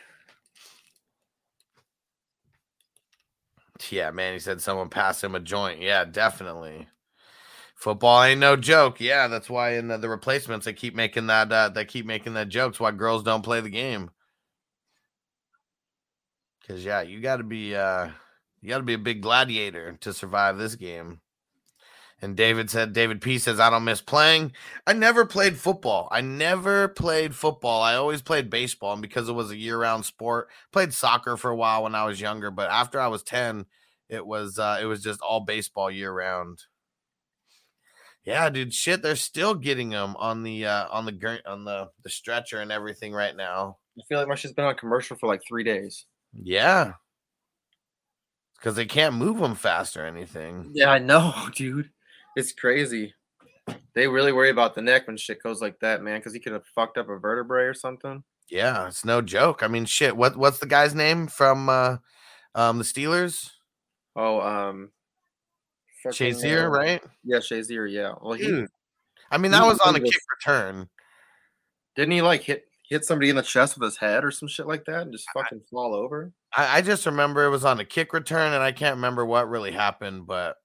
[3.90, 4.34] Yeah, man.
[4.34, 5.82] He said someone passed him a joint.
[5.82, 6.88] Yeah, definitely.
[7.84, 9.02] Football ain't no joke.
[9.02, 12.34] Yeah, that's why in the, the replacements they keep making that uh, they keep making
[12.36, 14.10] that jokes why girls don't play the game.
[16.66, 18.08] Cause yeah, you got to be uh,
[18.62, 21.20] you got to be a big gladiator to survive this game.
[22.22, 24.54] And David said, David P says, I don't miss playing.
[24.88, 26.08] I never played football.
[26.10, 27.82] I never played football.
[27.82, 28.94] I always played baseball.
[28.94, 32.06] And because it was a year round sport, played soccer for a while when I
[32.06, 32.50] was younger.
[32.50, 33.66] But after I was 10,
[34.08, 36.64] it was uh it was just all baseball year round.
[38.26, 42.10] Yeah, dude, shit, they're still getting them on the uh on the on the the
[42.10, 43.78] stretcher and everything right now.
[44.00, 46.06] I feel like my shit's been on commercial for like three days.
[46.34, 46.94] Yeah.
[48.62, 50.72] Cuz they can't move them fast or anything.
[50.74, 51.92] Yeah, I know, dude.
[52.36, 53.14] It's crazy.
[53.94, 56.54] They really worry about the neck when shit goes like that, man, because he could
[56.54, 58.24] have fucked up a vertebrae or something.
[58.50, 59.64] Yeah, it's no joke.
[59.64, 61.98] I mean, shit, what what's the guy's name from uh
[62.56, 63.52] um the Steelers?
[64.16, 64.92] Oh, um,
[66.04, 67.04] fucking, Shazier, uh, right?
[67.24, 67.92] Yeah, Shazier.
[67.92, 68.14] Yeah.
[68.22, 68.70] Well, he Dude.
[69.32, 70.88] I mean, that was on a kick return.
[71.96, 74.68] didn't he like hit hit somebody in the chest with his head or some shit
[74.68, 76.32] like that and just fucking fall over.
[76.56, 79.50] I, I just remember it was on a kick return, and I can't remember what
[79.50, 80.58] really happened, but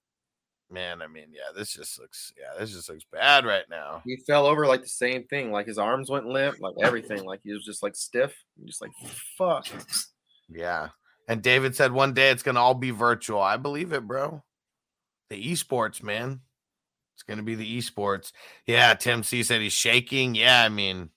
[0.70, 4.02] man, I mean, yeah, this just looks yeah, this just looks bad right now.
[4.04, 5.50] He fell over like the same thing.
[5.50, 7.24] Like his arms went limp, like everything.
[7.24, 8.34] Like he was just like stiff.
[8.64, 8.90] Just like
[9.36, 9.66] fuck.
[10.50, 10.88] Yeah.
[11.28, 13.40] And David said one day it's gonna all be virtual.
[13.40, 14.42] I believe it, bro.
[15.30, 16.40] The esports, man.
[17.14, 18.32] It's gonna be the esports.
[18.66, 20.34] Yeah, Tim C said he's shaking.
[20.34, 21.10] Yeah, I mean,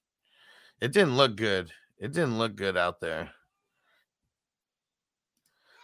[0.82, 1.72] it didn't look good.
[2.00, 3.30] It didn't look good out there.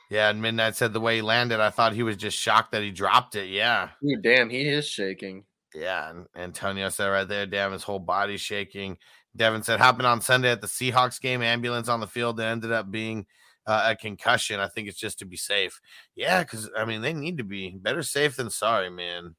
[0.09, 2.81] Yeah, and Midnight said the way he landed, I thought he was just shocked that
[2.81, 3.49] he dropped it.
[3.49, 3.89] Yeah.
[4.01, 5.43] Dude, damn, he is shaking.
[5.75, 8.97] Yeah, and Antonio said right there, damn, his whole body's shaking.
[9.35, 12.71] Devin said, happened on Sunday at the Seahawks game, ambulance on the field that ended
[12.71, 13.25] up being
[13.67, 14.59] uh, a concussion.
[14.59, 15.79] I think it's just to be safe.
[16.15, 19.35] Yeah, because I mean, they need to be better safe than sorry, man.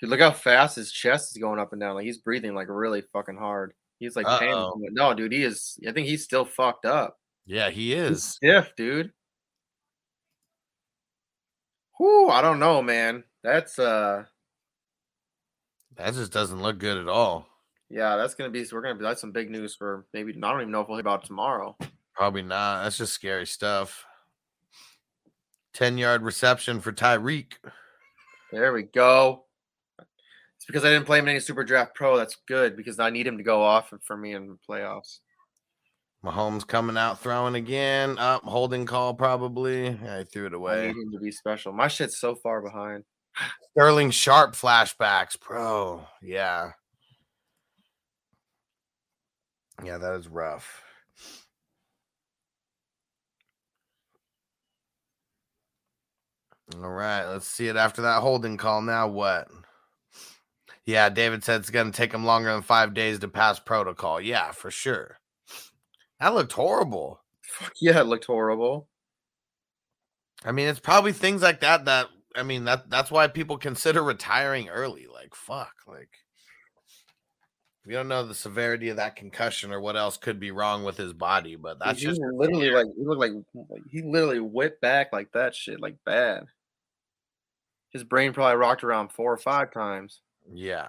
[0.00, 1.94] Dude, look how fast his chest is going up and down.
[1.96, 3.74] Like he's breathing like really fucking hard.
[3.98, 4.54] He's like pain.
[4.92, 5.78] No, dude, he is.
[5.86, 7.18] I think he's still fucked up.
[7.46, 8.24] Yeah, he He's is.
[8.24, 9.12] stiff, dude.
[11.98, 13.24] Whew, I don't know, man.
[13.44, 14.24] That's uh,
[15.96, 17.46] That just doesn't look good at all.
[17.90, 18.64] yeah, that's gonna be.
[18.72, 19.02] We're gonna be.
[19.04, 20.32] That's some big news for maybe.
[20.32, 21.76] I don't even know if we'll hear about tomorrow.
[22.14, 22.82] Probably not.
[22.82, 24.04] That's just scary stuff.
[25.74, 27.54] 10 yard reception for Tyreek.
[28.50, 29.44] There we go.
[29.98, 32.16] It's because I didn't play him in any Super Draft Pro.
[32.16, 35.18] That's good because I need him to go off for me in the playoffs.
[36.24, 38.16] Mahomes coming out throwing again.
[38.18, 39.88] Up, holding call probably.
[39.88, 40.86] Yeah, I threw it I away.
[40.88, 41.72] need him to be special.
[41.72, 43.02] My shit's so far behind.
[43.72, 46.06] Sterling Sharpe flashbacks, bro.
[46.22, 46.72] Yeah.
[49.82, 50.82] Yeah, that is rough.
[56.76, 58.82] All right, let's see it after that holding call.
[58.82, 59.48] Now what?
[60.84, 64.20] Yeah, David said it's going to take him longer than five days to pass protocol.
[64.20, 65.18] Yeah, for sure.
[66.18, 67.20] That looked horrible.
[67.42, 68.88] Fuck yeah, it looked horrible.
[70.44, 74.02] I mean, it's probably things like that that I mean that that's why people consider
[74.02, 75.06] retiring early.
[75.12, 76.08] Like fuck, like
[77.86, 80.96] we don't know the severity of that concussion or what else could be wrong with
[80.96, 84.80] his body, but that's he just literally like he looked like, like he literally whipped
[84.80, 86.44] back like that shit, like bad.
[87.92, 90.20] His brain probably rocked around four or five times.
[90.52, 90.88] yeah.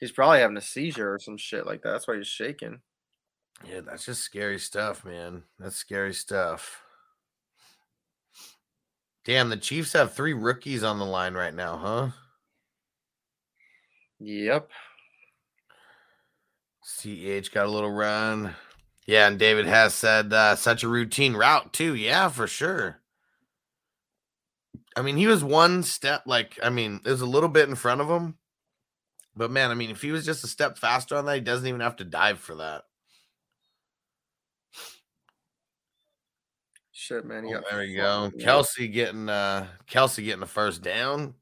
[0.00, 1.92] He's probably having a seizure or some shit like that.
[1.92, 2.80] That's why he's shaking.
[3.64, 5.44] Yeah, that's just scary stuff, man.
[5.60, 6.82] That's scary stuff.
[9.24, 12.08] Damn, the Chiefs have three rookies on the line right now, huh?
[14.18, 14.70] Yep.
[16.84, 18.56] CEH got a little run.
[19.06, 21.94] Yeah, and David has said uh, such a routine route too.
[21.94, 23.01] Yeah, for sure.
[24.96, 27.74] I mean, he was one step like I mean, it was a little bit in
[27.74, 28.36] front of him.
[29.34, 31.66] But man, I mean, if he was just a step faster on that, he doesn't
[31.66, 32.82] even have to dive for that.
[36.92, 37.44] Shit, man.
[37.48, 38.30] Oh, there you go.
[38.38, 41.34] Kelce getting uh Kelce getting the first down.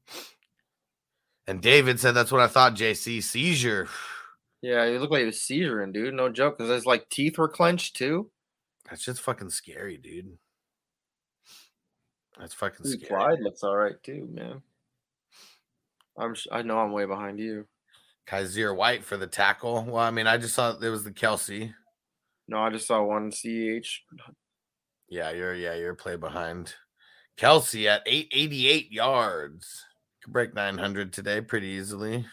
[1.47, 3.21] And David said that's what I thought, JC.
[3.21, 3.87] Seizure.
[4.61, 6.13] Yeah, he looked like he was seizuring, dude.
[6.13, 6.57] No joke.
[6.57, 8.31] Because his like teeth were clenched too.
[8.89, 10.37] That's just fucking scary, dude.
[12.39, 13.19] That's fucking Dude, scary.
[13.19, 14.61] Clyde looks all right too, man.
[16.17, 16.35] I'm.
[16.51, 17.65] I know I'm way behind you.
[18.27, 19.83] Kyzir White for the tackle.
[19.83, 21.73] Well, I mean, I just saw it was the Kelce.
[22.47, 24.03] No, I just saw one CH.
[25.09, 26.73] Yeah, you're yeah, you're play behind.
[27.37, 29.85] Kelce at 888 yards.
[30.23, 32.25] Could break 900 today pretty easily.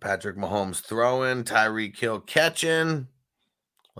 [0.00, 3.06] Patrick Mahomes throwing, Tyreek Hill catching.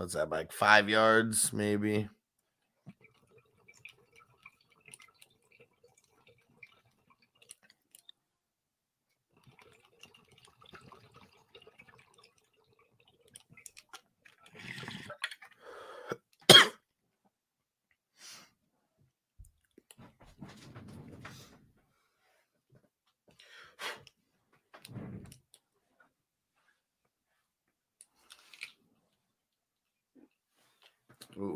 [0.01, 0.51] What's that like?
[0.51, 2.09] Five yards, maybe.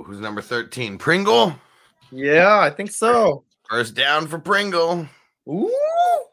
[0.05, 0.97] Who's number 13?
[0.97, 1.55] Pringle.
[2.11, 3.43] Yeah, I think so.
[3.69, 5.07] First down for Pringle.
[5.49, 6.25] Ooh,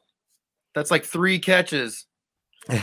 [0.74, 2.07] that's like three catches.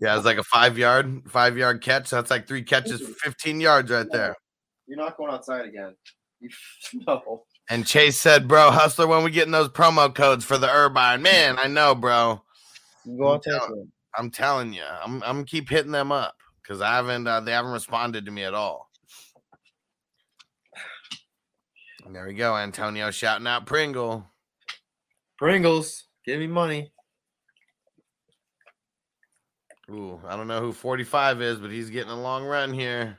[0.00, 2.10] Yeah, it's like a five yard, five yard catch.
[2.10, 4.34] That's like three catches 15 yards right there.
[4.86, 5.94] You're not going outside again.
[7.06, 7.44] No.
[7.70, 11.22] And Chase said, Bro, hustler, when we getting those promo codes for the Irvine?
[11.22, 12.42] Man, I know, bro.
[13.04, 13.50] You go I'm outside.
[13.60, 17.52] telling- I'm telling you, I'm I'm keep hitting them up because I haven't uh, they
[17.52, 18.88] haven't responded to me at all.
[21.95, 24.30] And there we go, Antonio shouting out Pringle.
[25.38, 26.92] Pringles, give me money.
[29.90, 33.18] Ooh, I don't know who 45 is, but he's getting a long run here.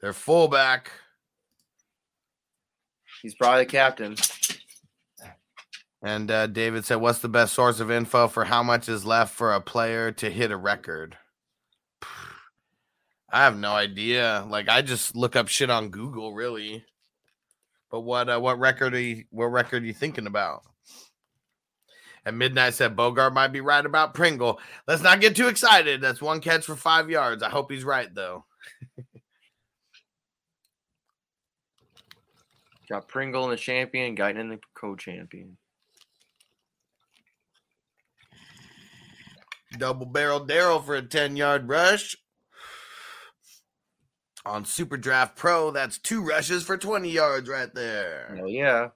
[0.00, 0.92] Their fullback.
[3.22, 4.16] He's probably the captain.
[6.02, 9.34] And uh, David said, What's the best source of info for how much is left
[9.34, 11.16] for a player to hit a record?
[13.32, 14.46] I have no idea.
[14.48, 16.84] Like I just look up shit on Google, really.
[17.94, 20.64] But what uh, what record are you what record are you thinking about?
[22.24, 24.58] And midnight said Bogart might be right about Pringle.
[24.88, 26.00] Let's not get too excited.
[26.00, 27.44] That's one catch for five yards.
[27.44, 28.46] I hope he's right though.
[32.88, 35.56] Got Pringle in the champion, Guyton in the co-champion.
[39.78, 42.16] Double barrel Daryl for a 10 yard rush.
[44.46, 48.34] On Super Draft Pro, that's two rushes for 20 yards right there.
[48.36, 48.88] Hell yeah.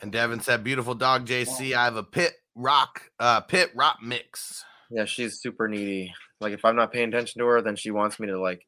[0.00, 1.74] And Devin said, Beautiful dog, JC.
[1.74, 4.64] I have a pit rock, uh, pit rock mix.
[4.90, 6.14] Yeah, she's super needy.
[6.40, 8.66] Like if I'm not paying attention to her, then she wants me to like,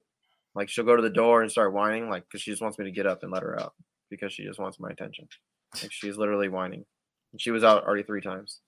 [0.54, 2.84] like she'll go to the door and start whining, like because she just wants me
[2.84, 3.74] to get up and let her out
[4.10, 5.28] because she just wants my attention.
[5.82, 6.84] Like she's literally whining.
[7.32, 8.60] And she was out already three times.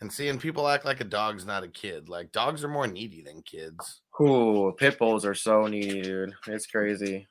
[0.00, 2.08] And seeing people act like a dog's not a kid.
[2.08, 4.00] Like dogs are more needy than kids.
[4.20, 6.34] Ooh, pit bulls are so needy, dude.
[6.46, 7.26] It's crazy.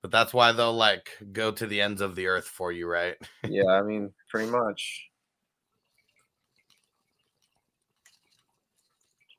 [0.00, 3.16] But that's why they'll like go to the ends of the earth for you, right?
[3.46, 5.08] Yeah, I mean, pretty much.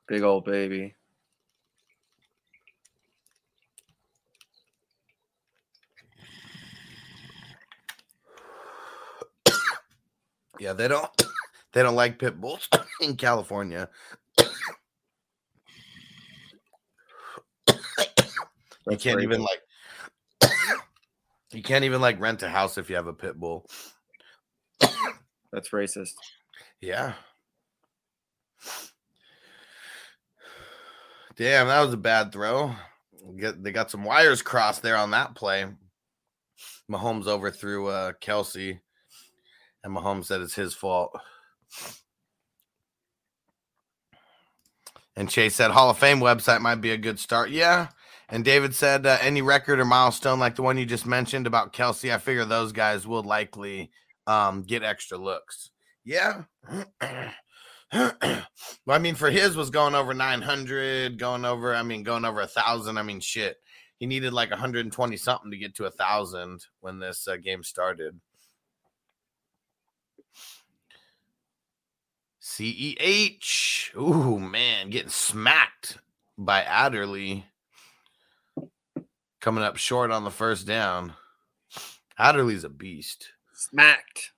[0.06, 0.94] Big old baby.
[10.60, 11.10] Yeah, they don't
[11.74, 12.68] they don't like pit bulls
[13.00, 13.90] in California.
[18.88, 19.48] you can't even good.
[20.40, 20.52] like
[21.52, 23.66] you can't even like rent a house if you have a pit bull.
[25.52, 26.14] That's racist.
[26.80, 27.14] Yeah.
[31.36, 32.74] Damn, that was a bad throw.
[33.36, 35.66] Get they got some wires crossed there on that play.
[36.90, 38.78] Mahomes overthrew uh Kelce,
[39.82, 41.18] and Mahomes said it's his fault.
[45.16, 47.50] And Chase said Hall of Fame website might be a good start.
[47.50, 47.88] Yeah.
[48.28, 51.72] And David said uh, any record or milestone like the one you just mentioned about
[51.72, 53.90] Kelce, I figure those guys will likely
[54.26, 55.70] um, get extra looks.
[56.04, 56.42] Yeah.
[57.92, 58.12] well,
[58.88, 62.46] I mean, for his was going over 900, going over, I mean, going over a
[62.46, 62.98] thousand.
[62.98, 63.56] I mean, shit.
[63.98, 68.18] He needed like 120 something to get to a thousand when this uh, game started.
[72.44, 73.96] CEH.
[73.96, 75.98] Ooh, man, getting smacked
[76.36, 77.46] by Adderley.
[79.40, 81.14] Coming up short on the first down.
[82.18, 83.28] Adderley's a beast.
[83.54, 84.32] Smacked.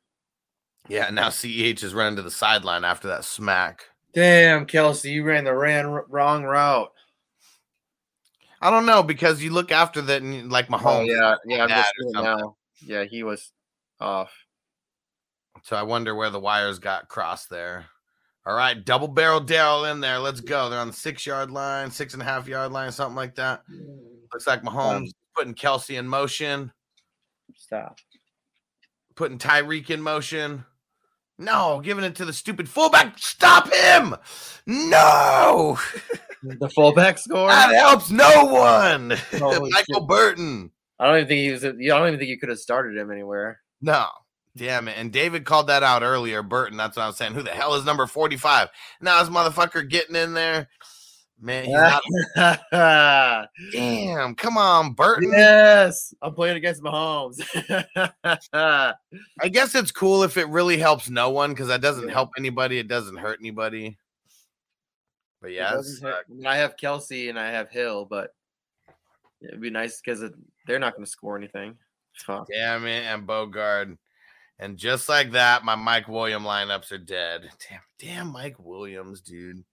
[0.88, 3.86] Yeah, now CEH is running to the sideline after that smack.
[4.14, 6.92] Damn, Kelce, you ran the ran wrong route.
[8.62, 11.08] I don't know because you look after that and like Oh Mahomes.
[11.08, 11.62] yeah, yeah.
[11.64, 12.38] I'm just or seeing something.
[12.38, 12.56] now.
[12.80, 13.52] Yeah, he was
[14.00, 14.32] off.
[15.64, 17.86] So I wonder where the wires got crossed there.
[18.46, 20.18] All right, double barrel Daryl in there.
[20.20, 20.70] Let's go.
[20.70, 23.62] They're on the six yard line, six and a half yard line, something like that.
[23.70, 23.86] Mm.
[24.32, 26.72] Looks like Mahomes putting Kelce in motion,
[27.56, 27.98] Stop.
[29.16, 30.64] putting Tyreek in motion.
[31.38, 33.18] No, giving it to the stupid fullback.
[33.18, 34.14] Stop him.
[34.66, 35.78] No,
[36.42, 37.48] The fullback score.
[37.48, 39.08] that helps no one.
[39.32, 39.70] Michael
[40.00, 40.06] shit.
[40.06, 40.70] Burton.
[40.98, 41.64] I don't even think he was.
[41.64, 41.68] I
[41.98, 43.60] don't even think you could have started him anywhere.
[43.82, 44.06] No.
[44.56, 44.96] Damn it.
[44.96, 46.42] And David called that out earlier.
[46.42, 47.34] Burton, that's what I was saying.
[47.34, 48.68] Who the hell is number 45?
[49.00, 50.68] Now this motherfucker getting in there.
[51.38, 51.74] Man, he's
[52.36, 53.48] not.
[53.72, 55.30] Damn, come on, Burton.
[55.30, 57.42] yes, I'm playing against Mahomes.
[58.54, 62.78] I guess it's cool if it really helps no one because that doesn't help anybody.
[62.78, 63.98] It doesn't hurt anybody.
[65.42, 68.30] But yeah, doesn't it's, hurt- I, mean, I have Kelce and I have Hill, but
[69.42, 70.24] it'd be nice because
[70.66, 71.76] they're not going to score anything.
[72.14, 72.48] Fuck.
[72.50, 73.98] damn it, and Bogard.
[74.58, 77.50] And just like that, my Mike William lineups are dead.
[77.68, 79.64] Damn, damn Mike Williams, dude.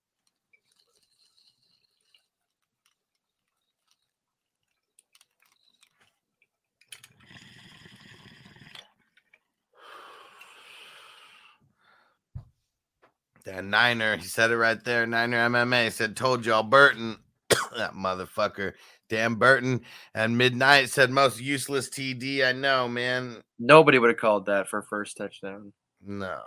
[13.46, 15.06] That Niner, he said it right there.
[15.06, 17.18] Niner MMA said, "Told y'all, Burton,
[17.78, 18.74] that motherfucker,
[19.14, 19.82] damn Burton."
[20.14, 24.82] And Midnight said, "Most useless TD I know, man." Nobody would have called that for
[24.82, 25.74] first touchdown.
[26.06, 26.42] No,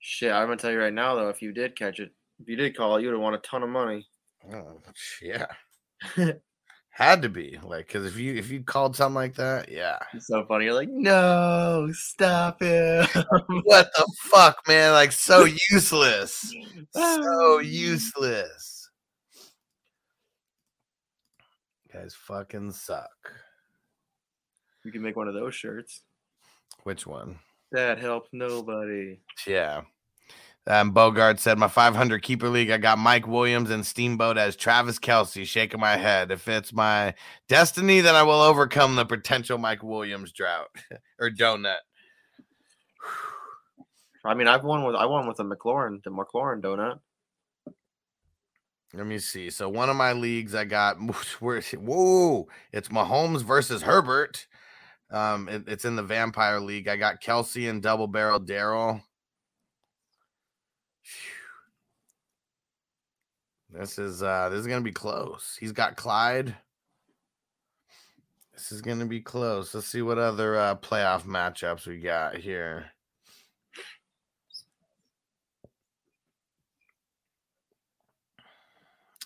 [0.00, 2.56] Shit, I'm gonna tell you right now though, if you did catch it, if you
[2.56, 4.06] did call it, you would have won a ton of money.
[4.52, 4.80] oh,
[5.20, 5.46] yeah,
[6.90, 9.98] had to be like because if you if you called something like that, yeah.
[10.14, 10.66] It's so funny.
[10.66, 13.10] You're like, no, stop it.
[13.64, 14.92] what the fuck, man?
[14.92, 16.54] Like so useless,
[16.94, 17.58] so ah.
[17.58, 18.77] useless.
[21.92, 23.32] You guys fucking suck.
[24.84, 26.02] you can make one of those shirts.
[26.84, 27.38] Which one?
[27.72, 29.20] That helps nobody.
[29.46, 29.82] Yeah.
[30.66, 34.98] Um, Bogart said, My 500 keeper league, I got Mike Williams and Steamboat as Travis
[34.98, 36.30] Kelce, shaking my head.
[36.30, 37.14] If it's my
[37.48, 40.68] destiny, then I will overcome the potential Mike Williams drought
[41.18, 41.76] or donut.
[44.24, 46.98] I mean, I've won with I won with a McLaurin, the McLaurin donut.
[48.94, 49.50] Let me see.
[49.50, 50.96] So, one of my leagues, I got,
[51.40, 54.46] whoa, it's Mahomes versus Herbert.
[55.10, 56.88] Um, it- it's in the Vampire League.
[56.88, 59.02] I got Kelce and Double Barrel Daryl.
[63.70, 65.56] This is uh this is gonna be close.
[65.60, 66.56] He's got Clyde.
[68.54, 69.74] This is gonna be close.
[69.74, 72.90] Let's see what other uh playoff matchups we got here.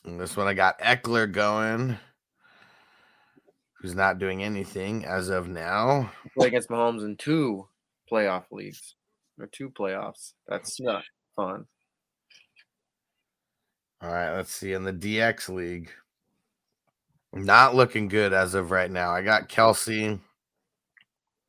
[0.04, 1.96] And this one I got Ekeler going,
[3.80, 6.10] who's not doing anything as of now.
[6.36, 7.68] Play against Mahomes in two
[8.10, 8.96] playoff leagues
[9.38, 10.32] or two playoffs.
[10.48, 11.04] That's not
[11.36, 11.66] fun.
[14.00, 15.90] All right, let's see in the DX league.
[17.32, 19.10] Not looking good as of right now.
[19.10, 20.20] I got Kelce.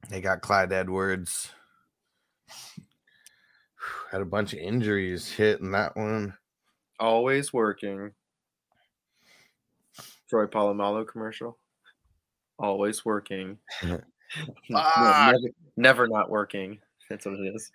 [0.09, 1.49] They got Clyde Edwards.
[4.11, 6.35] Had a bunch of injuries hit in that one.
[6.99, 8.11] Always working.
[10.33, 11.59] Troy Polamalu commercial.
[12.57, 13.59] Always working.
[14.67, 14.81] No,
[15.27, 15.47] never,
[15.77, 16.79] never not working.
[17.07, 17.69] That's what it is.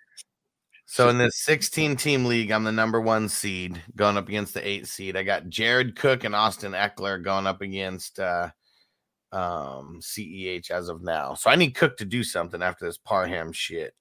[0.85, 4.67] So in this 16 team league, I'm the number one seed going up against the
[4.67, 5.15] eight seed.
[5.15, 8.49] I got Jared Cook and Austin Ekeler going up against uh,
[9.31, 11.33] um, CEH as of now.
[11.33, 13.93] So I need Cook to do something after this Parham shit.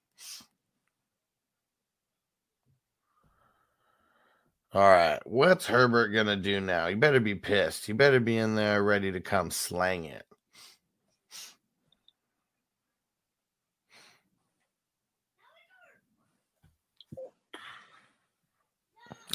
[4.74, 6.88] All right, what's Herbert gonna do now?
[6.88, 7.86] He better be pissed.
[7.86, 10.26] He better be in there ready to come slang it.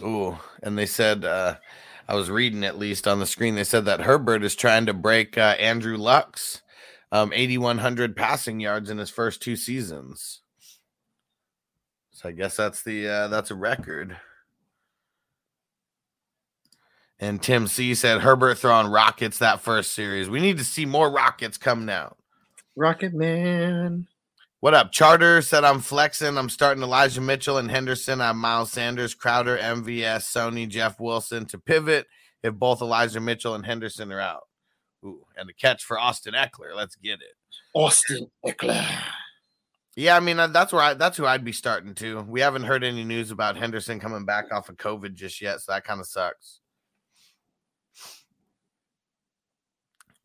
[0.04, 1.56] Ooh, and they said uh
[2.08, 3.56] I was reading at least on the screen.
[3.56, 6.62] They said that Herbert is trying to break uh, Andrew Luck's
[7.12, 10.42] um, 8,100 passing yards in his first two seasons.
[12.12, 14.18] So I guess that's the uh, that's a record.
[17.24, 20.30] And Tim C said Herbert throwing rockets that first series.
[20.30, 22.18] We need to see more rockets coming out.
[22.76, 24.08] Rocket Man.
[24.60, 24.92] What up?
[24.92, 26.38] Charter said I'm flexing.
[26.38, 28.20] I'm starting Elijah Mitchell and Henderson.
[28.20, 32.08] I'm Miles Sanders, Crowder, MVS, Sony, Jeff Wilson to pivot
[32.44, 34.50] if both Elijah Mitchell and Henderson are out.
[35.06, 36.76] Ooh, and the catch for Austin Ekeler.
[36.76, 37.38] Let's get it.
[37.74, 38.86] Austin Ekeler.
[39.96, 42.20] Yeah, I mean uh, that's where I, that's who I'd be starting to.
[42.24, 45.72] We haven't heard any news about Henderson coming back off of COVID just yet, so
[45.72, 46.60] that kind of sucks.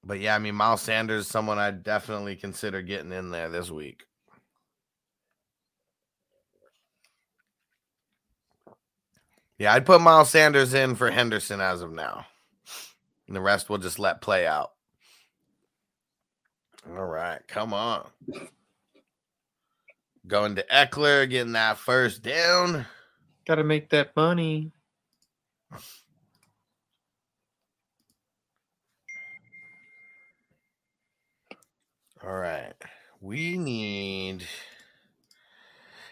[0.05, 3.70] But yeah, I mean Miles Sanders, is someone I'd definitely consider getting in there this
[3.70, 4.05] week.
[9.59, 12.27] Yeah, I'd put Miles Sanders in for Henderson as of now.
[13.27, 14.70] And the rest we'll just let play out.
[16.89, 18.09] All right, come on.
[20.27, 22.87] Going to Ekeler, getting that first down.
[23.47, 24.73] Gotta make that money.
[32.29, 32.75] All right.
[33.23, 34.47] We need.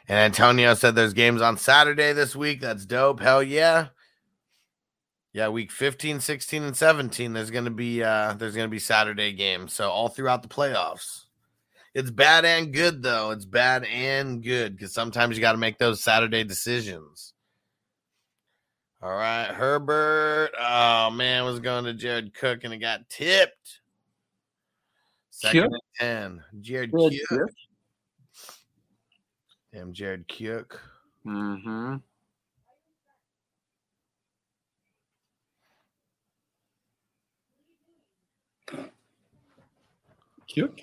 [0.08, 2.62] And Antonio said there's games on Saturday this week.
[2.62, 3.20] That's dope.
[3.20, 3.88] Hell yeah.
[5.34, 7.34] Yeah, week 15, 16, and 17.
[7.34, 9.74] There's gonna be uh there's gonna be Saturday games.
[9.74, 11.24] So all throughout the playoffs.
[11.92, 13.32] It's bad and good though.
[13.32, 17.34] It's bad and good because sometimes you got to make those Saturday decisions.
[19.02, 20.52] All right, Herbert.
[20.58, 23.80] Oh man, was going to Jared Cook and it got tipped.
[25.36, 26.44] Second and ten.
[26.62, 27.50] Jared Jared Cook.
[29.70, 30.80] Damn, Jared Cook.
[31.26, 31.96] Mm-hmm.
[40.48, 40.80] Cute.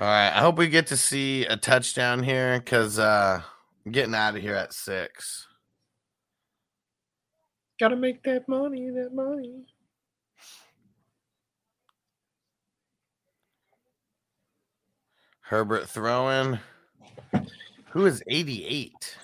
[0.00, 3.42] All right, I hope we get to see a touchdown here because uh,
[3.84, 5.46] I'm getting out of here at six.
[7.78, 9.66] Gotta make that money, that money.
[15.42, 16.58] Herbert throwing.
[17.90, 19.18] Who is 88?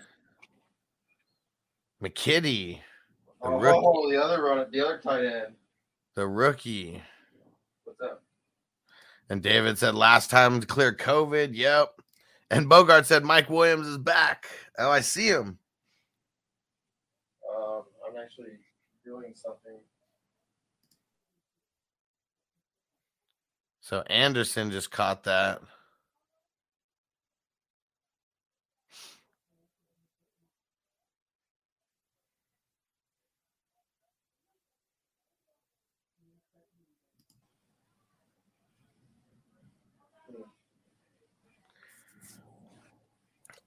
[2.02, 2.78] McKitty,
[3.42, 3.80] the rookie.
[3.82, 5.54] Oh, the other run, the other tight end.
[6.14, 7.02] The rookie.
[7.84, 8.22] What's up?
[9.30, 11.50] And David said last time to clear COVID.
[11.52, 11.88] Yep.
[12.50, 14.46] And Bogart said Mike Williams is back.
[14.78, 15.58] Oh, I see him.
[17.50, 18.58] Um, I'm actually
[19.04, 19.78] doing something.
[23.80, 25.60] So Anderson just caught that.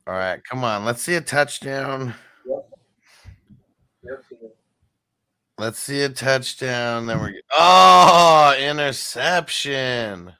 [0.07, 0.83] All right, come on.
[0.83, 2.13] Let's see a touchdown.
[5.57, 7.05] Let's see a touchdown.
[7.05, 10.33] Then we're oh interception.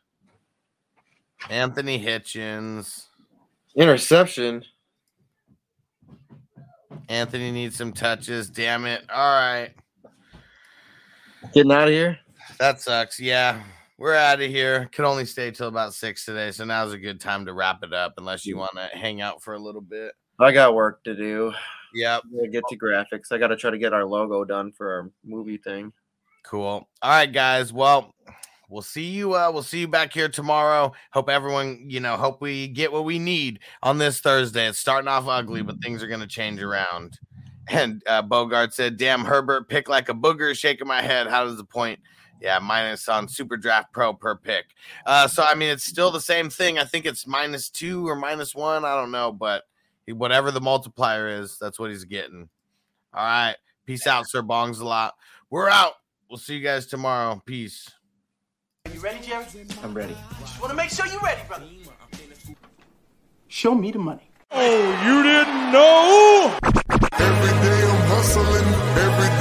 [1.50, 3.06] Anthony Hitchens.
[3.76, 4.64] Interception.
[7.08, 8.50] Anthony needs some touches.
[8.50, 9.04] Damn it.
[9.14, 9.72] All right.
[11.54, 12.18] Getting out of here.
[12.58, 13.20] That sucks.
[13.20, 13.62] Yeah.
[14.02, 14.90] We're out of here.
[14.94, 16.49] Could only stay till about six today.
[16.49, 19.44] So now's a good time to wrap it up unless you want to hang out
[19.44, 20.14] for a little bit.
[20.40, 21.53] I got work to do.
[21.94, 22.18] Yeah,
[22.52, 23.32] get to graphics.
[23.32, 25.94] I gotta try to get our logo done for our movie thing.
[26.44, 26.90] Cool.
[27.03, 27.72] All right, guys.
[27.72, 28.15] Well,
[28.69, 29.36] we'll see you.
[29.36, 30.94] Uh, we'll see you back here tomorrow.
[31.11, 34.68] Hope everyone, you know, hope we get what we need on this Thursday.
[34.68, 37.19] It's starting off ugly, but things are gonna change around.
[37.69, 41.28] And uh, Bogart said, "Damn, Herbert, pick like a booger." Shaking my head.
[41.28, 41.99] How does the point?
[42.41, 44.65] Yeah, minus on Super Draft Pro per pick.
[45.05, 46.80] Uh, so I mean, it's still the same thing.
[46.80, 48.84] I think it's minus two or minus one.
[48.84, 49.63] I don't know, but
[50.07, 52.49] he- whatever the multiplier is, that's what he's getting.
[53.13, 53.55] All right,
[53.85, 55.13] peace out, Sir Bongs a lot.
[55.51, 55.93] We're out.
[56.30, 57.41] We'll see you guys tomorrow.
[57.45, 57.89] Peace.
[58.88, 59.45] Are you ready, Jerry?
[59.84, 60.15] I'm ready.
[60.39, 61.65] Just want to make sure you're ready, brother.
[63.47, 64.31] Show me the money.
[64.49, 66.57] Oh, you didn't know?
[67.13, 68.68] Every day I'm hustling.
[68.97, 69.40] Every day